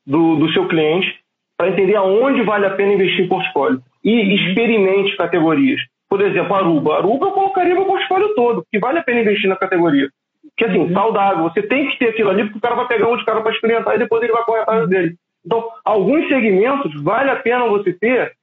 do, 0.06 0.36
do 0.36 0.52
seu 0.52 0.68
cliente 0.68 1.23
para 1.64 1.70
entender 1.70 1.96
aonde 1.96 2.42
vale 2.42 2.66
a 2.66 2.72
pena 2.72 2.92
investir 2.92 3.24
em 3.24 3.30
portfólio 3.30 3.82
e 4.04 4.14
uhum. 4.14 4.32
experimente 4.36 5.16
categorias. 5.16 5.80
Por 6.10 6.20
exemplo, 6.22 6.54
Aruba. 6.54 6.98
Aruba 6.98 7.28
eu 7.28 7.32
colocaria 7.32 7.74
meu 7.74 7.86
portfólio 7.86 8.36
todo, 8.36 8.66
que 8.70 8.80
vale 8.80 9.00
a 9.00 9.04
pena 9.04 9.22
investir 9.22 9.50
na 9.50 9.56
categoria. 9.56 10.10
Porque 10.50 10.66
assim, 10.66 10.80
uhum. 10.80 10.94
saudável, 10.94 11.44
você 11.44 11.64
tem 11.64 11.88
que 11.88 11.98
ter 11.98 12.10
aquilo 12.10 12.30
ali, 12.30 12.44
porque 12.44 12.58
o 12.58 12.62
cara 12.62 12.76
vai 12.76 12.88
pegar 12.88 13.08
um 13.08 13.16
de 13.16 13.24
cara 13.24 13.42
para 13.42 13.54
experimentar 13.54 13.96
e 13.96 14.00
depois 14.00 14.22
ele 14.22 14.34
vai 14.34 14.44
correr 14.44 14.60
atrás 14.60 14.90
dele. 14.90 15.16
Então, 15.46 15.70
alguns 15.86 16.28
segmentos 16.28 17.02
vale 17.02 17.32
a 17.32 17.38
pena 17.38 17.66
você 17.70 17.94
ter 17.94 18.34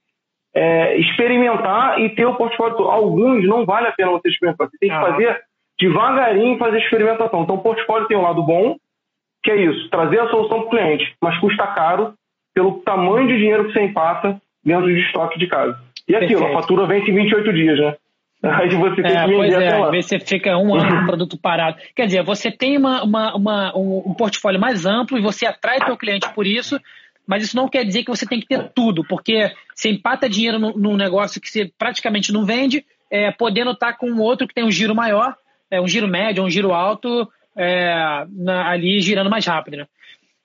é, 0.55 0.97
experimentar 0.97 2.01
e 2.01 2.09
ter 2.09 2.25
o 2.25 2.35
portfólio. 2.35 2.75
Alguns 2.85 3.47
não 3.47 3.67
vale 3.67 3.87
a 3.87 3.91
pena 3.91 4.11
você 4.11 4.29
experimentar. 4.29 4.67
Você 4.67 4.77
tem 4.79 4.89
que 4.89 4.95
ah. 4.95 5.01
fazer 5.01 5.41
devagarinho 5.79 6.57
fazer 6.57 6.79
experimentação. 6.79 7.43
Então, 7.43 7.55
o 7.55 7.61
portfólio 7.61 8.07
tem 8.07 8.17
um 8.17 8.23
lado 8.23 8.41
bom, 8.43 8.75
que 9.43 9.51
é 9.51 9.57
isso, 9.57 9.89
trazer 9.91 10.19
a 10.19 10.29
solução 10.29 10.61
para 10.61 10.67
o 10.67 10.69
cliente, 10.71 11.15
mas 11.21 11.39
custa 11.39 11.67
caro 11.67 12.15
pelo 12.53 12.79
tamanho 12.81 13.27
de 13.27 13.37
dinheiro 13.37 13.67
que 13.67 13.73
você 13.73 13.81
empata 13.83 14.41
dentro 14.63 14.87
de 14.87 14.99
estoque 15.01 15.39
de 15.39 15.47
casa. 15.47 15.77
E 16.07 16.15
aquilo, 16.15 16.39
Perfeito. 16.39 16.57
a 16.57 16.61
fatura 16.61 16.87
vence 16.87 17.09
em 17.09 17.15
28 17.15 17.53
dias, 17.53 17.79
né? 17.79 17.95
Aí 18.43 18.69
você 18.75 19.01
tem 19.03 19.15
é, 19.15 19.25
que 19.25 19.29
vender 19.29 19.61
é, 19.61 19.81
Às 19.81 19.91
vezes 19.91 20.09
você 20.09 20.19
fica 20.19 20.57
um 20.57 20.73
ano 20.73 20.89
com 20.89 21.03
o 21.03 21.05
produto 21.05 21.37
parado. 21.37 21.77
Quer 21.95 22.07
dizer, 22.07 22.23
você 22.23 22.51
tem 22.51 22.77
uma, 22.77 23.03
uma, 23.03 23.35
uma 23.35 23.77
um, 23.77 24.13
portfólio 24.15 24.59
mais 24.59 24.85
amplo 24.85 25.17
e 25.17 25.21
você 25.21 25.45
atrai 25.45 25.77
seu 25.85 25.95
cliente 25.95 26.27
por 26.33 26.47
isso, 26.47 26.79
mas 27.27 27.43
isso 27.43 27.55
não 27.55 27.69
quer 27.69 27.85
dizer 27.85 28.03
que 28.03 28.09
você 28.09 28.25
tem 28.25 28.39
que 28.39 28.47
ter 28.47 28.71
tudo, 28.73 29.05
porque 29.07 29.51
você 29.75 29.91
empata 29.91 30.27
dinheiro 30.27 30.57
num 30.59 30.97
negócio 30.97 31.39
que 31.39 31.49
você 31.49 31.71
praticamente 31.77 32.33
não 32.33 32.43
vende, 32.43 32.83
é, 33.11 33.31
podendo 33.31 33.71
estar 33.71 33.93
com 33.93 34.11
outro 34.17 34.47
que 34.47 34.55
tem 34.55 34.65
um 34.65 34.71
giro 34.71 34.95
maior, 34.95 35.35
é, 35.69 35.79
um 35.79 35.87
giro 35.87 36.07
médio, 36.07 36.43
um 36.43 36.49
giro 36.49 36.73
alto, 36.73 37.29
é, 37.55 38.25
na, 38.29 38.69
ali 38.69 38.99
girando 38.99 39.29
mais 39.29 39.45
rápido. 39.45 39.77
Né? 39.77 39.85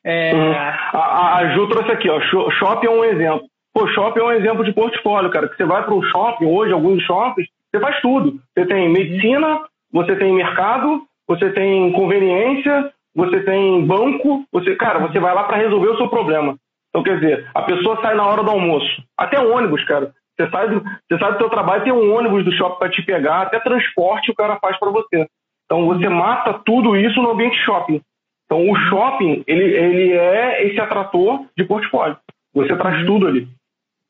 É... 0.07 0.33
Uhum. 0.33 0.53
A, 0.53 1.39
a, 1.39 1.49
Ju 1.49 1.69
trouxe 1.69 1.91
aqui, 1.91 2.09
ó, 2.09 2.21
shopping 2.21 2.87
é 2.87 2.91
um 2.91 3.05
exemplo. 3.05 3.43
Pô, 3.75 3.89
shopping 3.89 4.21
é 4.21 4.23
um 4.23 4.33
exemplo 4.33 4.65
de 4.65 4.73
portfólio, 4.73 5.31
cara, 5.31 5.49
que 5.49 5.57
você 5.57 5.65
vai 5.65 5.83
para 5.83 5.95
um 5.95 6.03
shopping, 6.03 6.47
hoje, 6.47 6.73
alguns 6.73 7.03
shoppings, 7.03 7.49
você 7.69 7.81
faz 7.81 8.01
tudo. 8.01 8.39
Você 8.57 8.65
tem 8.67 8.89
medicina, 8.89 9.61
você 9.93 10.15
tem 10.15 10.33
mercado, 10.33 11.03
você 11.27 11.51
tem 11.51 11.91
conveniência, 11.93 12.93
você 13.17 13.41
tem 13.41 13.85
banco, 13.85 14.45
você, 14.53 14.77
cara, 14.77 15.01
você 15.01 15.19
vai 15.19 15.35
lá 15.35 15.43
para 15.43 15.57
resolver 15.57 15.89
o 15.89 15.97
seu 15.97 16.09
problema. 16.09 16.57
Então, 16.91 17.03
quer 17.03 17.19
dizer, 17.19 17.51
a 17.53 17.63
pessoa 17.63 18.01
sai 18.01 18.15
na 18.15 18.25
hora 18.25 18.45
do 18.45 18.51
almoço. 18.51 19.03
Até 19.19 19.41
ônibus, 19.41 19.85
cara. 19.87 20.13
Você 20.39 20.49
sai 20.51 20.69
do, 20.69 20.81
você 20.81 21.19
sai 21.19 21.33
do 21.33 21.39
seu 21.39 21.51
trabalho, 21.51 21.83
tem 21.83 21.93
um 21.93 22.15
ônibus 22.15 22.45
do 22.45 22.53
shopping 22.53 22.79
para 22.79 22.91
te 22.91 23.03
pegar, 23.03 23.43
até 23.43 23.59
transporte 23.59 24.31
o 24.31 24.35
cara 24.35 24.57
faz 24.61 24.79
para 24.79 24.91
você. 24.91 25.27
Então, 25.65 25.85
você 25.87 26.09
mata 26.09 26.61
tudo 26.65 26.97
isso 26.97 27.21
no 27.21 27.33
ambiente 27.33 27.57
shopping. 27.65 28.01
Então, 28.47 28.71
o 28.71 28.77
shopping, 28.89 29.45
ele, 29.47 29.65
ele 29.65 30.13
é 30.13 30.67
esse 30.67 30.81
atrator 30.81 31.45
de 31.57 31.65
portfólio. 31.65 32.17
Você 32.55 32.75
traz 32.77 33.01
uhum. 33.01 33.07
tudo 33.07 33.27
ali. 33.27 33.49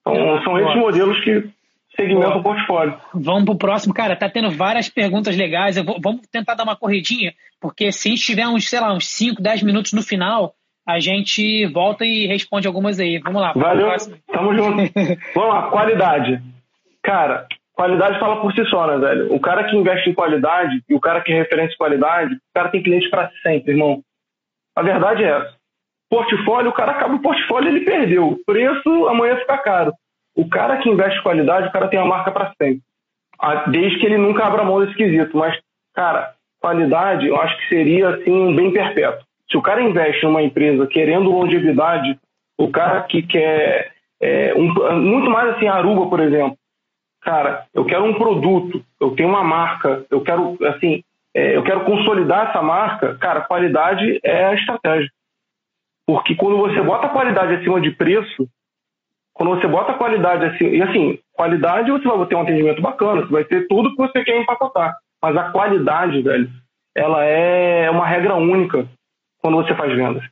Então, 0.01 0.43
são 0.43 0.59
esses 0.61 0.77
modelos 0.77 1.19
que 1.25 1.49
segmentam 1.97 2.39
o 2.39 2.43
portfólio. 2.43 2.97
Vamos 3.15 3.45
para 3.45 3.55
o 3.55 3.59
próximo. 3.59 3.95
Cara, 3.95 4.15
tá 4.15 4.29
tendo 4.29 4.51
várias 4.51 4.89
perguntas 4.89 5.37
legais. 5.37 5.83
Vou, 5.83 5.99
vamos 6.01 6.21
tentar 6.31 6.55
dar 6.55 6.65
uma 6.65 6.77
corridinha, 6.77 7.33
porque 7.61 7.91
se 7.91 8.15
tiver 8.15 8.47
uns, 8.47 8.69
sei 8.69 8.79
lá, 8.79 8.93
uns 8.93 9.09
5, 9.09 9.43
10 9.43 9.63
minutos 9.63 9.93
no 9.95 10.03
final, 10.03 10.55
a 10.87 11.01
gente 11.01 11.67
volta 11.67 12.05
e 12.05 12.27
responde 12.27 12.69
algumas 12.69 13.01
aí. 13.01 13.19
Vamos 13.19 13.41
lá. 13.41 13.53
Valeu, 13.55 13.89
tamo 14.33 14.55
junto. 14.55 14.77
Vamos 15.35 15.55
lá, 15.55 15.71
qualidade. 15.71 16.41
Cara, 17.03 17.47
qualidade 17.73 18.21
fala 18.21 18.41
por 18.41 18.53
si 18.53 18.65
só, 18.67 18.87
né, 18.87 18.99
velho? 18.99 19.35
O 19.35 19.41
cara 19.41 19.65
que 19.65 19.77
investe 19.77 20.11
em 20.11 20.15
qualidade 20.15 20.83
e 20.89 20.95
o 20.95 21.01
cara 21.01 21.21
que 21.21 21.33
referência 21.33 21.75
em 21.75 21.79
qualidade, 21.79 22.35
o 22.35 22.55
cara 22.55 22.69
tem 22.69 22.83
cliente 22.83 23.09
para 23.11 23.31
sempre, 23.43 23.73
irmão. 23.73 24.03
A 24.77 24.83
verdade 24.83 25.25
é 25.25 25.29
essa. 25.29 25.57
Portfólio, 26.11 26.71
o 26.71 26.75
cara 26.75 26.93
acaba 26.93 27.15
o 27.15 27.23
portfólio 27.23 27.69
ele 27.69 27.85
perdeu. 27.85 28.39
Preço 28.47 29.09
amanhã 29.09 29.37
fica 29.37 29.59
caro. 29.59 29.93
O 30.37 30.49
cara 30.49 30.77
que 30.77 30.89
investe 30.89 31.23
qualidade, 31.23 31.69
o 31.69 31.73
cara 31.73 31.89
tem 31.89 31.99
a 31.99 32.05
marca 32.05 32.31
para 32.31 32.53
sempre. 32.61 32.83
Desde 33.69 33.99
que 33.99 34.07
ele 34.07 34.19
nunca 34.19 34.45
abra 34.45 34.65
mão 34.65 34.85
desse 34.85 34.95
quesito. 34.95 35.37
Mas, 35.37 35.59
cara, 35.95 36.35
qualidade 36.61 37.27
eu 37.27 37.41
acho 37.41 37.57
que 37.57 37.69
seria 37.69 38.11
assim 38.11 38.31
um 38.31 38.55
bem 38.55 38.71
perpétuo. 38.71 39.27
Se 39.51 39.57
o 39.57 39.63
cara 39.63 39.83
investe 39.83 40.25
numa 40.25 40.43
empresa 40.43 40.87
querendo 40.87 41.31
longevidade, 41.31 42.19
o 42.59 42.71
cara 42.71 43.03
que 43.03 43.23
quer 43.23 43.93
é, 44.21 44.55
um, 44.55 44.73
muito 45.01 45.31
mais 45.31 45.57
assim, 45.57 45.69
Aruba, 45.69 46.09
por 46.09 46.21
exemplo. 46.21 46.57
Cara, 47.23 47.67
eu 47.75 47.85
quero 47.85 48.05
um 48.05 48.15
produto, 48.15 48.85
eu 49.01 49.11
tenho 49.13 49.29
uma 49.29 49.43
marca, 49.43 50.05
eu 50.11 50.21
quero 50.21 50.57
assim, 50.67 51.03
é, 51.37 51.55
eu 51.55 51.63
quero 51.63 51.85
consolidar 51.85 52.49
essa 52.49 52.63
marca. 52.63 53.15
Cara, 53.19 53.43
qualidade 53.43 54.19
é 54.25 54.47
a 54.47 54.55
estratégia. 54.55 55.11
Porque 56.07 56.35
quando 56.35 56.57
você 56.57 56.81
bota 56.81 57.11
qualidade 57.11 57.57
acima 57.57 57.79
de 57.79 57.91
preço, 57.91 58.49
quando 59.35 59.51
você 59.51 59.67
bota 59.67 59.93
qualidade 59.93 60.47
assim, 60.47 60.65
e 60.65 60.83
assim, 60.83 61.19
qualidade 61.35 61.91
você 61.91 62.09
vai 62.09 62.27
ter 62.27 62.37
um 62.37 62.41
atendimento 62.41 62.81
bacana, 62.81 63.21
você 63.21 63.31
vai 63.31 63.45
ter 63.45 63.69
tudo 63.69 63.91
que 63.91 63.99
você 63.99 64.25
quer 64.25 64.41
empacotar. 64.41 64.97
Mas 65.23 65.37
a 65.37 65.51
qualidade, 65.51 66.23
velho, 66.23 66.49
ela 66.97 67.23
é 67.23 67.91
uma 67.91 68.07
regra 68.07 68.35
única 68.37 68.89
quando 69.43 69.59
você 69.59 69.75
faz 69.75 69.95
vendas. 69.95 70.25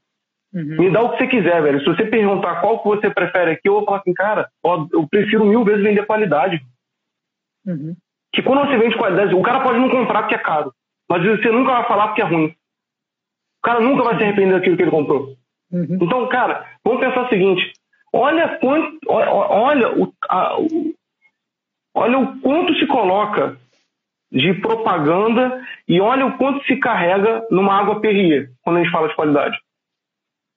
Uhum. 0.54 0.76
Me 0.78 0.90
dá 0.90 1.02
o 1.02 1.10
que 1.10 1.18
você 1.18 1.26
quiser, 1.26 1.60
velho. 1.60 1.80
Se 1.80 1.86
você 1.86 2.06
perguntar 2.06 2.62
qual 2.62 2.78
que 2.78 2.88
você 2.88 3.10
prefere 3.10 3.50
aqui, 3.50 3.68
eu 3.68 3.74
vou 3.74 3.84
falar 3.84 3.98
assim, 3.98 4.14
cara, 4.14 4.48
ó, 4.62 4.86
eu 4.90 5.06
prefiro 5.06 5.44
mil 5.44 5.64
vezes 5.64 5.82
vender 5.82 6.06
qualidade. 6.06 6.62
Uhum. 7.66 7.94
Que 8.32 8.42
quando 8.42 8.66
você 8.66 8.78
vende 8.78 8.96
qualidade, 8.96 9.34
o 9.34 9.42
cara 9.42 9.60
pode 9.60 9.78
não 9.78 9.90
comprar 9.90 10.22
porque 10.22 10.34
é 10.34 10.38
caro, 10.38 10.72
mas 11.14 11.22
você 11.22 11.48
nunca 11.52 11.70
vai 11.70 11.86
falar 11.86 12.08
porque 12.08 12.22
é 12.22 12.24
ruim. 12.24 12.46
O 12.46 13.62
cara 13.62 13.80
nunca 13.80 14.02
vai 14.02 14.16
se 14.16 14.24
arrepender 14.24 14.54
daquilo 14.54 14.76
que 14.76 14.82
ele 14.82 14.90
comprou. 14.90 15.28
Uhum. 15.70 15.98
Então, 16.00 16.28
cara, 16.28 16.66
vamos 16.84 17.00
pensar 17.00 17.26
o 17.26 17.28
seguinte: 17.28 17.72
olha 18.12 18.58
quanto, 18.58 18.98
olha 19.08 19.96
o, 19.96 20.12
a, 20.28 20.56
olha 21.94 22.18
o 22.18 22.40
quanto 22.40 22.74
se 22.74 22.86
coloca 22.88 23.56
de 24.32 24.54
propaganda 24.54 25.64
e 25.86 26.00
olha 26.00 26.26
o 26.26 26.36
quanto 26.36 26.64
se 26.64 26.76
carrega 26.78 27.46
numa 27.48 27.74
água 27.74 28.00
Perrier, 28.00 28.50
quando 28.62 28.78
a 28.78 28.82
gente 28.82 28.90
fala 28.90 29.08
de 29.08 29.14
qualidade. 29.14 29.56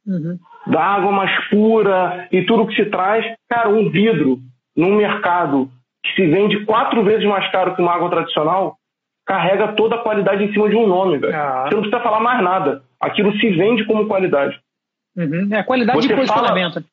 Uhum. 0.08 0.40
Da 0.66 0.84
água 0.84 1.12
mais 1.12 1.50
pura 1.50 2.28
e 2.32 2.44
tudo 2.46 2.66
que 2.66 2.76
se 2.76 2.90
traz. 2.90 3.24
Cara, 3.48 3.70
um 3.70 3.92
vidro 3.92 4.40
num 4.76 4.96
mercado 4.96 5.70
que 6.04 6.16
se 6.16 6.26
vende 6.26 6.66
quatro 6.66 7.04
vezes 7.04 7.26
mais 7.26 7.48
caro 7.52 7.76
que 7.76 7.82
uma 7.82 7.94
água 7.94 8.10
tradicional, 8.10 8.77
carrega 9.28 9.74
toda 9.74 9.96
a 9.96 10.02
qualidade 10.02 10.46
em 10.46 10.54
cima 10.54 10.70
de 10.70 10.76
um 10.76 10.88
nome, 10.88 11.18
velho. 11.18 11.36
Ah. 11.36 11.66
Você 11.68 11.76
não 11.76 11.82
precisa 11.82 12.02
falar 12.02 12.22
mais 12.22 12.42
nada. 12.42 12.82
Aquilo 13.00 13.38
se 13.38 13.50
vende 13.52 13.86
como 13.86 14.08
qualidade. 14.08 14.58
Uhum. 15.16 15.50
É 15.52 15.60
a 15.60 15.64
qualidade 15.64 16.02
você 16.02 16.08
de 16.08 16.16
posicionamento. 16.16 16.74
Fala... 16.76 16.86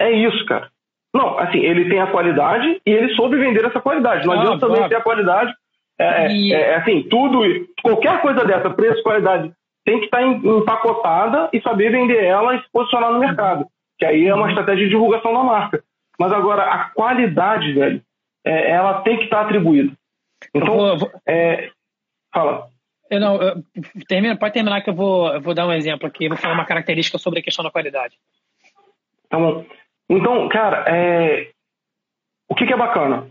É 0.00 0.10
isso, 0.10 0.44
cara. 0.46 0.68
Não, 1.14 1.38
assim, 1.38 1.58
ele 1.58 1.88
tem 1.88 2.00
a 2.00 2.08
qualidade 2.08 2.80
e 2.84 2.90
ele 2.90 3.14
soube 3.14 3.36
vender 3.38 3.64
essa 3.64 3.80
qualidade. 3.80 4.26
Não 4.26 4.34
ah, 4.34 4.40
adianta 4.40 4.66
também 4.66 4.88
ter 4.88 4.96
a 4.96 5.00
qualidade. 5.00 5.54
É, 5.98 6.26
é, 6.26 6.32
e... 6.32 6.52
é, 6.52 6.76
assim, 6.76 7.02
tudo, 7.04 7.40
qualquer 7.82 8.20
coisa 8.20 8.44
dessa, 8.44 8.70
preço, 8.70 9.02
qualidade, 9.02 9.52
tem 9.84 10.00
que 10.00 10.04
estar 10.06 10.22
empacotada 10.22 11.48
e 11.52 11.60
saber 11.60 11.90
vender 11.90 12.22
ela 12.22 12.56
e 12.56 12.60
se 12.60 12.66
posicionar 12.72 13.12
no 13.12 13.20
mercado. 13.20 13.66
Que 13.98 14.04
aí 14.04 14.26
é 14.26 14.34
uma 14.34 14.44
uhum. 14.44 14.48
estratégia 14.50 14.84
de 14.84 14.90
divulgação 14.90 15.32
da 15.32 15.42
marca. 15.42 15.82
Mas 16.18 16.32
agora, 16.32 16.62
a 16.62 16.90
qualidade, 16.90 17.72
velho, 17.72 18.02
é, 18.44 18.72
ela 18.72 19.00
tem 19.02 19.16
que 19.16 19.24
estar 19.24 19.42
atribuída. 19.42 19.92
Então, 20.54 20.76
vou, 20.76 20.98
vou... 20.98 21.12
É, 21.26 21.70
fala. 22.32 22.68
Eu 23.10 23.20
não, 23.20 23.40
eu, 23.40 23.62
termina, 24.06 24.36
pode 24.36 24.52
terminar 24.52 24.82
que 24.82 24.90
eu 24.90 24.94
vou, 24.94 25.32
eu 25.32 25.40
vou 25.40 25.54
dar 25.54 25.66
um 25.66 25.72
exemplo 25.72 26.06
aqui, 26.06 26.28
vou 26.28 26.36
falar 26.36 26.54
uma 26.54 26.66
característica 26.66 27.18
sobre 27.18 27.40
a 27.40 27.42
questão 27.42 27.64
da 27.64 27.70
qualidade. 27.70 28.14
Tá 29.28 29.38
bom. 29.38 29.64
Então, 30.08 30.48
cara, 30.48 30.84
é, 30.88 31.50
o 32.48 32.54
que, 32.54 32.66
que, 32.66 32.72
é 32.72 32.76
bacana? 32.76 33.26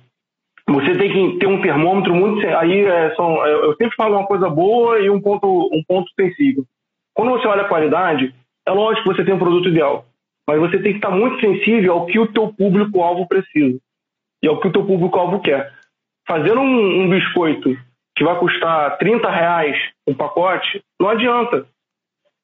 Você 0.69 0.97
tem 0.97 1.11
que 1.11 1.39
ter 1.39 1.47
um 1.47 1.61
termômetro 1.61 2.13
muito. 2.13 2.45
Aí 2.47 2.85
é, 2.85 3.15
são, 3.15 3.45
é, 3.45 3.53
eu 3.53 3.75
sempre 3.75 3.95
falo 3.95 4.17
uma 4.17 4.27
coisa 4.27 4.49
boa 4.49 4.99
e 4.99 5.09
um 5.09 5.21
ponto, 5.21 5.69
um 5.71 5.83
ponto 5.87 6.09
sensível. 6.19 6.65
Quando 7.13 7.31
você 7.31 7.47
olha 7.47 7.63
a 7.63 7.67
qualidade, 7.67 8.33
é 8.65 8.71
lógico 8.71 9.09
que 9.09 9.15
você 9.15 9.25
tem 9.25 9.33
um 9.33 9.39
produto 9.39 9.69
ideal, 9.69 10.05
mas 10.47 10.59
você 10.59 10.77
tem 10.79 10.91
que 10.91 10.97
estar 10.97 11.09
muito 11.09 11.39
sensível 11.39 11.93
ao 11.93 12.05
que 12.05 12.19
o 12.19 12.31
teu 12.31 12.53
público-alvo 12.53 13.27
precisa 13.27 13.79
e 14.43 14.47
ao 14.47 14.59
que 14.59 14.67
o 14.67 14.71
teu 14.71 14.85
público-alvo 14.85 15.39
quer. 15.39 15.73
Fazendo 16.28 16.59
um, 16.59 17.03
um, 17.03 17.09
biscoito 17.09 17.75
que 18.15 18.23
vai 18.23 18.38
custar 18.38 18.97
30 18.97 19.30
reais 19.30 19.78
um 20.05 20.13
pacote, 20.13 20.82
não 20.99 21.09
adianta. 21.09 21.65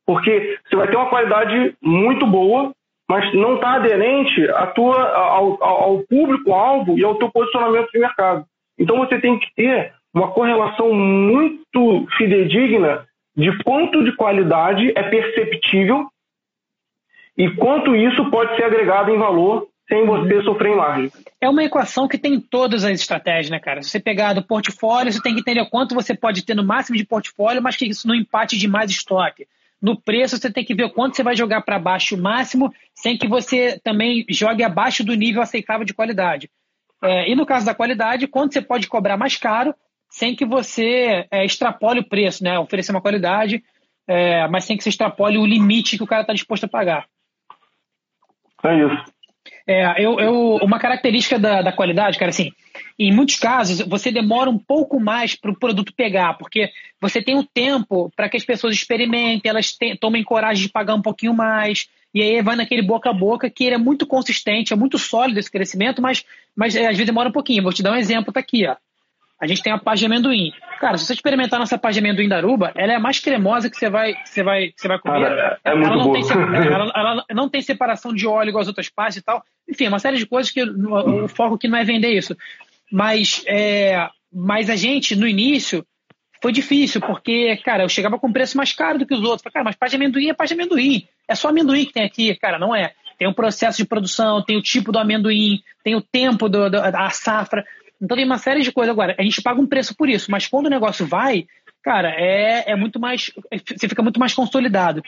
Porque 0.05 0.59
você 0.65 0.75
vai 0.75 0.87
ter 0.87 0.95
uma 0.95 1.09
qualidade 1.09 1.75
muito 1.81 2.25
boa, 2.25 2.71
mas 3.09 3.33
não 3.33 3.55
está 3.55 3.73
aderente 3.73 4.49
à 4.51 4.67
tua, 4.67 5.01
ao, 5.15 5.63
ao 5.63 6.03
público-alvo 6.03 6.97
e 6.97 7.03
ao 7.03 7.15
teu 7.15 7.29
posicionamento 7.29 7.89
de 7.91 7.99
mercado. 7.99 8.45
Então 8.77 8.97
você 8.97 9.19
tem 9.19 9.37
que 9.37 9.53
ter 9.55 9.93
uma 10.13 10.31
correlação 10.31 10.93
muito 10.93 12.07
fidedigna 12.17 13.05
de 13.35 13.51
quanto 13.63 14.03
de 14.03 14.11
qualidade 14.15 14.91
é 14.95 15.03
perceptível 15.03 16.07
e 17.37 17.49
quanto 17.55 17.95
isso 17.95 18.29
pode 18.29 18.55
ser 18.55 18.63
agregado 18.63 19.11
em 19.11 19.17
valor 19.17 19.67
sem 19.87 20.05
você 20.05 20.41
sofrer 20.43 20.71
em 20.71 20.75
margem. 20.75 21.11
É 21.41 21.49
uma 21.49 21.63
equação 21.63 22.07
que 22.07 22.17
tem 22.17 22.39
todas 22.39 22.83
as 22.83 22.91
estratégias, 22.91 23.49
né, 23.49 23.59
cara? 23.59 23.81
Se 23.81 23.89
você 23.89 23.99
pegar 23.99 24.33
do 24.33 24.43
portfólio, 24.43 25.11
você 25.11 25.21
tem 25.21 25.33
que 25.33 25.41
entender 25.41 25.69
quanto 25.69 25.93
você 25.93 26.15
pode 26.15 26.43
ter 26.45 26.55
no 26.55 26.63
máximo 26.63 26.97
de 26.97 27.05
portfólio, 27.05 27.61
mas 27.61 27.75
que 27.75 27.85
isso 27.85 28.07
não 28.07 28.15
empate 28.15 28.57
de 28.57 28.67
mais 28.67 28.89
estoque. 28.89 29.47
No 29.81 29.99
preço, 29.99 30.37
você 30.37 30.51
tem 30.51 30.63
que 30.63 30.73
ver 30.73 30.85
o 30.85 30.89
quanto 30.89 31.15
você 31.15 31.23
vai 31.23 31.35
jogar 31.35 31.61
para 31.61 31.77
baixo 31.77 32.15
o 32.15 32.21
máximo, 32.21 32.73
sem 32.95 33.17
que 33.17 33.27
você 33.27 33.77
também 33.83 34.25
jogue 34.29 34.63
abaixo 34.63 35.03
do 35.03 35.13
nível 35.13 35.41
aceitável 35.41 35.85
de 35.85 35.93
qualidade. 35.93 36.49
É, 37.03 37.29
e 37.29 37.35
no 37.35 37.45
caso 37.45 37.65
da 37.65 37.75
qualidade, 37.75 38.27
quanto 38.27 38.53
você 38.53 38.61
pode 38.61 38.87
cobrar 38.87 39.17
mais 39.17 39.35
caro, 39.35 39.75
sem 40.09 40.35
que 40.35 40.45
você 40.45 41.27
é, 41.29 41.43
extrapole 41.43 41.99
o 41.99 42.07
preço, 42.07 42.41
né? 42.43 42.57
Oferecer 42.57 42.91
uma 42.93 43.01
qualidade, 43.01 43.61
é, 44.07 44.47
mas 44.47 44.63
sem 44.63 44.77
que 44.77 44.83
você 44.83 44.89
extrapole 44.89 45.37
o 45.37 45.45
limite 45.45 45.97
que 45.97 46.03
o 46.03 46.07
cara 46.07 46.21
está 46.21 46.33
disposto 46.33 46.63
a 46.63 46.69
pagar. 46.69 47.05
É 48.63 48.77
isso. 48.77 49.12
É, 49.65 50.03
eu, 50.03 50.19
eu, 50.19 50.55
uma 50.61 50.77
característica 50.77 51.39
da, 51.39 51.61
da 51.61 51.71
qualidade, 51.71 52.19
cara, 52.19 52.29
assim, 52.29 52.51
em 52.99 53.13
muitos 53.13 53.37
casos 53.37 53.79
você 53.87 54.11
demora 54.11 54.49
um 54.49 54.59
pouco 54.59 54.99
mais 54.99 55.35
para 55.35 55.51
o 55.51 55.57
produto 55.57 55.93
pegar, 55.95 56.33
porque 56.33 56.69
você 56.99 57.21
tem 57.21 57.35
o 57.35 57.39
um 57.39 57.45
tempo 57.45 58.11
para 58.15 58.27
que 58.27 58.35
as 58.35 58.43
pessoas 58.43 58.75
experimentem, 58.75 59.49
elas 59.49 59.71
te, 59.71 59.95
tomem 59.97 60.23
coragem 60.23 60.65
de 60.65 60.71
pagar 60.71 60.95
um 60.95 61.01
pouquinho 61.01 61.33
mais, 61.33 61.87
e 62.13 62.21
aí 62.21 62.41
vai 62.41 62.55
naquele 62.55 62.81
boca 62.81 63.09
a 63.09 63.13
boca 63.13 63.49
que 63.49 63.63
ele 63.63 63.75
é 63.75 63.77
muito 63.77 64.05
consistente, 64.05 64.73
é 64.73 64.75
muito 64.75 64.97
sólido 64.99 65.39
esse 65.39 65.49
crescimento, 65.49 66.01
mas, 66.01 66.23
mas 66.55 66.75
é, 66.75 66.81
às 66.81 66.91
vezes 66.91 67.05
demora 67.05 67.29
um 67.29 67.33
pouquinho. 67.33 67.63
Vou 67.63 67.73
te 67.73 67.81
dar 67.81 67.93
um 67.93 67.95
exemplo, 67.95 68.31
tá 68.31 68.39
aqui, 68.39 68.67
ó. 68.67 68.75
A 69.43 69.47
gente 69.47 69.61
tem 69.61 69.73
a 69.73 69.77
paz 69.77 69.99
de 69.99 70.05
amendoim. 70.05 70.53
Cara, 70.79 70.97
se 70.97 71.05
você 71.05 71.13
experimentar 71.13 71.59
nossa 71.59 71.77
paz 71.77 71.93
de 71.93 71.99
amendoim 71.99 72.29
da 72.29 72.37
Aruba, 72.37 72.71
ela 72.75 72.93
é 72.93 72.95
a 72.95 72.99
mais 72.99 73.19
cremosa 73.19 73.69
que 73.69 73.75
você 73.75 73.89
vai, 73.89 74.13
que 74.13 74.29
você 74.29 74.41
vai, 74.41 74.67
que 74.67 74.79
você 74.79 74.87
vai 74.87 74.97
comer. 74.97 75.21
Cara, 75.21 75.59
é, 75.65 75.69
é 75.69 75.71
ela, 75.73 75.97
não 75.97 76.13
tem, 76.13 76.23
ela, 76.31 76.91
ela, 76.95 77.25
não 77.29 77.49
tem 77.49 77.61
separação 77.61 78.13
de 78.13 78.25
óleo 78.25 78.49
igual 78.49 78.61
as 78.61 78.69
outras 78.69 78.87
partes 78.87 79.17
e 79.17 79.21
tal. 79.21 79.43
Enfim, 79.69 79.89
uma 79.89 79.99
série 79.99 80.15
de 80.15 80.25
coisas 80.25 80.49
que 80.49 80.63
o, 80.63 81.25
o 81.25 81.27
foco 81.27 81.55
aqui 81.55 81.67
não 81.67 81.77
é 81.77 81.83
vender 81.83 82.13
isso. 82.13 82.37
Mas, 82.89 83.43
é, 83.45 84.07
mas 84.31 84.69
a 84.69 84.77
gente, 84.77 85.13
no 85.13 85.27
início, 85.27 85.85
foi 86.41 86.53
difícil, 86.53 87.01
porque, 87.01 87.57
cara, 87.65 87.83
eu 87.83 87.89
chegava 87.89 88.17
com 88.17 88.31
preço 88.31 88.55
mais 88.55 88.71
caro 88.71 88.99
do 88.99 89.05
que 89.05 89.13
os 89.13 89.23
outros. 89.23 89.41
Falei, 89.41 89.53
cara, 89.55 89.65
mas 89.65 89.75
paz 89.75 89.91
de 89.91 89.97
amendoim 89.97 90.29
é 90.29 90.33
paz 90.33 90.49
de 90.49 90.53
amendoim. 90.53 91.05
É 91.27 91.35
só 91.35 91.49
amendoim 91.49 91.83
que 91.83 91.91
tem 91.91 92.05
aqui. 92.05 92.33
Cara, 92.35 92.57
não 92.57 92.73
é. 92.73 92.93
Tem 93.19 93.27
um 93.27 93.33
processo 93.33 93.77
de 93.77 93.85
produção, 93.85 94.41
tem 94.41 94.57
o 94.57 94.61
tipo 94.61 94.89
do 94.89 94.99
amendoim, 94.99 95.61
tem 95.83 95.95
o 95.95 96.01
tempo 96.01 96.47
da 96.47 97.09
safra. 97.09 97.65
Então 98.03 98.17
tem 98.17 98.25
uma 98.25 98.37
série 98.37 98.61
de 98.61 98.71
coisas. 98.71 98.91
Agora, 98.91 99.15
a 99.17 99.23
gente 99.23 99.41
paga 99.41 99.61
um 99.61 99.65
preço 99.65 99.95
por 99.95 100.09
isso, 100.09 100.29
mas 100.29 100.45
quando 100.45 100.65
o 100.65 100.69
negócio 100.69 101.07
vai, 101.07 101.45
cara, 101.81 102.09
é, 102.09 102.71
é 102.71 102.75
muito 102.75 102.99
mais. 102.99 103.31
Você 103.65 103.87
fica 103.87 104.03
muito 104.03 104.19
mais 104.19 104.33
consolidado. 104.33 105.01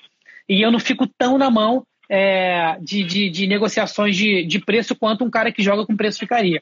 E 0.47 0.61
eu 0.61 0.71
não 0.71 0.79
fico 0.79 1.05
tão 1.05 1.37
na 1.37 1.51
mão 1.51 1.83
é, 2.09 2.77
de, 2.79 3.03
de, 3.03 3.29
de, 3.29 3.47
negociações 3.47 4.15
de, 4.15 4.45
de 4.45 4.59
preço 4.59 4.95
quanto 4.95 5.25
um 5.25 5.29
cara 5.29 5.51
que 5.51 5.61
joga 5.61 5.85
com 5.85 5.97
preço 5.97 6.19
ficaria. 6.19 6.61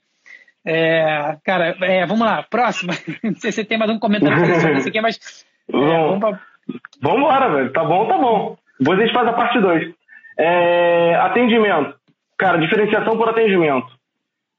É, 0.66 1.38
cara, 1.44 1.76
é, 1.82 2.06
vamos 2.06 2.26
lá, 2.26 2.42
próxima. 2.42 2.94
Não 3.22 3.36
sei 3.36 3.52
se 3.52 3.58
você 3.58 3.66
tem 3.66 3.78
mais 3.78 3.92
um 3.92 4.00
comentário 4.00 4.60
sobre 4.60 4.78
isso 4.78 4.88
aqui, 4.88 5.02
mas. 5.02 5.46
É, 5.70 5.76
vamos 5.76 6.20
pra... 6.20 6.40
Vamos 7.02 7.20
embora, 7.20 7.54
velho. 7.54 7.74
Tá 7.74 7.84
bom, 7.84 8.08
tá 8.08 8.18
bom. 8.18 8.58
Depois 8.80 8.98
a 8.98 9.04
gente 9.04 9.14
faz 9.14 9.28
a 9.28 9.34
parte 9.34 9.60
2. 9.60 9.94
É, 10.40 11.16
atendimento. 11.16 11.96
Cara, 12.38 12.58
diferenciação 12.58 13.18
por 13.18 13.28
atendimento. 13.28 13.88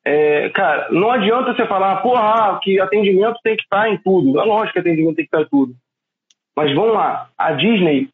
É, 0.06 0.50
cara, 0.50 0.88
não 0.90 1.10
adianta 1.10 1.54
você 1.54 1.66
falar, 1.66 1.96
porra, 2.02 2.58
que 2.62 2.78
atendimento 2.78 3.38
tem 3.42 3.56
que 3.56 3.62
estar 3.62 3.88
em 3.88 3.96
tudo. 3.98 4.38
É 4.38 4.44
lógico 4.44 4.74
que 4.74 4.78
atendimento 4.80 5.16
tem 5.16 5.24
que 5.24 5.34
estar 5.34 5.42
em 5.42 5.48
tudo. 5.48 5.74
Mas 6.56 6.74
vamos 6.74 6.92
lá, 6.92 7.28
a 7.38 7.52
Disney 7.52 8.08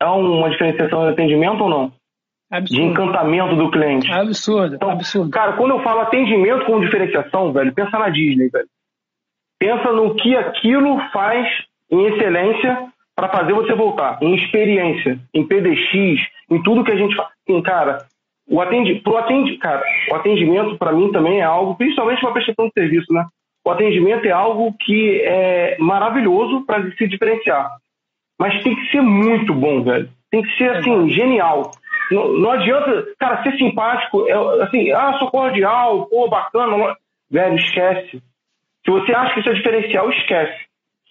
é 0.00 0.06
uma 0.06 0.50
diferenciação 0.50 1.06
de 1.06 1.12
atendimento 1.12 1.62
ou 1.62 1.70
não? 1.70 1.92
Absurdo. 2.50 2.82
De 2.82 2.82
encantamento 2.82 3.56
do 3.56 3.70
cliente. 3.70 4.10
Absurdo, 4.10 4.74
então, 4.74 4.90
absurdo. 4.90 5.30
Cara, 5.30 5.52
quando 5.54 5.70
eu 5.70 5.82
falo 5.82 6.00
atendimento 6.00 6.64
como 6.66 6.80
diferenciação, 6.80 7.52
velho, 7.52 7.72
pensa 7.72 7.98
na 7.98 8.08
Disney, 8.08 8.48
velho. 8.48 8.68
Pensa 9.58 9.92
no 9.92 10.14
que 10.16 10.36
aquilo 10.36 10.98
faz 11.12 11.46
em 11.90 12.06
excelência 12.06 12.88
para 13.14 13.28
fazer 13.28 13.52
você 13.52 13.74
voltar. 13.74 14.18
Em 14.22 14.34
experiência, 14.34 15.18
em 15.34 15.46
PDX, 15.46 16.20
em 16.50 16.62
tudo 16.62 16.84
que 16.84 16.92
a 16.92 16.96
gente 16.96 17.14
faz. 17.14 17.30
Cara, 17.64 17.98
o 18.50 18.60
atendi, 18.60 18.96
pro 18.96 19.16
atendi, 19.16 19.56
cara, 19.58 19.80
o 20.10 20.14
atendimento 20.16 20.76
para 20.76 20.92
mim 20.92 21.12
também 21.12 21.38
é 21.38 21.44
algo, 21.44 21.76
principalmente 21.76 22.24
uma 22.24 22.32
prestação 22.32 22.66
de 22.66 22.72
serviço, 22.72 23.12
né? 23.12 23.24
O 23.64 23.70
atendimento 23.70 24.24
é 24.26 24.32
algo 24.32 24.74
que 24.80 25.20
é 25.22 25.76
maravilhoso 25.78 26.66
para 26.66 26.90
se 26.96 27.06
diferenciar. 27.06 27.70
Mas 28.38 28.60
tem 28.64 28.74
que 28.74 28.90
ser 28.90 29.02
muito 29.02 29.54
bom, 29.54 29.84
velho. 29.84 30.08
Tem 30.30 30.42
que 30.42 30.56
ser 30.56 30.70
assim, 30.70 31.10
genial. 31.10 31.70
Não, 32.10 32.32
não 32.32 32.50
adianta, 32.50 33.06
cara, 33.18 33.42
ser 33.44 33.56
simpático, 33.56 34.26
é, 34.26 34.62
assim, 34.64 34.90
ah, 34.90 35.16
sou 35.18 35.30
cordial, 35.30 36.06
pô, 36.06 36.28
bacana. 36.28 36.96
Velho, 37.30 37.54
esquece. 37.56 38.20
Se 38.84 38.90
você 38.90 39.12
acha 39.14 39.34
que 39.34 39.40
isso 39.40 39.50
é 39.50 39.54
diferencial, 39.54 40.10
esquece. 40.10 40.58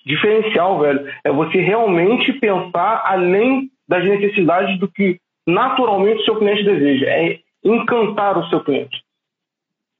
Diferencial, 0.06 0.80
velho, 0.80 1.08
é 1.24 1.32
você 1.32 1.62
realmente 1.62 2.34
pensar 2.34 3.04
além 3.06 3.70
das 3.88 4.04
necessidades 4.04 4.78
do 4.80 4.92
que 4.92 5.20
naturalmente 5.50 6.22
o 6.22 6.26
seu 6.26 6.38
cliente 6.38 6.64
deseja. 6.64 7.06
É 7.08 7.39
encantar 7.64 8.38
o 8.38 8.47
seu 8.50 8.64
cliente. 8.64 9.04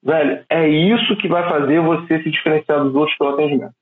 Velho, 0.02 0.44
é 0.50 0.68
isso 0.68 1.16
que 1.18 1.28
vai 1.28 1.48
fazer 1.50 1.82
você 1.82 2.24
se 2.24 2.32
diferenciar 2.32 2.84
dos 2.84 2.96
outros 2.96 3.18
pelo 3.18 3.32
atendimento. 3.32 3.74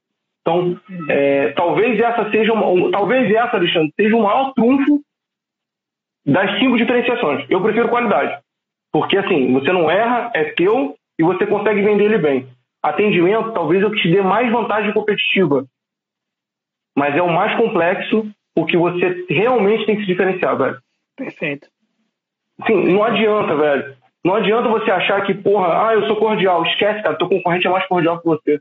Então, 0.41 0.79
é, 1.09 1.49
talvez 1.51 1.99
essa 1.99 2.31
seja 2.31 2.53
talvez 2.91 3.29
essa, 3.33 3.57
Alexandre, 3.57 3.93
seja 3.95 4.15
o 4.15 4.23
maior 4.23 4.53
trunfo 4.53 5.01
das 6.25 6.57
cinco 6.59 6.77
diferenciações. 6.77 7.45
Eu 7.49 7.61
prefiro 7.61 7.89
qualidade. 7.89 8.41
Porque 8.91 9.17
assim, 9.17 9.51
você 9.53 9.71
não 9.71 9.91
erra, 9.91 10.31
é 10.33 10.45
teu 10.53 10.95
e 11.19 11.23
você 11.23 11.45
consegue 11.45 11.81
vender 11.81 12.05
ele 12.05 12.17
bem. 12.17 12.47
Atendimento, 12.81 13.51
talvez 13.51 13.81
eu 13.81 13.91
te 13.91 14.09
dê 14.09 14.21
mais 14.21 14.51
vantagem 14.51 14.93
competitiva. 14.93 15.65
Mas 16.95 17.15
é 17.15 17.21
o 17.21 17.31
mais 17.31 17.55
complexo, 17.57 18.25
porque 18.55 18.77
você 18.77 19.25
realmente 19.29 19.85
tem 19.85 19.95
que 19.95 20.01
se 20.01 20.07
diferenciar, 20.07 20.57
velho. 20.57 20.77
Perfeito. 21.17 21.67
Sim, 22.65 22.93
não 22.93 23.03
adianta, 23.03 23.55
velho. 23.55 23.97
Não 24.23 24.35
adianta 24.35 24.69
você 24.69 24.91
achar 24.91 25.25
que, 25.25 25.33
porra, 25.33 25.87
ah, 25.87 25.93
eu 25.93 26.05
sou 26.05 26.15
cordial. 26.17 26.63
Esquece, 26.65 27.01
cara, 27.01 27.15
teu 27.15 27.27
concorrente 27.27 27.67
é 27.67 27.69
mais 27.69 27.85
cordial 27.87 28.19
que 28.19 28.25
você. 28.25 28.59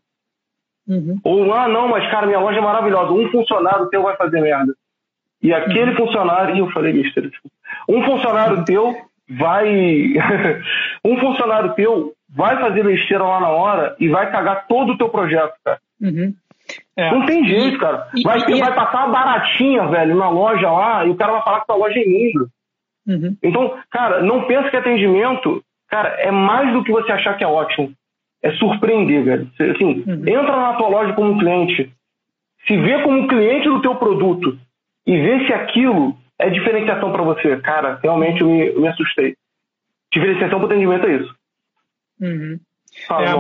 Uhum. 0.89 1.19
Ou, 1.25 1.53
ah, 1.53 1.69
não, 1.69 1.89
mas, 1.89 2.09
cara, 2.11 2.27
minha 2.27 2.39
loja 2.39 2.59
é 2.59 2.63
maravilhosa. 2.63 3.13
Um 3.13 3.31
funcionário 3.31 3.89
teu 3.89 4.03
vai 4.03 4.17
fazer 4.17 4.41
merda. 4.41 4.75
E 5.43 5.53
aquele 5.53 5.91
uhum. 5.91 5.97
funcionário. 5.97 6.55
Ih, 6.55 6.61
eu 6.61 6.71
falei 6.71 6.93
besteira. 6.93 7.31
Um 7.89 8.03
funcionário 8.05 8.65
teu 8.65 8.97
vai. 9.29 9.69
um 11.05 11.19
funcionário 11.19 11.75
teu 11.75 12.15
vai 12.29 12.59
fazer 12.61 12.85
besteira 12.85 13.25
lá 13.25 13.41
na 13.41 13.49
hora 13.49 13.97
e 13.99 14.09
vai 14.09 14.31
cagar 14.31 14.67
todo 14.67 14.93
o 14.93 14.99
teu 14.99 15.09
projeto, 15.09 15.55
cara. 15.65 15.81
Uhum. 16.01 16.35
É. 16.97 17.11
Não 17.11 17.27
tem 17.27 17.45
jeito, 17.45 17.79
cara. 17.79 18.09
Vai, 18.25 18.39
e, 18.39 18.61
vai 18.61 18.75
passar 18.75 19.05
uma 19.05 19.13
baratinha, 19.13 19.87
velho, 19.87 20.17
na 20.17 20.29
loja 20.29 20.71
lá, 20.71 21.05
e 21.05 21.11
o 21.11 21.17
cara 21.17 21.33
vai 21.33 21.43
falar 21.43 21.61
que 21.65 21.73
a 21.73 21.75
loja 21.75 21.99
é 21.99 22.05
imundo. 22.05 22.49
Uhum. 23.07 23.37
Então, 23.43 23.79
cara, 23.91 24.23
não 24.23 24.47
pensa 24.47 24.71
que 24.71 24.77
atendimento, 24.77 25.63
cara, 25.89 26.09
é 26.21 26.31
mais 26.31 26.73
do 26.73 26.83
que 26.83 26.91
você 26.91 27.13
achar 27.13 27.37
que 27.37 27.45
é 27.45 27.47
ótimo. 27.47 27.93
É 28.43 28.51
surpreender, 28.53 29.25
velho. 29.25 29.51
Assim, 29.75 30.05
uhum. 30.07 30.23
entra 30.27 30.57
na 30.57 30.75
tua 30.75 30.89
loja 30.89 31.13
como 31.13 31.39
cliente, 31.39 31.93
se 32.67 32.77
vê 32.77 33.03
como 33.03 33.29
cliente 33.29 33.69
do 33.69 33.81
teu 33.81 33.95
produto 33.97 34.59
e 35.07 35.17
vê 35.17 35.47
se 35.47 35.53
aquilo 35.53 36.17
é 36.39 36.51
diferenciação 36.51 37.13
para 37.13 37.23
você. 37.23 37.57
Cara, 37.59 37.99
realmente 38.03 38.41
eu 38.41 38.49
me, 38.49 38.67
eu 38.69 38.81
me 38.81 38.89
assustei. 38.89 39.37
Diferenciação 40.13 40.59
para 40.59 40.67
atendimento 40.67 41.07
é 41.07 41.17
isso. 41.17 41.35
Uhum. 42.21 42.59
É, 43.11 43.35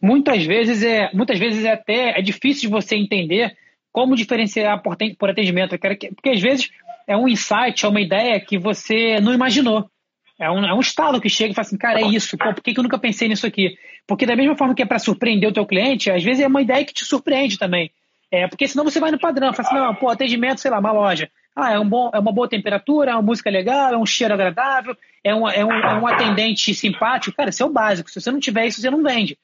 muitas 0.00 0.44
vezes 0.44 0.82
é 0.82 1.10
muitas 1.12 1.38
vezes 1.38 1.64
é 1.64 1.72
até 1.72 2.18
é 2.18 2.22
difícil 2.22 2.62
de 2.62 2.68
você 2.68 2.96
entender 2.96 3.56
como 3.92 4.16
diferenciar 4.16 4.82
por, 4.82 4.96
por 5.18 5.30
atendimento, 5.30 5.78
porque 5.78 6.30
às 6.30 6.40
vezes 6.40 6.70
é 7.06 7.16
um 7.16 7.26
insight, 7.26 7.84
é 7.84 7.88
uma 7.88 8.00
ideia 8.00 8.38
que 8.38 8.58
você 8.58 9.18
não 9.20 9.32
imaginou. 9.32 9.90
É 10.38 10.48
um, 10.48 10.64
é 10.64 10.72
um 10.72 10.80
estado 10.80 11.20
que 11.20 11.28
chega 11.28 11.50
e 11.50 11.54
fala 11.54 11.66
assim, 11.66 11.76
cara, 11.76 12.00
é 12.00 12.06
isso, 12.06 12.38
pô, 12.38 12.54
por 12.54 12.62
que, 12.62 12.72
que 12.72 12.78
eu 12.78 12.84
nunca 12.84 12.98
pensei 12.98 13.26
nisso 13.26 13.46
aqui? 13.46 13.76
Porque 14.06 14.24
da 14.24 14.36
mesma 14.36 14.56
forma 14.56 14.74
que 14.74 14.82
é 14.82 14.86
para 14.86 15.00
surpreender 15.00 15.48
o 15.48 15.52
teu 15.52 15.66
cliente, 15.66 16.12
às 16.12 16.22
vezes 16.22 16.42
é 16.42 16.46
uma 16.46 16.62
ideia 16.62 16.84
que 16.84 16.92
te 16.92 17.04
surpreende 17.04 17.58
também. 17.58 17.90
É, 18.30 18.46
porque 18.46 18.68
senão 18.68 18.84
você 18.84 19.00
vai 19.00 19.10
no 19.10 19.18
padrão, 19.18 19.52
fala 19.52 19.68
assim, 19.68 19.78
não, 19.78 19.94
pô, 19.94 20.08
atendimento, 20.08 20.60
sei 20.60 20.70
lá, 20.70 20.78
uma 20.78 20.92
loja. 20.92 21.28
Ah, 21.60 21.72
é, 21.72 21.78
um 21.80 21.88
bom, 21.88 22.08
é 22.14 22.18
uma 22.20 22.32
boa 22.32 22.48
temperatura, 22.48 23.10
é 23.10 23.14
uma 23.14 23.22
música 23.22 23.50
legal, 23.50 23.92
é 23.92 23.98
um 23.98 24.06
cheiro 24.06 24.32
agradável, 24.32 24.96
é 25.24 25.34
um, 25.34 25.48
é 25.48 25.64
um, 25.64 25.72
é 25.72 25.98
um 25.98 26.06
atendente 26.06 26.72
simpático. 26.72 27.36
Cara, 27.36 27.50
isso 27.50 27.64
é 27.64 27.66
o 27.66 27.72
básico. 27.72 28.08
Se 28.08 28.20
você 28.20 28.30
não 28.30 28.38
tiver 28.38 28.66
isso, 28.66 28.80
você 28.80 28.88
não 28.88 29.02
vende. 29.02 29.36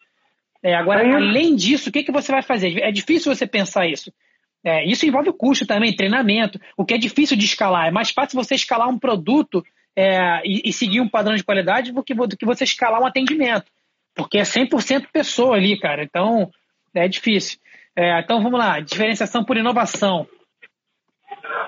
É, 0.63 0.77
agora, 0.77 1.05
além 1.17 1.57
disso, 1.57 1.91
o 1.91 1.93
que, 1.93 2.05
que 2.05 2.13
você 2.13 2.31
vai 2.31 2.41
fazer? 2.41 2.79
É 2.79 2.93
difícil 2.93 3.35
você 3.35 3.49
pensar 3.49 3.89
isso. 3.89 4.13
É, 4.65 4.85
isso 4.89 5.05
envolve 5.05 5.33
custo 5.33 5.67
também, 5.67 5.95
treinamento. 5.95 6.61
O 6.77 6.85
que 6.85 6.95
é 6.95 6.99
difícil 6.99 7.37
de 7.37 7.45
escalar. 7.45 7.89
É 7.89 7.91
mais 7.91 8.11
fácil 8.11 8.37
você 8.37 8.55
escalar 8.55 8.89
um 8.89 8.99
produto 8.99 9.65
é, 9.97 10.41
e, 10.45 10.63
e, 10.67 10.73
seguir 10.73 11.01
um 11.01 11.09
padrão 11.09 11.35
de 11.35 11.43
qualidade 11.43 11.91
do 11.91 12.03
que, 12.03 12.15
do 12.15 12.37
que 12.37 12.47
você 12.47 12.63
escalar 12.63 13.03
um 13.03 13.07
atendimento. 13.07 13.67
Porque 14.15 14.39
é 14.39 14.43
100% 14.43 15.09
pessoa 15.13 15.57
ali, 15.57 15.79
cara. 15.79 16.05
Então, 16.05 16.49
é 16.95 17.09
difícil. 17.09 17.59
É, 17.97 18.21
então, 18.21 18.41
vamos 18.41 18.59
lá. 18.59 18.79
Diferenciação 18.79 19.45
por 19.45 19.57
inovação. 19.57 20.29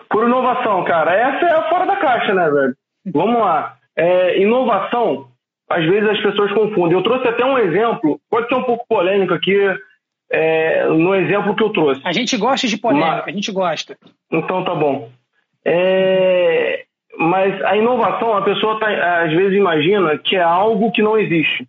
Por 0.09 0.27
inovação, 0.27 0.85
cara. 0.85 1.14
Essa 1.14 1.47
é 1.47 1.53
a 1.53 1.68
fora 1.68 1.87
da 1.87 1.97
caixa, 1.97 2.35
né, 2.35 2.51
velho? 2.51 2.74
Vamos 3.12 3.41
lá. 3.41 3.77
É, 3.97 4.41
inovação, 4.41 5.29
às 5.70 5.85
vezes 5.85 6.09
as 6.09 6.22
pessoas 6.22 6.53
confundem. 6.53 6.97
Eu 6.97 7.03
trouxe 7.03 7.27
até 7.29 7.45
um 7.45 7.59
exemplo, 7.59 8.20
pode 8.31 8.49
ser 8.49 8.55
um 8.55 8.62
pouco 8.62 8.87
polêmico 8.89 9.35
aqui, 9.35 9.57
é, 10.31 10.87
no 10.89 11.14
exemplo 11.14 11.55
que 11.55 11.62
eu 11.62 11.70
trouxe. 11.70 12.03
A 12.05 12.12
gente 12.12 12.37
gosta 12.37 12.66
de 12.66 12.77
polêmica, 12.77 13.16
mas, 13.16 13.29
a 13.29 13.31
gente 13.31 13.53
gosta. 13.53 13.97
Então 14.31 14.64
tá 14.64 14.74
bom. 14.74 15.11
É, 15.64 16.85
mas 17.18 17.62
a 17.64 17.77
inovação, 17.77 18.37
a 18.37 18.43
pessoa 18.43 18.79
tá, 18.79 19.22
às 19.24 19.33
vezes 19.33 19.57
imagina 19.57 20.18
que 20.18 20.37
é 20.37 20.43
algo 20.43 20.93
que 20.93 21.03
não 21.03 21.18
existe. 21.18 21.66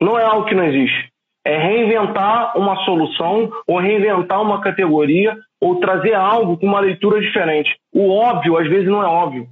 Não 0.00 0.18
é 0.18 0.24
algo 0.24 0.46
que 0.46 0.54
não 0.54 0.64
existe. 0.64 1.10
É 1.44 1.58
reinventar 1.58 2.56
uma 2.56 2.76
solução 2.84 3.50
ou 3.66 3.78
reinventar 3.78 4.40
uma 4.40 4.60
categoria 4.60 5.36
ou 5.62 5.78
trazer 5.78 6.12
algo 6.12 6.58
com 6.58 6.66
uma 6.66 6.80
leitura 6.80 7.20
diferente. 7.20 7.78
O 7.94 8.10
óbvio, 8.10 8.58
às 8.58 8.68
vezes, 8.68 8.88
não 8.88 9.00
é 9.00 9.06
óbvio. 9.06 9.46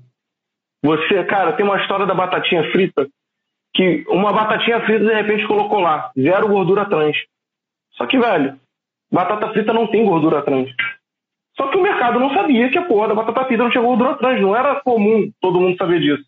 Você, 0.83 1.23
cara, 1.25 1.53
tem 1.53 1.65
uma 1.65 1.81
história 1.81 2.05
da 2.05 2.15
batatinha 2.15 2.69
frita 2.73 3.07
que 3.73 4.05
uma 4.09 4.33
batatinha 4.33 4.85
frita 4.85 5.05
de 5.05 5.15
repente 5.15 5.47
colocou 5.47 5.79
lá, 5.79 6.11
zero 6.19 6.49
gordura 6.49 6.85
trans. 6.87 7.17
Só 7.93 8.07
que, 8.07 8.19
velho, 8.19 8.59
batata 9.13 9.53
frita 9.53 9.73
não 9.73 9.87
tem 9.87 10.05
gordura 10.05 10.43
trans. 10.43 10.69
Só 11.57 11.69
que 11.69 11.77
o 11.77 11.83
mercado 11.83 12.19
não 12.19 12.35
sabia 12.35 12.69
que 12.71 12.79
a 12.79 12.87
porra 12.87 13.07
da 13.07 13.15
batata 13.15 13.45
frita 13.45 13.63
não 13.63 13.71
tinha 13.71 13.85
gordura 13.85 14.17
trans. 14.17 14.41
Não 14.41 14.57
era 14.57 14.81
comum 14.81 15.31
todo 15.41 15.61
mundo 15.61 15.77
saber 15.77 16.01
disso. 16.01 16.25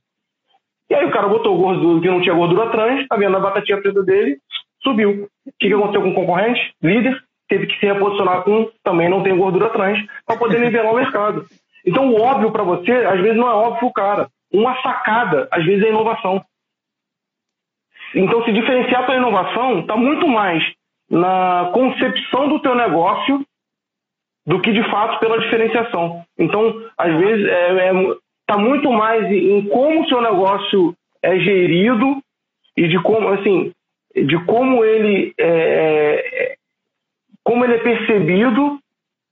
E 0.90 0.94
aí 0.94 1.04
o 1.04 1.10
cara 1.10 1.26
botou 1.26 1.58
gordura 1.58 2.00
que 2.00 2.08
não 2.08 2.20
tinha 2.20 2.36
gordura 2.36 2.70
trans, 2.70 3.08
tá 3.08 3.16
vendo 3.16 3.36
a 3.36 3.40
batatinha 3.40 3.82
frita 3.82 4.04
dele, 4.04 4.38
subiu. 4.80 5.28
O 5.44 5.52
que, 5.58 5.66
que 5.66 5.74
aconteceu 5.74 6.02
com 6.02 6.10
o 6.10 6.14
concorrente? 6.14 6.72
Líder, 6.80 7.20
teve 7.52 7.66
que 7.66 7.78
se 7.78 7.84
reposicionar 7.84 8.44
com 8.44 8.70
também 8.82 9.10
não 9.10 9.22
tem 9.22 9.36
gordura 9.36 9.68
trans 9.68 9.98
para 10.24 10.38
poder 10.38 10.58
nivelar 10.58 10.90
o 10.90 10.96
mercado. 10.96 11.44
Então 11.84 12.08
o 12.08 12.18
óbvio 12.18 12.50
para 12.50 12.62
você, 12.62 12.90
às 12.90 13.20
vezes 13.20 13.36
não 13.36 13.46
é 13.46 13.54
óbvio 13.54 13.88
o 13.88 13.92
cara. 13.92 14.28
Uma 14.50 14.80
sacada, 14.80 15.48
às 15.50 15.62
vezes 15.62 15.84
é 15.84 15.90
inovação. 15.90 16.42
Então 18.14 18.42
se 18.44 18.52
diferenciar 18.52 19.04
pela 19.04 19.18
inovação 19.18 19.80
está 19.80 19.96
muito 19.96 20.26
mais 20.26 20.62
na 21.10 21.70
concepção 21.74 22.48
do 22.48 22.58
teu 22.60 22.74
negócio 22.74 23.44
do 24.46 24.58
que 24.62 24.72
de 24.72 24.82
fato 24.90 25.20
pela 25.20 25.38
diferenciação. 25.38 26.22
Então, 26.38 26.82
às 26.96 27.14
vezes, 27.18 27.44
está 27.44 27.54
é, 27.54 27.88
é, 27.88 28.16
tá 28.46 28.58
muito 28.58 28.90
mais 28.90 29.30
em 29.30 29.68
como 29.68 30.02
o 30.02 30.08
seu 30.08 30.22
negócio 30.22 30.94
é 31.22 31.38
gerido 31.38 32.16
e 32.76 32.88
de 32.88 33.00
como, 33.02 33.28
assim, 33.28 33.72
de 34.16 34.42
como 34.46 34.84
ele 34.84 35.32
é, 35.38 35.46
é, 35.46 36.56
como 37.44 37.64
ele 37.64 37.74
é 37.74 37.78
percebido 37.78 38.78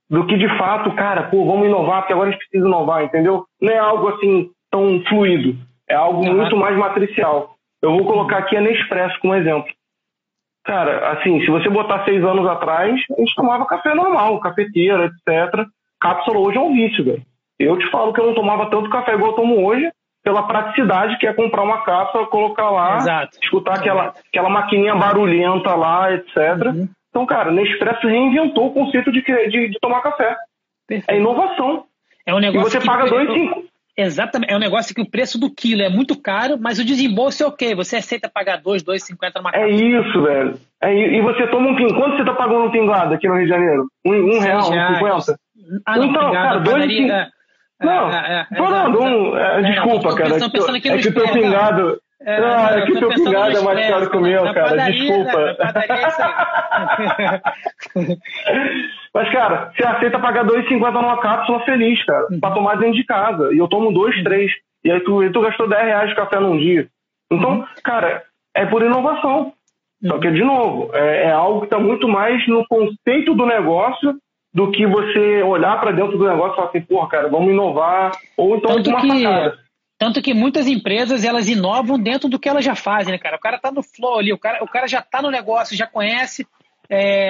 do 0.09 0.25
que 0.25 0.37
de 0.37 0.47
fato, 0.57 0.91
cara, 0.93 1.23
pô, 1.23 1.45
vamos 1.45 1.67
inovar, 1.67 2.01
porque 2.01 2.13
agora 2.13 2.29
a 2.29 2.31
gente 2.31 2.41
precisa 2.41 2.67
inovar, 2.67 3.03
entendeu? 3.03 3.45
Não 3.61 3.71
é 3.71 3.77
algo 3.77 4.09
assim 4.09 4.49
tão 4.69 5.01
fluido, 5.07 5.57
é 5.89 5.95
algo 5.95 6.25
muito 6.25 6.55
mais 6.57 6.77
matricial. 6.77 7.55
Eu 7.81 7.91
vou 7.91 8.05
colocar 8.05 8.39
aqui 8.39 8.55
a 8.55 8.61
Nespresso 8.61 9.19
como 9.21 9.35
exemplo. 9.35 9.71
Cara, 10.63 11.13
assim, 11.13 11.39
se 11.41 11.49
você 11.49 11.69
botar 11.69 12.03
seis 12.05 12.23
anos 12.23 12.45
atrás, 12.47 12.93
a 13.17 13.19
gente 13.19 13.35
tomava 13.35 13.65
café 13.65 13.95
normal, 13.95 14.39
cafeteira, 14.39 15.05
etc. 15.05 15.65
Cápsula 15.99 16.39
hoje 16.39 16.57
é 16.57 16.61
um 16.61 16.73
vício, 16.73 17.03
velho. 17.03 17.23
Eu 17.57 17.77
te 17.77 17.89
falo 17.89 18.13
que 18.13 18.19
eu 18.19 18.27
não 18.27 18.35
tomava 18.35 18.69
tanto 18.69 18.89
café 18.89 19.13
igual 19.13 19.31
eu 19.31 19.35
tomo 19.35 19.65
hoje, 19.65 19.89
pela 20.23 20.43
praticidade 20.43 21.17
que 21.17 21.25
é 21.25 21.33
comprar 21.33 21.63
uma 21.63 21.83
cápsula, 21.83 22.27
colocar 22.27 22.69
lá, 22.69 22.97
Exato. 22.97 23.37
escutar 23.41 23.75
aquela, 23.75 24.13
aquela 24.27 24.49
maquininha 24.49 24.95
barulhenta 24.95 25.73
lá, 25.75 26.13
etc. 26.13 26.37
Uhum. 26.65 26.89
Então, 27.11 27.25
cara, 27.25 27.51
Nespresso 27.51 28.07
reinventou 28.07 28.67
o 28.67 28.73
conceito 28.73 29.11
de, 29.11 29.21
de, 29.21 29.69
de 29.69 29.79
tomar 29.79 30.01
café. 30.01 30.35
Perfeito. 30.87 31.11
É 31.11 31.17
inovação. 31.17 31.83
É 32.25 32.33
um 32.33 32.39
negócio 32.39 32.67
e 32.67 32.71
você 32.71 32.85
paga 32.85 33.05
2,5. 33.05 33.63
Exatamente. 33.97 34.51
É 34.51 34.55
um 34.55 34.59
negócio 34.59 34.95
que 34.95 35.01
o 35.01 35.09
preço 35.09 35.37
do 35.37 35.53
quilo 35.53 35.81
é 35.81 35.89
muito 35.89 36.19
caro, 36.19 36.57
mas 36.59 36.79
o 36.79 36.85
desembolso 36.85 37.43
é 37.43 37.45
ok. 37.45 37.75
Você 37.75 37.97
aceita 37.97 38.31
pagar 38.33 38.61
2, 38.61 38.83
2,50 38.83 39.31
numa 39.35 39.51
É 39.53 39.69
isso, 39.69 40.23
velho. 40.23 40.57
É, 40.81 41.17
e 41.17 41.21
você 41.21 41.45
toma 41.47 41.69
um 41.69 41.75
pingado. 41.75 41.95
Quanto 41.95 42.17
você 42.17 42.23
tá 42.23 42.33
pagando 42.33 42.65
um 42.65 42.71
pingado 42.71 43.13
aqui 43.13 43.27
no 43.27 43.35
Rio 43.35 43.43
de 43.43 43.49
Janeiro? 43.49 43.87
Um, 44.05 44.13
um 44.13 44.39
real, 44.39 44.59
um 44.59 44.63
cinquenta? 44.63 45.39
Ah, 45.85 45.97
não, 45.97 46.05
então, 46.05 46.31
cara, 46.31 46.59
dois 46.59 46.73
padaria, 46.73 47.13
é, 47.13 47.85
não, 47.85 48.11
é, 48.11 48.47
é, 48.51 48.61
um. 48.61 49.37
É, 49.37 49.61
desculpa, 49.61 50.15
cara. 50.15 50.35
É 50.35 50.97
que 50.97 51.09
o 51.09 51.13
teu 51.13 51.27
pingado. 51.31 51.99
É, 52.23 52.39
não, 52.39 52.67
é 52.67 52.85
que 52.85 52.91
o 52.91 52.99
teu 52.99 53.09
pingado 53.09 53.57
é 53.57 53.61
mais 53.61 53.87
caro 53.89 54.09
que 54.09 54.17
o 54.17 54.21
meu, 54.21 54.43
cara. 54.53 54.69
Padaria, 54.69 54.93
desculpa. 54.93 55.55
Padaria 55.57 55.95
é. 57.95 58.17
Mas, 59.13 59.31
cara, 59.31 59.71
você 59.75 59.83
aceita 59.83 60.19
pagar 60.19 60.45
2,50 60.45 60.91
numa 60.93 61.17
cápsula 61.17 61.59
feliz, 61.65 62.03
cara, 62.05 62.27
uhum. 62.31 62.39
pra 62.39 62.51
tomar 62.51 62.75
dentro 62.77 62.95
de 62.95 63.03
casa. 63.03 63.53
E 63.53 63.57
eu 63.57 63.67
tomo 63.67 63.91
dois, 63.91 64.15
uhum. 64.17 64.23
três. 64.23 64.51
E 64.83 64.91
aí 64.91 64.99
tu, 65.01 65.23
e 65.23 65.31
tu 65.31 65.41
gastou 65.41 65.67
10 65.67 65.83
reais 65.83 66.09
de 66.09 66.15
café 66.15 66.39
num 66.39 66.57
dia. 66.57 66.87
Então, 67.31 67.59
uhum. 67.59 67.65
cara, 67.83 68.23
é 68.55 68.65
por 68.65 68.83
inovação. 68.83 69.53
Só 70.05 70.17
que, 70.17 70.31
de 70.31 70.43
novo, 70.43 70.89
é, 70.93 71.25
é 71.25 71.31
algo 71.31 71.59
que 71.59 71.65
está 71.67 71.79
muito 71.79 72.07
mais 72.07 72.47
no 72.47 72.65
conceito 72.67 73.35
do 73.35 73.45
negócio 73.45 74.15
do 74.53 74.71
que 74.71 74.85
você 74.85 75.41
olhar 75.43 75.79
para 75.79 75.91
dentro 75.91 76.17
do 76.17 76.27
negócio 76.27 76.53
e 76.53 76.55
falar 76.55 76.67
assim, 76.69 76.81
porra, 76.81 77.07
cara, 77.07 77.29
vamos 77.29 77.51
inovar. 77.51 78.11
Ou 78.35 78.55
então 78.55 78.75
tanto 78.75 78.89
uma 78.89 79.01
que, 79.01 79.21
sacada. 79.21 79.57
Tanto 80.01 80.19
que 80.19 80.33
muitas 80.33 80.65
empresas, 80.65 81.23
elas 81.23 81.47
inovam 81.47 81.99
dentro 81.99 82.27
do 82.27 82.39
que 82.39 82.49
elas 82.49 82.65
já 82.65 82.73
fazem, 82.73 83.11
né, 83.11 83.19
cara? 83.19 83.35
O 83.35 83.39
cara 83.39 83.59
tá 83.59 83.71
no 83.71 83.83
flow 83.83 84.17
ali, 84.17 84.33
o 84.33 84.37
cara, 84.37 84.63
o 84.63 84.67
cara 84.67 84.87
já 84.87 84.99
tá 84.99 85.21
no 85.21 85.29
negócio, 85.29 85.77
já 85.77 85.85
conhece, 85.85 86.43
é, 86.89 87.27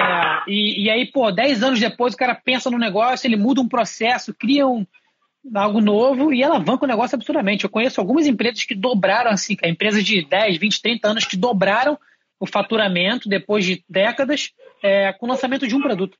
e, 0.48 0.84
e, 0.84 0.90
aí, 0.90 1.04
pô, 1.04 1.30
10 1.30 1.62
anos 1.62 1.78
depois 1.78 2.14
o 2.14 2.16
cara 2.16 2.34
pensa 2.34 2.70
no 2.70 2.78
negócio, 2.78 3.26
ele 3.26 3.36
muda 3.36 3.60
um 3.60 3.68
processo, 3.68 4.32
cria 4.32 4.66
um, 4.66 4.86
algo 5.54 5.82
novo 5.82 6.32
e 6.32 6.42
alavanca 6.42 6.86
o 6.86 6.88
negócio 6.88 7.14
absurdamente. 7.14 7.64
Eu 7.64 7.68
conheço 7.68 8.00
algumas 8.00 8.26
empresas 8.26 8.64
que 8.64 8.74
dobraram 8.74 9.30
assim, 9.30 9.54
é 9.62 9.68
empresas 9.68 10.02
de 10.02 10.24
10, 10.24 10.56
20, 10.56 10.80
30 10.80 11.08
anos 11.08 11.24
que 11.26 11.36
dobraram 11.36 11.98
o 12.40 12.46
faturamento 12.46 13.28
depois 13.28 13.66
de 13.66 13.84
décadas 13.86 14.50
é, 14.82 15.12
com 15.12 15.26
o 15.26 15.28
lançamento 15.28 15.68
de 15.68 15.76
um 15.76 15.82
produto. 15.82 16.16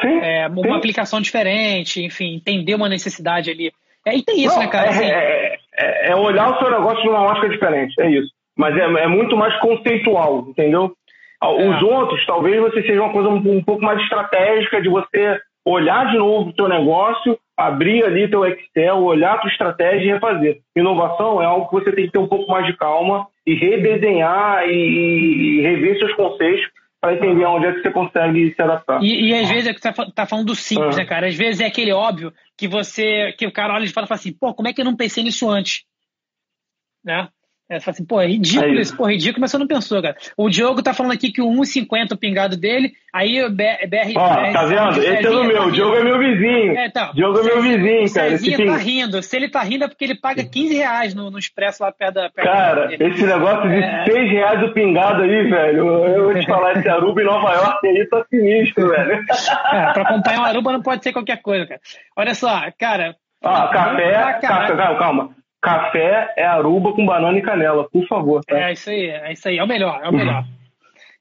Sim, 0.00 0.18
é, 0.22 0.48
uma 0.48 0.62
sim. 0.62 0.72
aplicação 0.72 1.20
diferente, 1.20 2.02
enfim, 2.02 2.36
entender 2.36 2.74
uma 2.74 2.88
necessidade 2.88 3.50
ali. 3.50 3.70
É, 4.06 4.16
e 4.16 4.24
tem 4.24 4.44
isso, 4.44 4.54
Não, 4.54 4.62
né, 4.62 4.68
cara? 4.68 4.90
Assim, 4.90 5.04
é, 5.04 5.56
é, 5.76 6.10
é, 6.10 6.16
olhar 6.16 6.52
o 6.52 6.58
seu 6.58 6.70
negócio 6.70 7.02
de 7.02 7.08
uma 7.08 7.22
ótica 7.22 7.48
diferente, 7.48 7.94
é 8.00 8.10
isso. 8.10 8.30
Mas 8.56 8.76
é, 8.76 8.82
é 8.82 9.06
muito 9.06 9.36
mais 9.36 9.54
conceitual, 9.60 10.46
entendeu? 10.48 10.92
Ah, 11.40 11.50
os 11.50 11.82
é. 11.82 11.84
outros, 11.84 12.24
talvez 12.26 12.60
você 12.60 12.82
seja 12.82 13.02
uma 13.02 13.12
coisa 13.12 13.28
um, 13.28 13.36
um, 13.36 13.64
pouco 13.64 13.82
mais 13.82 14.00
estratégica 14.02 14.80
de 14.80 14.88
você 14.88 15.40
olhar 15.64 16.10
de 16.10 16.18
novo 16.18 16.50
o 16.50 16.52
teu 16.52 16.68
negócio, 16.68 17.38
abrir 17.56 18.04
ali 18.04 18.28
teu 18.28 18.44
Excel, 18.46 19.02
olhar 19.02 19.34
a 19.34 19.38
tua 19.38 19.50
estratégia 19.50 20.04
e 20.04 20.12
refazer. 20.12 20.58
Inovação 20.76 21.40
é 21.40 21.46
algo 21.46 21.68
que 21.68 21.74
você 21.74 21.92
tem 21.92 22.06
que 22.06 22.12
ter 22.12 22.18
um 22.18 22.28
pouco 22.28 22.50
mais 22.50 22.66
de 22.66 22.76
calma 22.76 23.26
e 23.46 23.54
redesenhar 23.54 24.66
e, 24.68 24.72
e 24.72 25.60
rever 25.62 25.98
seus 25.98 26.14
conceitos 26.14 26.66
para 27.00 27.14
entender 27.14 27.46
onde 27.46 27.66
é 27.66 27.72
que 27.72 27.82
você 27.82 27.90
consegue 27.90 28.54
se 28.54 28.60
adaptar. 28.60 29.02
E, 29.02 29.30
e 29.30 29.34
às 29.34 29.48
vezes 29.48 29.66
é 29.66 29.74
que 29.74 29.80
você 29.80 29.92
tá, 29.92 30.06
tá 30.14 30.26
falando 30.26 30.46
do 30.46 30.54
simples, 30.54 30.96
ah. 30.96 30.98
né, 30.98 31.04
cara? 31.06 31.28
Às 31.28 31.34
vezes 31.34 31.60
é 31.60 31.66
aquele 31.66 31.92
óbvio 31.92 32.32
que 32.56 32.68
você, 32.68 33.32
que 33.38 33.46
o 33.46 33.52
cara 33.52 33.74
olha 33.74 33.84
e 33.84 33.88
fala, 33.88 34.06
fala 34.06 34.20
assim, 34.20 34.32
pô, 34.32 34.54
como 34.54 34.68
é 34.68 34.72
que 34.72 34.80
eu 34.80 34.84
não 34.84 34.94
pensei 34.94 35.24
nisso 35.24 35.48
antes? 35.48 35.84
Né? 37.02 37.28
É, 37.70 37.78
fala 37.78 37.94
assim, 37.94 38.04
pô, 38.04 38.20
é 38.20 38.26
ridículo 38.26 38.78
é 38.78 38.80
isso, 38.80 38.96
pô, 38.96 39.06
ridículo, 39.06 39.42
mas 39.42 39.52
você 39.52 39.58
não 39.58 39.66
pensou, 39.68 40.02
cara. 40.02 40.16
O 40.36 40.50
Diogo 40.50 40.82
tá 40.82 40.92
falando 40.92 41.12
aqui 41.12 41.30
que 41.30 41.40
o 41.40 41.46
1,50 41.46 42.14
o 42.14 42.16
pingado 42.16 42.56
dele, 42.56 42.94
aí 43.14 43.44
o 43.44 43.48
BR. 43.48 43.86
BR 43.88 44.12
Ó, 44.16 44.52
tá 44.52 44.64
vendo? 44.64 44.98
Esse 44.98 45.24
é 45.24 45.30
o 45.30 45.44
meu, 45.44 45.56
tá 45.56 45.66
o 45.66 45.70
Diogo 45.70 45.94
é 45.94 46.02
meu 46.02 46.18
vizinho. 46.18 46.76
É, 46.76 46.86
então, 46.86 47.12
Diogo 47.14 47.38
é 47.38 47.42
meu 47.44 47.62
vizinho, 47.62 48.12
cara. 48.12 48.32
Esse 48.32 48.66
tá 48.66 48.76
rindo. 48.76 49.22
Se 49.22 49.36
ele 49.36 49.48
tá 49.48 49.62
rindo 49.62 49.84
é 49.84 49.88
porque 49.88 50.04
ele 50.04 50.16
paga 50.16 50.42
15 50.42 50.74
reais 50.74 51.14
no, 51.14 51.30
no 51.30 51.38
Expresso 51.38 51.84
lá 51.84 51.92
perto 51.92 52.14
da. 52.14 52.28
Perto 52.28 52.44
cara, 52.44 52.88
da 52.88 53.06
esse 53.06 53.24
negócio 53.24 53.70
de 53.70 53.76
é... 53.76 54.04
6 54.04 54.30
reais 54.32 54.62
o 54.68 54.74
pingado 54.74 55.22
aí, 55.22 55.48
velho. 55.48 56.04
Eu 56.06 56.24
vou 56.24 56.34
te 56.34 56.46
falar, 56.46 56.76
esse 56.76 56.88
Aruba 56.88 57.22
em 57.22 57.24
Nova 57.24 57.52
York 57.52 57.86
aí 57.86 58.06
tá 58.08 58.24
sinistro, 58.28 58.88
velho. 58.88 59.24
É, 59.72 59.92
pra 59.92 60.02
acompanhar 60.02 60.40
um 60.40 60.44
Aruba 60.44 60.72
não 60.72 60.82
pode 60.82 61.04
ser 61.04 61.12
qualquer 61.12 61.40
coisa, 61.40 61.66
cara. 61.66 61.80
Olha 62.16 62.34
só, 62.34 62.62
cara. 62.76 63.14
Ah, 63.44 63.68
café, 63.68 64.38
café, 64.40 64.76
calma, 64.76 64.98
calma. 64.98 65.39
Café 65.60 66.32
é 66.36 66.46
aruba 66.46 66.92
com 66.92 67.04
banana 67.04 67.38
e 67.38 67.42
canela, 67.42 67.88
por 67.90 68.06
favor. 68.06 68.42
Tá? 68.44 68.58
É 68.58 68.72
isso 68.72 68.88
aí, 68.88 69.10
é 69.10 69.32
isso 69.32 69.48
aí, 69.48 69.58
é 69.58 69.64
o 69.64 69.68
melhor, 69.68 70.00
é 70.02 70.08
o 70.08 70.12
melhor. 70.12 70.44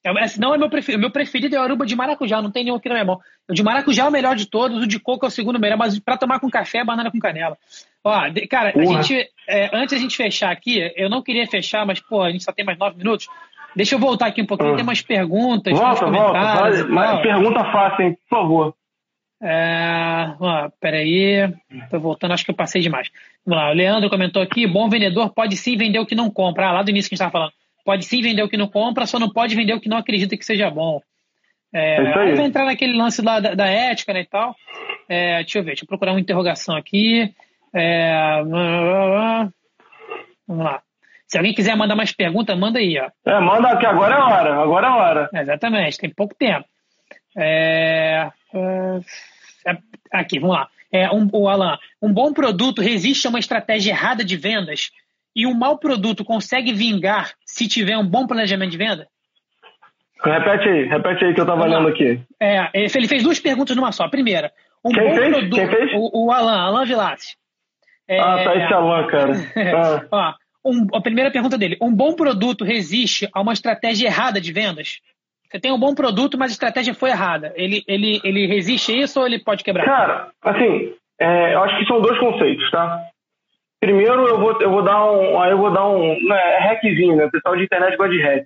É, 0.02 0.12
não 0.40 0.56
é 0.56 0.58
meu 0.58 0.70
preferido. 0.70 1.02
Meu 1.02 1.12
preferido 1.12 1.56
é 1.58 1.60
o 1.60 1.62
aruba 1.62 1.86
de 1.86 1.94
maracujá, 1.94 2.42
não 2.42 2.50
tem 2.50 2.64
nenhum 2.64 2.78
aqui 2.78 2.88
na 2.88 2.96
minha 2.96 3.06
mão. 3.06 3.20
O 3.50 3.54
de 3.54 3.62
maracujá 3.62 4.06
é 4.06 4.08
o 4.08 4.12
melhor 4.12 4.34
de 4.34 4.50
todos, 4.50 4.82
o 4.82 4.88
de 4.88 4.98
coco 4.98 5.26
é 5.26 5.28
o 5.28 5.32
segundo 5.32 5.60
melhor, 5.60 5.78
mas 5.78 6.00
para 6.00 6.18
tomar 6.18 6.40
com 6.40 6.50
café 6.50 6.78
é 6.78 6.86
banana 6.86 7.12
com 7.12 7.20
canela. 7.20 7.58
Ó, 8.02 8.28
de, 8.30 8.48
cara, 8.48 8.72
a 8.74 8.86
gente, 8.86 9.30
é, 9.48 9.70
antes 9.74 9.94
a 9.94 10.00
gente 10.00 10.16
fechar 10.16 10.52
aqui, 10.52 10.90
eu 10.96 11.10
não 11.10 11.22
queria 11.22 11.46
fechar, 11.48 11.86
mas 11.86 12.00
pô, 12.00 12.22
a 12.22 12.32
gente 12.32 12.46
só 12.46 12.54
tem 12.54 12.64
mais 12.64 12.78
nove 12.78 12.98
minutos. 12.98 13.28
Deixa 13.76 13.96
eu 13.96 14.00
voltar 14.00 14.28
aqui 14.28 14.42
um 14.42 14.46
pouquinho, 14.46 14.72
uhum. 14.72 14.76
tem 14.78 14.84
umas 14.84 15.02
perguntas, 15.02 15.78
volta, 15.78 16.06
volta, 16.06 16.88
vai, 16.88 17.22
pergunta 17.22 17.64
fácil, 17.66 18.06
hein, 18.06 18.18
por 18.30 18.38
favor. 18.38 18.74
É, 19.42 20.36
peraí, 20.82 21.54
tô 21.90 22.00
voltando, 22.00 22.34
acho 22.34 22.44
que 22.44 22.52
eu 22.52 22.56
passei 22.56 22.82
demais. 22.82 23.10
Vamos 23.46 23.64
lá, 23.64 23.70
o 23.70 23.74
Leandro 23.74 24.10
comentou 24.10 24.42
aqui: 24.42 24.68
bom 24.68 24.90
vendedor 24.90 25.34
pode 25.34 25.56
sim 25.56 25.78
vender 25.78 26.00
o 26.00 26.06
que 26.06 26.16
não 26.16 26.30
compra. 26.30 26.68
Ah, 26.68 26.72
lá 26.74 26.84
do 26.84 26.90
início 26.90 27.10
que 27.10 27.16
a 27.16 27.18
gente 27.18 27.26
estava 27.26 27.32
falando. 27.32 27.54
Pode 27.86 28.06
sim 28.06 28.22
vender 28.22 28.44
o 28.44 28.50
que 28.50 28.58
não 28.58 28.68
compra, 28.68 29.06
só 29.06 29.18
não 29.18 29.30
pode 29.30 29.56
vender 29.56 29.74
o 29.74 29.80
que 29.80 29.90
não 29.90 29.98
acredita 29.98 30.38
que 30.38 30.46
seja 30.46 30.70
bom. 30.70 31.02
É, 31.74 31.96
é 31.96 32.18
aí 32.20 32.36
vai 32.36 32.46
entrar 32.46 32.66
naquele 32.66 32.94
lance 32.94 33.22
lá 33.22 33.40
da, 33.40 33.56
da 33.56 33.68
ética 33.68 34.14
né, 34.14 34.22
e 34.22 34.26
tal. 34.26 34.56
É, 35.08 35.38
deixa 35.38 35.60
eu 35.60 35.64
ver, 35.64 35.72
deixa 35.72 35.86
eu 35.86 35.88
procurar 35.88 36.12
uma 36.12 36.20
interrogação 36.20 36.76
aqui. 36.76 37.34
É, 37.74 38.42
vamos 38.44 39.54
lá. 40.66 40.82
Se 41.28 41.38
alguém 41.38 41.54
quiser 41.54 41.76
mandar 41.78 41.96
mais 41.96 42.12
perguntas, 42.12 42.58
manda 42.58 42.80
aí, 42.80 43.00
ó. 43.00 43.10
É, 43.26 43.40
manda 43.40 43.78
que 43.78 43.86
agora 43.86 44.16
é 44.16 44.20
hora, 44.20 44.62
agora 44.62 44.88
é 44.88 44.90
hora. 44.90 45.30
exatamente, 45.34 45.98
tem 46.00 46.10
pouco 46.10 46.36
tempo. 46.36 46.68
É, 47.38 48.30
é, 48.54 49.00
aqui, 50.12 50.40
vamos 50.40 50.56
lá. 50.56 50.68
É, 50.92 51.10
um, 51.12 51.28
o 51.32 51.48
Alan, 51.48 51.78
um 52.02 52.12
bom 52.12 52.34
produto 52.34 52.82
resiste 52.82 53.28
a 53.28 53.30
uma 53.30 53.40
estratégia 53.40 53.92
errada 53.92 54.24
de 54.24 54.36
vendas 54.36 54.92
e 55.36 55.46
um 55.46 55.54
mau 55.54 55.78
produto 55.78 56.26
consegue 56.26 56.74
vingar 56.74 57.34
se 57.46 57.68
tiver 57.68 57.98
um 57.98 58.06
bom 58.06 58.26
planejamento 58.26 58.72
de 58.72 58.78
venda? 58.78 59.08
Repete 60.24 60.68
aí, 60.68 60.86
repete 60.86 61.26
aí 61.26 61.34
que 61.34 61.40
eu 61.40 61.46
estava 61.46 61.64
olhando 61.64 61.88
aqui. 61.88 62.20
É, 62.42 62.70
ele 62.74 63.08
fez 63.08 63.24
duas 63.24 63.40
perguntas 63.40 63.76
numa 63.76 63.92
só. 63.92 64.08
Primeira, 64.10 64.52
um 64.84 64.92
Quem 64.92 65.04
bom 65.04 65.16
fez? 65.16 65.30
produto. 65.30 65.56
Quem 65.56 65.68
fez? 65.70 65.92
O, 65.94 66.26
o 66.26 66.32
Alan, 66.32 66.60
Alan 66.60 66.86
Vilassi. 66.86 67.38
É, 68.08 68.20
ah, 68.20 68.44
tá 68.44 68.56
esse 68.56 68.74
Alan, 68.74 69.08
cara. 69.08 69.34
Ah. 70.12 70.36
Ó, 70.64 70.72
um, 70.72 70.88
a 70.94 71.02
primeira 71.02 71.32
pergunta 71.32 71.58
dele: 71.58 71.78
um 71.82 71.94
bom 71.94 72.14
produto 72.16 72.66
resiste 72.66 73.30
a 73.34 73.40
uma 73.40 73.54
estratégia 73.54 74.08
errada 74.08 74.42
de 74.42 74.52
vendas? 74.52 75.00
Você 75.50 75.60
tem 75.60 75.72
um 75.72 75.80
bom 75.80 75.96
produto, 75.96 76.38
mas 76.38 76.52
a 76.52 76.54
estratégia 76.54 76.94
foi 76.94 77.10
errada. 77.10 77.52
Ele, 77.56 77.84
ele, 77.88 78.22
ele 78.24 78.46
resiste 78.46 78.98
isso 78.98 79.20
ou 79.20 79.26
ele 79.26 79.40
pode 79.40 79.64
quebrar? 79.64 79.86
Cara, 79.86 80.32
assim, 80.44 80.94
é, 81.20 81.56
eu 81.56 81.64
acho 81.64 81.78
que 81.80 81.86
são 81.86 82.02
dois 82.02 82.20
conceitos, 82.20 82.70
tá? 82.70 83.02
Primeiro, 83.80 84.28
eu 84.28 84.40
vou, 84.40 84.62
eu 84.62 84.70
vou 84.70 84.84
dar 84.84 85.04
um. 85.12 85.42
Aí 85.42 85.52
eu 85.52 85.58
vou 85.58 85.72
dar 85.72 85.88
um. 85.88 86.34
É 86.34 86.60
hackzinho, 86.60 87.16
né? 87.16 87.26
O 87.26 87.32
pessoal 87.32 87.56
de 87.56 87.64
internet 87.64 87.98
gosta 87.98 88.14
de 88.14 88.22
hack. 88.22 88.46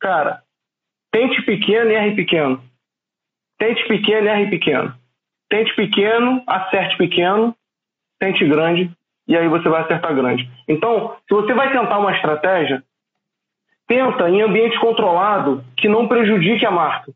Cara, 0.00 0.42
tente 1.12 1.40
pequeno 1.42 1.90
e 1.90 1.94
erre 1.94 2.16
pequeno. 2.16 2.62
Tente 3.58 3.86
pequeno 3.86 4.26
e 4.26 4.30
erre 4.30 4.50
pequeno. 4.50 4.94
Tente 5.48 5.76
pequeno, 5.76 6.42
acerte 6.46 6.96
pequeno. 6.96 7.54
Tente 8.18 8.46
grande, 8.46 8.88
e 9.26 9.36
aí 9.36 9.48
você 9.48 9.68
vai 9.68 9.82
acertar 9.82 10.14
grande. 10.14 10.48
Então, 10.68 11.16
se 11.28 11.34
você 11.34 11.52
vai 11.54 11.72
tentar 11.72 11.98
uma 11.98 12.14
estratégia, 12.14 12.82
tenta 13.88 14.28
em 14.28 14.42
ambiente 14.42 14.78
controlado 14.80 15.64
que 15.76 15.88
não 15.88 16.08
prejudique 16.08 16.64
a 16.64 16.70
marca. 16.70 17.12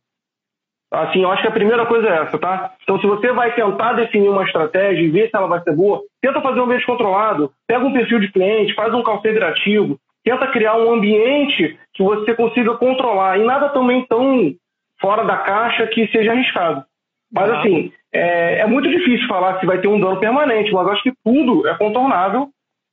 Assim, 0.93 1.23
eu 1.23 1.31
acho 1.31 1.43
que 1.43 1.49
a 1.49 1.53
primeira 1.53 1.85
coisa 1.85 2.09
é 2.09 2.23
essa, 2.23 2.39
tá? 2.39 2.73
Então, 2.83 2.99
se 3.01 3.07
você 3.07 3.33
vai 3.33 3.53
tentar 3.55 3.95
definir 3.95 4.29
uma 4.29 4.45
estratégia 4.45 5.03
e 5.03 5.11
ver 5.11 5.29
se 5.29 5.37
ela 5.37 5.49
vai 5.49 5.61
ser 5.61 5.75
boa, 5.75 6.01
tenta 6.23 6.41
fazer 6.41 6.61
um 6.61 6.65
ambiente 6.65 6.87
controlado, 6.87 7.53
pega 7.67 7.85
um 7.85 7.93
perfil 7.93 8.21
de 8.21 8.31
cliente, 8.31 8.75
faz 8.75 8.95
um 8.95 9.03
call 9.03 9.21
ativo, 9.49 9.99
tenta 10.25 10.47
criar 10.47 10.77
um 10.77 10.93
ambiente 10.93 11.79
que 11.93 12.03
você 12.03 12.35
consiga 12.35 12.77
controlar 12.77 13.39
e 13.39 13.45
nada 13.45 13.69
também 13.71 14.07
tão 14.07 14.55
fora 15.01 15.25
da 15.25 15.39
caixa 15.39 15.87
que 15.89 16.07
seja 16.09 16.31
arriscado. 16.31 16.85
Mas, 17.33 17.51
assim, 17.51 17.93
é, 18.13 18.61
é 18.61 18.67
muito 18.67 18.89
difícil 18.89 19.27
falar 19.27 19.59
se 19.59 19.67
vai 19.67 19.79
ter 19.79 19.89
um 19.89 19.99
dano 19.99 20.21
permanente, 20.21 20.73
mas 20.73 20.87
eu 20.87 20.93
acho 20.93 21.03
que 21.03 21.13
tudo 21.25 21.67
é 21.67 21.75
contornável 21.75 22.49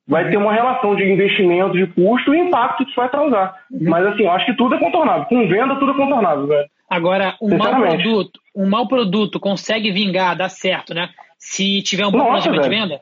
vai 0.08 0.30
ter 0.30 0.38
uma 0.38 0.54
relação 0.54 0.96
de 0.96 1.04
investimento, 1.04 1.74
de 1.74 1.88
custo 1.88 2.34
e 2.34 2.40
impacto 2.40 2.84
que 2.84 2.92
isso 2.92 3.00
vai 3.00 3.10
causar. 3.10 3.56
Uhum. 3.72 3.90
Mas 3.90 4.06
assim, 4.06 4.24
eu 4.24 4.32
acho 4.32 4.46
que 4.46 4.58
tudo 4.58 4.76
é 4.76 4.80
contornável. 4.80 5.26
Com 5.26 5.48
venda, 5.48 5.76
tudo 5.76 5.92
é 5.92 5.96
contornável, 5.96 6.48
velho. 6.48 6.70
Agora, 6.90 7.36
um 7.42 7.58
mau 7.58 7.82
produto, 7.82 8.40
um 8.56 8.70
mau 8.70 8.88
produto 8.88 9.40
consegue 9.40 9.92
vingar, 9.92 10.36
dar 10.36 10.50
certo, 10.50 10.94
né? 10.94 11.10
Se 11.40 11.82
tiver 11.82 12.06
um 12.06 12.12
bom 12.12 12.20
Nossa, 12.20 12.50
planejamento 12.50 12.64
de 12.64 12.70
venda? 12.70 13.02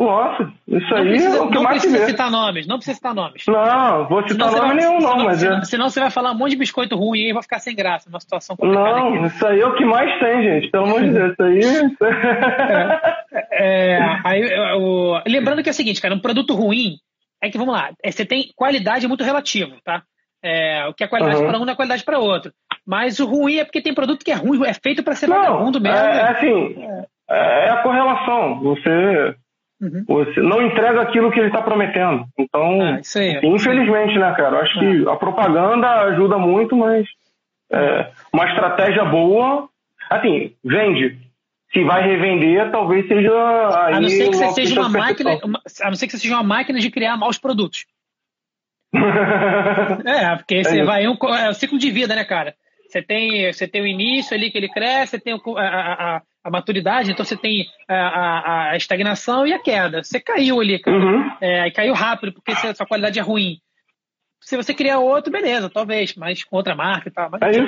Nossa, 0.00 0.50
isso 0.66 0.94
aí 0.94 1.10
precisa, 1.10 1.36
é 1.36 1.40
o 1.42 1.48
que 1.48 1.54
não 1.56 1.62
mais 1.62 1.82
precisa 1.82 2.06
citar 2.06 2.30
nomes, 2.30 2.66
não 2.66 2.76
precisa 2.76 2.94
citar 2.94 3.14
nomes. 3.14 3.44
Não, 3.46 4.08
vou 4.08 4.26
citar 4.26 4.48
senão 4.48 4.62
nome 4.62 4.74
vai, 4.74 4.76
nenhum, 4.76 4.98
não, 4.98 5.24
mas 5.24 5.40
senão, 5.40 5.58
é. 5.58 5.64
senão 5.64 5.90
você 5.90 6.00
vai 6.00 6.10
falar 6.10 6.32
um 6.32 6.38
monte 6.38 6.52
de 6.52 6.56
biscoito 6.56 6.96
ruim 6.96 7.28
e 7.28 7.32
vai 7.34 7.42
ficar 7.42 7.58
sem 7.58 7.76
graça 7.76 8.08
numa 8.08 8.18
situação 8.18 8.56
complicada. 8.56 8.98
Não, 8.98 9.14
aqui. 9.14 9.26
isso 9.26 9.46
aí 9.46 9.60
é 9.60 9.66
o 9.66 9.74
que 9.74 9.84
mais 9.84 10.18
tem, 10.18 10.42
gente, 10.42 10.70
pelo 10.70 10.84
amor 10.84 11.02
de 11.02 11.10
Deus, 11.10 11.32
isso 11.32 11.42
aí. 11.42 11.60
é, 13.52 13.98
é, 13.98 14.20
aí 14.24 14.42
o, 14.78 15.20
lembrando 15.26 15.62
que 15.62 15.68
é 15.68 15.72
o 15.72 15.74
seguinte, 15.74 16.00
cara, 16.00 16.14
um 16.14 16.20
produto 16.20 16.54
ruim 16.54 16.96
é 17.42 17.50
que, 17.50 17.58
vamos 17.58 17.74
lá, 17.74 17.90
é, 18.02 18.10
você 18.10 18.24
tem 18.24 18.50
qualidade 18.56 19.06
muito 19.06 19.22
relativa, 19.22 19.76
tá? 19.84 20.02
É, 20.42 20.86
o 20.86 20.94
que 20.94 21.04
é 21.04 21.08
qualidade 21.08 21.42
uhum. 21.42 21.46
para 21.46 21.58
um 21.58 21.64
não 21.66 21.72
é 21.74 21.76
qualidade 21.76 22.04
para 22.04 22.18
outro. 22.18 22.50
Mas 22.86 23.20
o 23.20 23.26
ruim 23.26 23.58
é 23.58 23.64
porque 23.64 23.82
tem 23.82 23.92
produto 23.92 24.24
que 24.24 24.30
é 24.30 24.34
ruim, 24.34 24.64
é 24.64 24.72
feito 24.72 25.02
para 25.02 25.14
ser 25.14 25.28
não, 25.28 25.36
vagabundo 25.36 25.78
mesmo. 25.78 25.98
É, 25.98 26.16
é 26.16 26.28
assim, 26.30 26.82
é, 27.28 27.66
é 27.66 27.70
a 27.70 27.82
correlação. 27.82 28.60
Você 28.60 29.36
Uhum. 29.80 30.04
Você 30.06 30.40
não 30.40 30.60
entrega 30.60 31.00
aquilo 31.00 31.30
que 31.30 31.38
ele 31.38 31.48
está 31.48 31.62
prometendo. 31.62 32.26
Então, 32.38 32.82
ah, 32.82 33.00
aí, 33.16 33.40
infelizmente, 33.42 34.18
né, 34.18 34.34
cara? 34.34 34.56
Eu 34.56 34.60
acho 34.60 34.78
ah. 34.78 34.80
que 34.80 35.08
a 35.08 35.16
propaganda 35.16 35.88
ajuda 36.02 36.36
muito, 36.36 36.76
mas 36.76 37.06
é, 37.72 38.10
uma 38.32 38.46
estratégia 38.46 39.04
boa, 39.06 39.68
assim, 40.10 40.54
vende. 40.62 41.18
Se 41.72 41.84
vai 41.84 42.02
revender, 42.02 42.70
talvez 42.70 43.06
seja. 43.06 43.30
Aí 43.86 43.94
a 43.94 44.00
não 44.00 44.08
ser 44.08 44.28
que 44.28 44.36
você 44.36 44.50
seja 44.50 44.80
uma 44.80 44.88
máquina. 44.88 45.38
Uma, 45.44 45.62
a 45.82 45.86
não 45.86 45.94
ser 45.94 46.06
que 46.06 46.12
você 46.12 46.18
seja 46.18 46.34
uma 46.34 46.42
máquina 46.42 46.80
de 46.80 46.90
criar 46.90 47.16
maus 47.16 47.38
produtos. 47.38 47.86
é, 50.04 50.36
porque 50.36 50.56
é 50.56 50.64
você 50.64 50.82
vai. 50.82 51.06
Um, 51.06 51.16
é 51.38 51.48
o 51.48 51.54
ciclo 51.54 51.78
de 51.78 51.90
vida, 51.92 52.16
né, 52.16 52.24
cara? 52.24 52.56
Você 52.90 53.00
tem, 53.00 53.52
você 53.52 53.68
tem 53.68 53.80
o 53.80 53.86
início 53.86 54.36
ali 54.36 54.50
que 54.50 54.58
ele 54.58 54.68
cresce, 54.68 55.12
você 55.12 55.20
tem 55.20 55.32
a, 55.32 56.16
a, 56.16 56.22
a 56.42 56.50
maturidade, 56.50 57.12
então 57.12 57.24
você 57.24 57.36
tem 57.36 57.66
a, 57.88 58.70
a, 58.70 58.76
estagnação 58.76 59.46
e 59.46 59.52
a 59.52 59.58
queda. 59.58 60.02
Você 60.02 60.18
caiu 60.18 60.60
ali, 60.60 60.78
cara. 60.80 60.96
Uhum. 60.96 61.30
É, 61.40 61.68
e 61.68 61.70
caiu 61.70 61.94
rápido, 61.94 62.32
porque 62.32 62.50
a 62.50 62.74
sua 62.74 62.86
qualidade 62.86 63.18
é 63.18 63.22
ruim. 63.22 63.58
Se 64.40 64.56
você 64.56 64.74
criar 64.74 64.98
outro, 64.98 65.30
beleza, 65.30 65.70
talvez, 65.70 66.16
mas 66.16 66.42
com 66.42 66.56
outra 66.56 66.74
marca 66.74 67.08
e 67.08 67.12
tal. 67.12 67.30
Mas, 67.30 67.56
é 67.56 67.60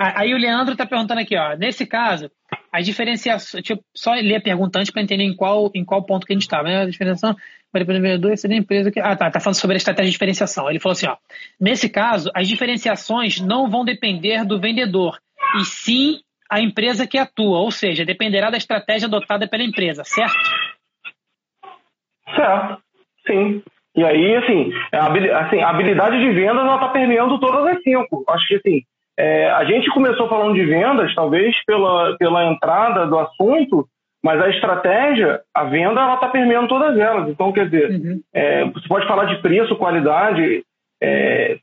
aí 0.00 0.34
o 0.34 0.38
Leandro 0.38 0.72
está 0.72 0.86
perguntando 0.86 1.20
aqui, 1.20 1.36
ó. 1.36 1.54
Nesse 1.56 1.86
caso, 1.86 2.30
as 2.72 2.86
diferenciações. 2.86 3.68
Eu 3.68 3.78
só 3.94 4.14
ler 4.14 4.36
a 4.36 4.40
pergunta 4.40 4.78
antes 4.78 4.90
para 4.90 5.02
entender 5.02 5.24
em 5.24 5.36
qual, 5.36 5.70
em 5.74 5.84
qual 5.84 6.04
ponto 6.04 6.26
que 6.26 6.32
a 6.32 6.36
gente 6.36 6.42
estava. 6.42 6.64
Né? 6.64 6.82
A 6.82 6.86
diferenciação 6.86 7.36
para 7.70 7.82
o 7.82 7.86
vendedor 7.86 8.36
seria 8.36 8.56
empresa 8.56 8.90
que. 8.90 8.98
Ah, 9.00 9.14
tá. 9.14 9.30
Tá 9.30 9.40
falando 9.40 9.56
sobre 9.56 9.74
a 9.74 9.78
estratégia 9.78 10.10
de 10.10 10.12
diferenciação. 10.12 10.70
Ele 10.70 10.80
falou 10.80 10.92
assim, 10.92 11.06
ó. 11.06 11.16
Nesse 11.60 11.88
caso, 11.88 12.30
as 12.34 12.48
diferenciações 12.48 13.40
não 13.40 13.68
vão 13.68 13.84
depender 13.84 14.44
do 14.44 14.60
vendedor, 14.60 15.18
e 15.60 15.64
sim 15.64 16.20
a 16.50 16.60
empresa 16.60 17.06
que 17.06 17.16
atua, 17.16 17.58
ou 17.60 17.70
seja, 17.70 18.04
dependerá 18.04 18.50
da 18.50 18.56
estratégia 18.56 19.06
adotada 19.06 19.46
pela 19.46 19.62
empresa, 19.62 20.02
certo? 20.04 20.34
Certo, 22.34 22.82
sim. 23.24 23.62
E 23.94 24.04
aí, 24.04 24.36
assim, 24.36 24.72
a, 24.92 25.40
assim, 25.46 25.60
a 25.60 25.68
habilidade 25.68 26.18
de 26.18 26.32
vendas 26.32 26.64
está 26.64 26.88
permeando 26.88 27.38
todas 27.38 27.66
as 27.66 27.82
cinco. 27.82 28.24
Acho 28.28 28.46
que, 28.48 28.54
assim, 28.56 28.82
é, 29.20 29.50
a 29.50 29.64
gente 29.64 29.90
começou 29.90 30.26
falando 30.30 30.54
de 30.54 30.64
vendas, 30.64 31.14
talvez 31.14 31.54
pela, 31.66 32.16
pela 32.16 32.46
entrada 32.46 33.06
do 33.06 33.18
assunto, 33.18 33.86
mas 34.24 34.40
a 34.40 34.48
estratégia, 34.48 35.40
a 35.54 35.64
venda, 35.64 36.00
ela 36.00 36.14
está 36.14 36.28
permeando 36.28 36.68
todas 36.68 36.98
elas. 36.98 37.28
Então, 37.28 37.52
quer 37.52 37.68
dizer, 37.68 37.90
uhum. 37.90 38.20
é, 38.34 38.64
você 38.64 38.88
pode 38.88 39.06
falar 39.06 39.26
de 39.26 39.42
preço, 39.42 39.76
qualidade, 39.76 40.62
é, 41.02 41.58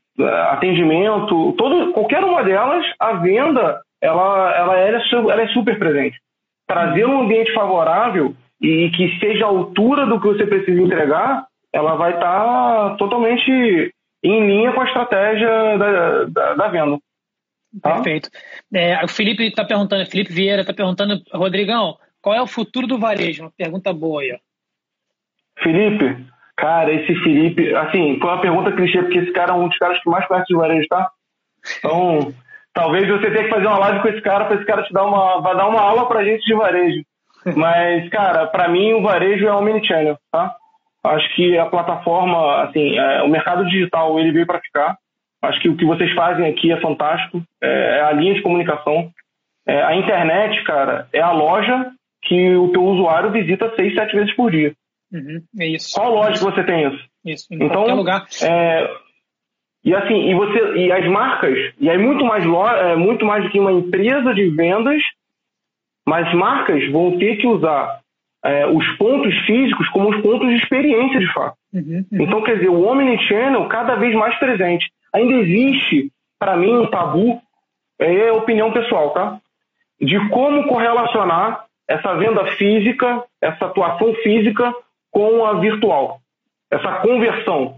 atendimento, 0.50 1.52
todo, 1.58 1.92
qualquer 1.92 2.22
uma 2.22 2.44
delas, 2.44 2.86
a 2.96 3.14
venda 3.14 3.80
ela, 4.00 4.56
ela, 4.56 4.78
é, 4.78 4.90
ela 5.12 5.42
é 5.42 5.48
super 5.48 5.76
presente. 5.80 6.16
Trazer 6.68 7.06
um 7.06 7.22
ambiente 7.22 7.52
favorável 7.52 8.34
e 8.62 8.88
que 8.90 9.18
seja 9.18 9.46
a 9.46 9.48
altura 9.48 10.06
do 10.06 10.20
que 10.20 10.28
você 10.28 10.46
precisa 10.46 10.80
entregar, 10.80 11.44
ela 11.74 11.96
vai 11.96 12.14
estar 12.14 12.90
tá 12.90 12.96
totalmente 12.98 13.92
em 14.22 14.46
linha 14.46 14.72
com 14.72 14.80
a 14.80 14.84
estratégia 14.84 15.76
da, 15.76 16.24
da, 16.24 16.54
da 16.54 16.68
venda. 16.68 16.98
Tá? 17.82 17.94
Perfeito. 17.94 18.30
É, 18.74 19.04
o 19.04 19.08
Felipe 19.08 19.44
está 19.44 19.64
perguntando, 19.64 20.06
Felipe 20.06 20.32
Vieira 20.32 20.62
está 20.62 20.72
perguntando, 20.72 21.22
Rodrigão, 21.32 21.96
qual 22.20 22.34
é 22.34 22.42
o 22.42 22.46
futuro 22.46 22.86
do 22.86 22.98
varejo? 22.98 23.44
Uma 23.44 23.52
pergunta 23.56 23.92
boa 23.92 24.22
aí. 24.22 24.38
Felipe, 25.62 26.26
cara, 26.56 26.92
esse 26.92 27.14
Felipe, 27.22 27.74
assim, 27.74 28.18
foi 28.20 28.30
uma 28.30 28.40
pergunta 28.40 28.72
clichê, 28.72 29.02
porque 29.02 29.18
esse 29.18 29.32
cara 29.32 29.52
é 29.52 29.56
um 29.56 29.68
dos 29.68 29.78
caras 29.78 30.00
que 30.02 30.08
mais 30.08 30.26
conhece 30.26 30.54
o 30.54 30.58
varejo, 30.58 30.88
tá? 30.88 31.10
Então, 31.78 32.32
talvez 32.72 33.08
você 33.08 33.30
tenha 33.30 33.44
que 33.44 33.50
fazer 33.50 33.66
uma 33.66 33.78
live 33.78 34.00
com 34.00 34.08
esse 34.08 34.20
cara, 34.22 34.44
para 34.46 34.56
esse 34.56 34.64
cara 34.64 34.82
te 34.82 34.92
dar 34.92 35.04
uma, 35.04 35.40
vai 35.40 35.56
dar 35.56 35.68
uma 35.68 35.80
aula 35.80 36.06
pra 36.06 36.24
gente 36.24 36.44
de 36.44 36.54
varejo. 36.54 37.02
Mas, 37.56 38.08
cara, 38.10 38.46
para 38.46 38.68
mim 38.68 38.94
o 38.94 39.02
varejo 39.02 39.46
é 39.46 39.52
omnichannel, 39.52 40.18
tá? 40.30 40.54
Acho 41.04 41.34
que 41.34 41.56
a 41.56 41.66
plataforma, 41.66 42.62
assim, 42.62 42.98
é, 42.98 43.22
o 43.22 43.28
mercado 43.28 43.64
digital 43.66 44.18
ele 44.18 44.32
veio 44.32 44.46
para 44.46 44.60
ficar. 44.60 44.96
Acho 45.42 45.60
que 45.60 45.68
o 45.68 45.76
que 45.76 45.84
vocês 45.84 46.12
fazem 46.14 46.46
aqui 46.46 46.72
é 46.72 46.80
fantástico. 46.80 47.42
É, 47.62 47.98
é 47.98 48.00
a 48.02 48.12
linha 48.12 48.34
de 48.34 48.42
comunicação. 48.42 49.10
É, 49.66 49.82
a 49.82 49.94
internet, 49.94 50.62
cara, 50.64 51.08
é 51.12 51.20
a 51.20 51.30
loja 51.32 51.92
que 52.22 52.56
o 52.56 52.72
teu 52.72 52.82
usuário 52.82 53.30
visita 53.30 53.72
seis, 53.76 53.94
sete 53.94 54.16
vezes 54.16 54.34
por 54.34 54.50
dia. 54.50 54.72
Uhum, 55.12 55.42
é 55.58 55.66
isso. 55.68 55.94
Qual 55.94 56.14
loja 56.14 56.32
que 56.32 56.44
você 56.44 56.64
tem 56.64 56.88
isso? 56.88 57.04
Isso, 57.24 57.46
em 57.50 57.56
então, 57.56 57.68
qualquer 57.68 57.94
lugar. 57.94 58.26
É, 58.42 58.90
e 59.84 59.94
assim, 59.94 60.28
e 60.28 60.34
você 60.34 60.74
e 60.76 60.92
as 60.92 61.06
marcas, 61.08 61.56
e 61.78 61.88
aí 61.88 61.98
muito 61.98 62.24
mais 62.24 62.44
é, 62.44 62.96
muito 62.96 63.24
mais 63.24 63.44
do 63.44 63.50
que 63.50 63.60
uma 63.60 63.72
empresa 63.72 64.34
de 64.34 64.48
vendas, 64.50 65.02
mas 66.06 66.32
marcas 66.34 66.90
vão 66.90 67.18
ter 67.18 67.36
que 67.36 67.46
usar 67.46 68.00
é, 68.44 68.66
os 68.66 68.86
pontos 68.96 69.34
físicos 69.46 69.88
como 69.90 70.10
os 70.10 70.20
pontos 70.22 70.48
de 70.48 70.56
experiência 70.56 71.20
de 71.20 71.32
fato. 71.32 71.56
Uhum, 71.72 72.04
uhum. 72.10 72.22
Então, 72.22 72.42
quer 72.42 72.56
dizer, 72.56 72.68
o 72.68 72.86
Omnichannel 72.86 73.68
cada 73.68 73.96
vez 73.96 74.14
mais 74.14 74.38
presente. 74.38 74.90
Ainda 75.14 75.34
existe, 75.34 76.12
para 76.38 76.56
mim, 76.56 76.76
um 76.76 76.86
tabu, 76.86 77.40
é 77.98 78.32
opinião 78.32 78.72
pessoal, 78.72 79.10
tá? 79.10 79.38
De 80.00 80.28
como 80.28 80.68
correlacionar 80.68 81.64
essa 81.88 82.14
venda 82.14 82.44
física, 82.52 83.24
essa 83.40 83.66
atuação 83.66 84.14
física 84.16 84.72
com 85.10 85.44
a 85.44 85.54
virtual. 85.54 86.20
Essa 86.70 87.00
conversão. 87.00 87.76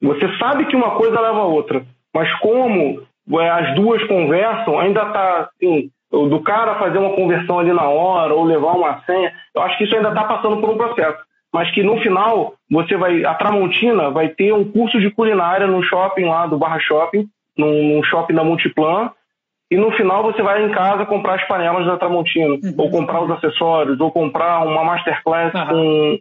Você 0.00 0.36
sabe 0.38 0.66
que 0.66 0.76
uma 0.76 0.92
coisa 0.92 1.20
leva 1.20 1.40
a 1.40 1.46
outra, 1.46 1.84
mas 2.14 2.32
como 2.38 3.02
é, 3.40 3.50
as 3.50 3.74
duas 3.74 4.02
conversam, 4.04 4.78
ainda 4.78 5.02
está 5.02 5.40
assim, 5.40 5.90
do 6.10 6.40
cara 6.40 6.78
fazer 6.78 6.98
uma 6.98 7.14
conversão 7.14 7.58
ali 7.58 7.72
na 7.72 7.88
hora 7.88 8.34
ou 8.34 8.44
levar 8.44 8.72
uma 8.72 9.00
senha, 9.04 9.32
eu 9.54 9.62
acho 9.62 9.78
que 9.78 9.84
isso 9.84 9.96
ainda 9.96 10.08
está 10.08 10.24
passando 10.24 10.60
por 10.60 10.70
um 10.70 10.76
processo. 10.76 11.18
Mas 11.52 11.70
que 11.72 11.82
no 11.82 12.00
final, 12.00 12.54
você 12.70 12.96
vai. 12.96 13.24
A 13.24 13.34
Tramontina 13.34 14.10
vai 14.10 14.28
ter 14.28 14.52
um 14.52 14.70
curso 14.70 15.00
de 15.00 15.10
culinária 15.10 15.66
no 15.66 15.82
shopping 15.82 16.24
lá 16.24 16.46
do 16.46 16.58
Barra 16.58 16.78
Shopping, 16.78 17.28
num, 17.56 18.02
shopping 18.04 18.34
da 18.34 18.44
Multiplan, 18.44 19.10
e 19.70 19.76
no 19.76 19.90
final 19.92 20.22
você 20.22 20.42
vai 20.42 20.64
em 20.64 20.70
casa 20.70 21.06
comprar 21.06 21.34
as 21.34 21.48
panelas 21.48 21.86
da 21.86 21.96
Tramontina, 21.96 22.54
uhum. 22.54 22.74
ou 22.76 22.90
comprar 22.90 23.22
os 23.22 23.30
acessórios, 23.32 24.00
ou 24.00 24.10
comprar 24.12 24.64
uma 24.64 24.84
masterclass 24.84 25.52
uhum. 25.54 25.66
com. 25.66 26.18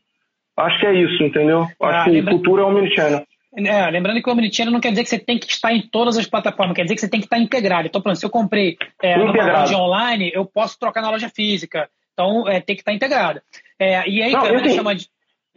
Acho 0.57 0.80
que 0.80 0.88
é 0.88 0.93
isso, 0.93 1.23
entendeu? 1.23 1.61
Acho 1.61 1.99
ah, 1.99 2.03
que 2.03 2.09
lembra... 2.09 2.34
futuro 2.34 2.61
é 2.61 2.65
o 2.65 2.69
omnichannel. 2.69 3.23
É, 3.57 3.89
lembrando 3.89 4.21
que 4.21 4.30
o 4.30 4.34
Omnichannel 4.34 4.71
não 4.71 4.80
quer 4.80 4.91
dizer 4.91 5.03
que 5.03 5.09
você 5.09 5.17
tem 5.17 5.38
que 5.39 5.51
estar 5.51 5.73
em 5.73 5.82
todas 5.82 6.17
as 6.17 6.27
plataformas, 6.27 6.75
quer 6.75 6.84
dizer 6.84 6.95
que 6.95 7.01
você 7.01 7.09
tem 7.09 7.19
que 7.19 7.25
estar 7.25 7.39
integrado. 7.39 7.88
Então, 7.88 7.99
por 7.99 8.09
exemplo, 8.09 8.19
se 8.19 8.25
eu 8.25 8.30
comprei 8.30 8.77
é, 9.01 9.17
numa 9.17 9.34
loja 9.34 9.77
online, 9.77 10.32
eu 10.34 10.45
posso 10.45 10.77
trocar 10.77 11.01
na 11.01 11.09
loja 11.09 11.30
física. 11.30 11.89
Então, 12.13 12.47
é, 12.47 12.59
tem 12.59 12.75
que 12.75 12.82
estar 12.82 12.93
integrado. 12.93 13.41
É, 13.80 14.07
e 14.07 14.21
aí, 14.21 14.32
não, 14.32 14.41
cara, 14.41 14.59
assim, 14.59 14.75
chama 14.75 14.93
de... 14.93 15.07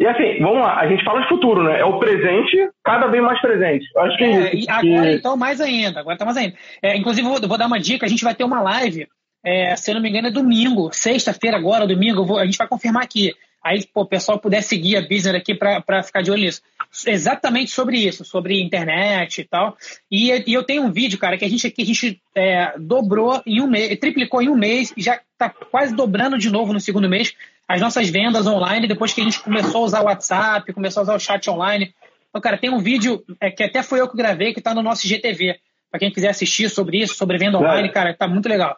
E 0.03 0.07
assim, 0.09 0.41
vamos 0.41 0.59
lá, 0.59 0.81
a 0.81 0.89
gente 0.89 1.05
fala 1.05 1.21
de 1.21 1.29
futuro, 1.29 1.63
né? 1.63 1.79
É 1.79 1.85
o 1.85 1.97
presente 2.01 2.69
cada 2.83 3.07
vez 3.07 3.23
mais 3.23 3.41
presente. 3.41 3.87
Acho 3.97 4.17
que 4.19 4.25
é, 4.25 4.49
é 4.49 4.57
isso. 4.57 4.69
Agora, 4.69 5.13
então, 5.13 5.37
mais 5.37 5.61
ainda. 5.61 6.01
Agora 6.01 6.19
tá 6.19 6.25
mais 6.25 6.37
ainda. 6.37 6.57
É, 6.83 6.97
inclusive, 6.97 7.29
vou, 7.29 7.41
vou, 7.41 7.57
dar 7.57 7.69
uma 7.69 7.79
dica: 7.79 8.05
a 8.05 8.09
gente 8.09 8.25
vai 8.25 8.35
ter 8.35 8.43
uma 8.43 8.61
live, 8.61 9.07
é, 9.45 9.77
se 9.77 9.93
eu 9.93 9.95
não 9.95 10.03
me 10.03 10.09
engano, 10.09 10.27
é 10.27 10.33
domingo, 10.33 10.91
sexta-feira, 10.93 11.57
agora, 11.57 11.87
domingo, 11.87 12.27
vou, 12.27 12.41
a 12.41 12.45
gente 12.45 12.59
vai 12.59 12.67
confirmar 12.67 13.05
aqui. 13.05 13.33
Aí, 13.65 13.87
pô, 13.95 14.01
o 14.01 14.07
pessoal 14.07 14.41
puder 14.41 14.61
seguir 14.61 14.97
a 14.97 15.03
business 15.03 15.37
aqui 15.37 15.55
para 15.55 16.03
ficar 16.03 16.21
de 16.21 16.33
olho 16.33 16.43
nisso 16.43 16.63
exatamente 17.07 17.71
sobre 17.71 17.97
isso, 17.97 18.25
sobre 18.25 18.61
internet 18.61 19.41
e 19.41 19.45
tal. 19.45 19.77
E, 20.11 20.31
e 20.47 20.53
eu 20.53 20.63
tenho 20.63 20.83
um 20.83 20.93
vídeo, 20.93 21.19
cara, 21.19 21.39
que 21.39 21.45
a 21.45 21.49
gente 21.49 21.67
aqui 21.67 21.83
a 21.83 21.87
gente 21.87 22.21
é, 22.35 22.75
dobrou 22.79 23.41
em 23.47 23.61
um 23.61 23.67
mês, 23.67 23.99
triplicou 23.99 24.43
em 24.43 24.49
um 24.49 24.57
mês 24.57 24.93
e 24.97 25.03
já 25.03 25.21
está 25.33 25.49
quase 25.49 25.95
dobrando 25.95 26.37
de 26.37 26.51
novo 26.51 26.73
no 26.73 26.81
segundo 26.81 27.09
mês 27.09 27.35
as 27.69 27.81
nossas 27.81 28.09
vendas 28.11 28.47
online 28.47 28.87
depois 28.87 29.13
que 29.13 29.21
a 29.21 29.25
gente 29.25 29.43
começou 29.43 29.83
a 29.83 29.85
usar 29.85 30.01
o 30.03 30.07
WhatsApp, 30.07 30.73
começou 30.73 31.01
a 31.01 31.05
usar 31.05 31.15
o 31.15 31.21
chat 31.21 31.49
online. 31.49 31.95
Então, 32.29 32.41
cara, 32.41 32.59
tem 32.59 32.71
um 32.71 32.79
vídeo 32.79 33.23
é, 33.41 33.51
que 33.51 33.63
até 33.63 33.83
foi 33.83 34.01
eu 34.01 34.09
que 34.09 34.17
gravei, 34.17 34.53
que 34.53 34.61
está 34.61 34.75
no 34.75 34.83
nosso 34.83 35.07
GTV. 35.07 35.57
Para 35.91 36.01
quem 36.01 36.11
quiser 36.11 36.31
assistir 36.31 36.71
sobre 36.71 36.99
isso, 36.99 37.15
sobre 37.15 37.37
venda 37.37 37.59
online, 37.59 37.89
é. 37.89 37.93
cara, 37.93 38.15
tá 38.15 38.27
muito 38.27 38.49
legal. 38.49 38.77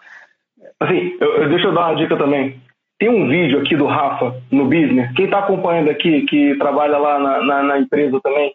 Assim, 0.80 1.16
eu, 1.20 1.36
eu, 1.36 1.48
deixa 1.48 1.66
eu 1.66 1.74
dar 1.74 1.90
uma 1.90 1.96
dica 1.96 2.16
também. 2.16 2.60
Tem 2.98 3.08
um 3.08 3.28
vídeo 3.28 3.60
aqui 3.60 3.76
do 3.76 3.86
Rafa 3.86 4.40
no 4.50 4.64
Business, 4.64 5.12
quem 5.14 5.26
está 5.26 5.40
acompanhando 5.40 5.90
aqui, 5.90 6.22
que 6.22 6.56
trabalha 6.56 6.96
lá 6.98 7.18
na, 7.18 7.44
na, 7.44 7.62
na, 7.62 7.78
empresa 7.78 8.20
também, 8.20 8.52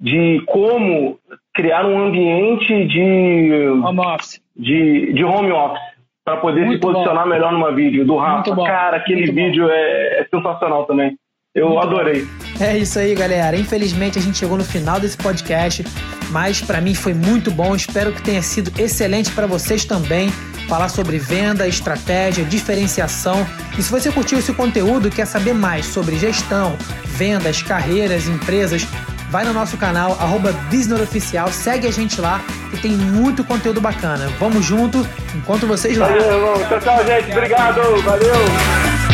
de 0.00 0.42
como 0.46 1.18
criar 1.54 1.86
um 1.86 2.06
ambiente 2.06 2.86
de 2.86 3.68
home 3.82 4.00
office, 4.00 4.40
de, 4.56 5.12
de 5.12 5.24
home 5.24 5.52
office 5.52 5.97
para 6.28 6.36
poder 6.36 6.66
Muito 6.66 6.74
se 6.74 6.92
posicionar 6.92 7.24
bom. 7.24 7.30
melhor 7.30 7.52
numa 7.52 7.72
vídeo 7.72 8.04
do 8.04 8.16
Rafa. 8.16 8.54
Cara, 8.54 8.98
aquele 8.98 9.32
vídeo 9.32 9.66
é, 9.70 10.20
é, 10.20 10.26
sensacional 10.30 10.84
também. 10.84 11.16
Eu 11.54 11.70
Muito 11.70 11.80
adorei. 11.80 12.22
Bom. 12.22 12.64
É 12.64 12.76
isso 12.76 12.98
aí, 12.98 13.14
galera. 13.14 13.56
Infelizmente 13.56 14.18
a 14.18 14.22
gente 14.22 14.36
chegou 14.36 14.58
no 14.58 14.64
final 14.64 15.00
desse 15.00 15.16
podcast, 15.16 15.82
mas 16.30 16.60
para 16.60 16.82
mim 16.82 16.94
foi 16.94 17.14
muito 17.14 17.50
bom. 17.50 17.74
Espero 17.74 18.12
que 18.12 18.20
tenha 18.20 18.42
sido 18.42 18.70
excelente 18.78 19.32
para 19.32 19.46
vocês 19.46 19.86
também 19.86 20.28
falar 20.68 20.90
sobre 20.90 21.18
venda, 21.18 21.66
estratégia, 21.66 22.44
diferenciação. 22.44 23.46
E 23.78 23.82
se 23.82 23.90
você 23.90 24.12
curtiu 24.12 24.38
esse 24.38 24.52
conteúdo 24.52 25.08
e 25.08 25.10
quer 25.10 25.26
saber 25.26 25.54
mais 25.54 25.86
sobre 25.86 26.18
gestão, 26.18 26.76
vendas, 27.06 27.62
carreiras, 27.62 28.28
empresas, 28.28 28.86
vai 29.30 29.44
no 29.44 29.52
nosso 29.52 29.76
canal, 29.76 30.12
arroba 30.20 30.54
Oficial, 31.02 31.48
segue 31.48 31.86
a 31.86 31.90
gente 31.90 32.20
lá 32.20 32.40
que 32.70 32.78
tem 32.80 32.92
muito 32.92 33.44
conteúdo 33.44 33.80
bacana. 33.80 34.28
Vamos 34.38 34.64
junto, 34.64 35.06
encontro 35.34 35.66
vocês 35.66 35.96
lá. 35.96 36.08
Valeu, 36.08 36.32
irmão. 36.32 36.68
Tchau, 36.68 36.80
tchau, 36.80 37.04
gente. 37.04 37.32
Obrigado. 37.32 38.02
Valeu. 38.02 39.07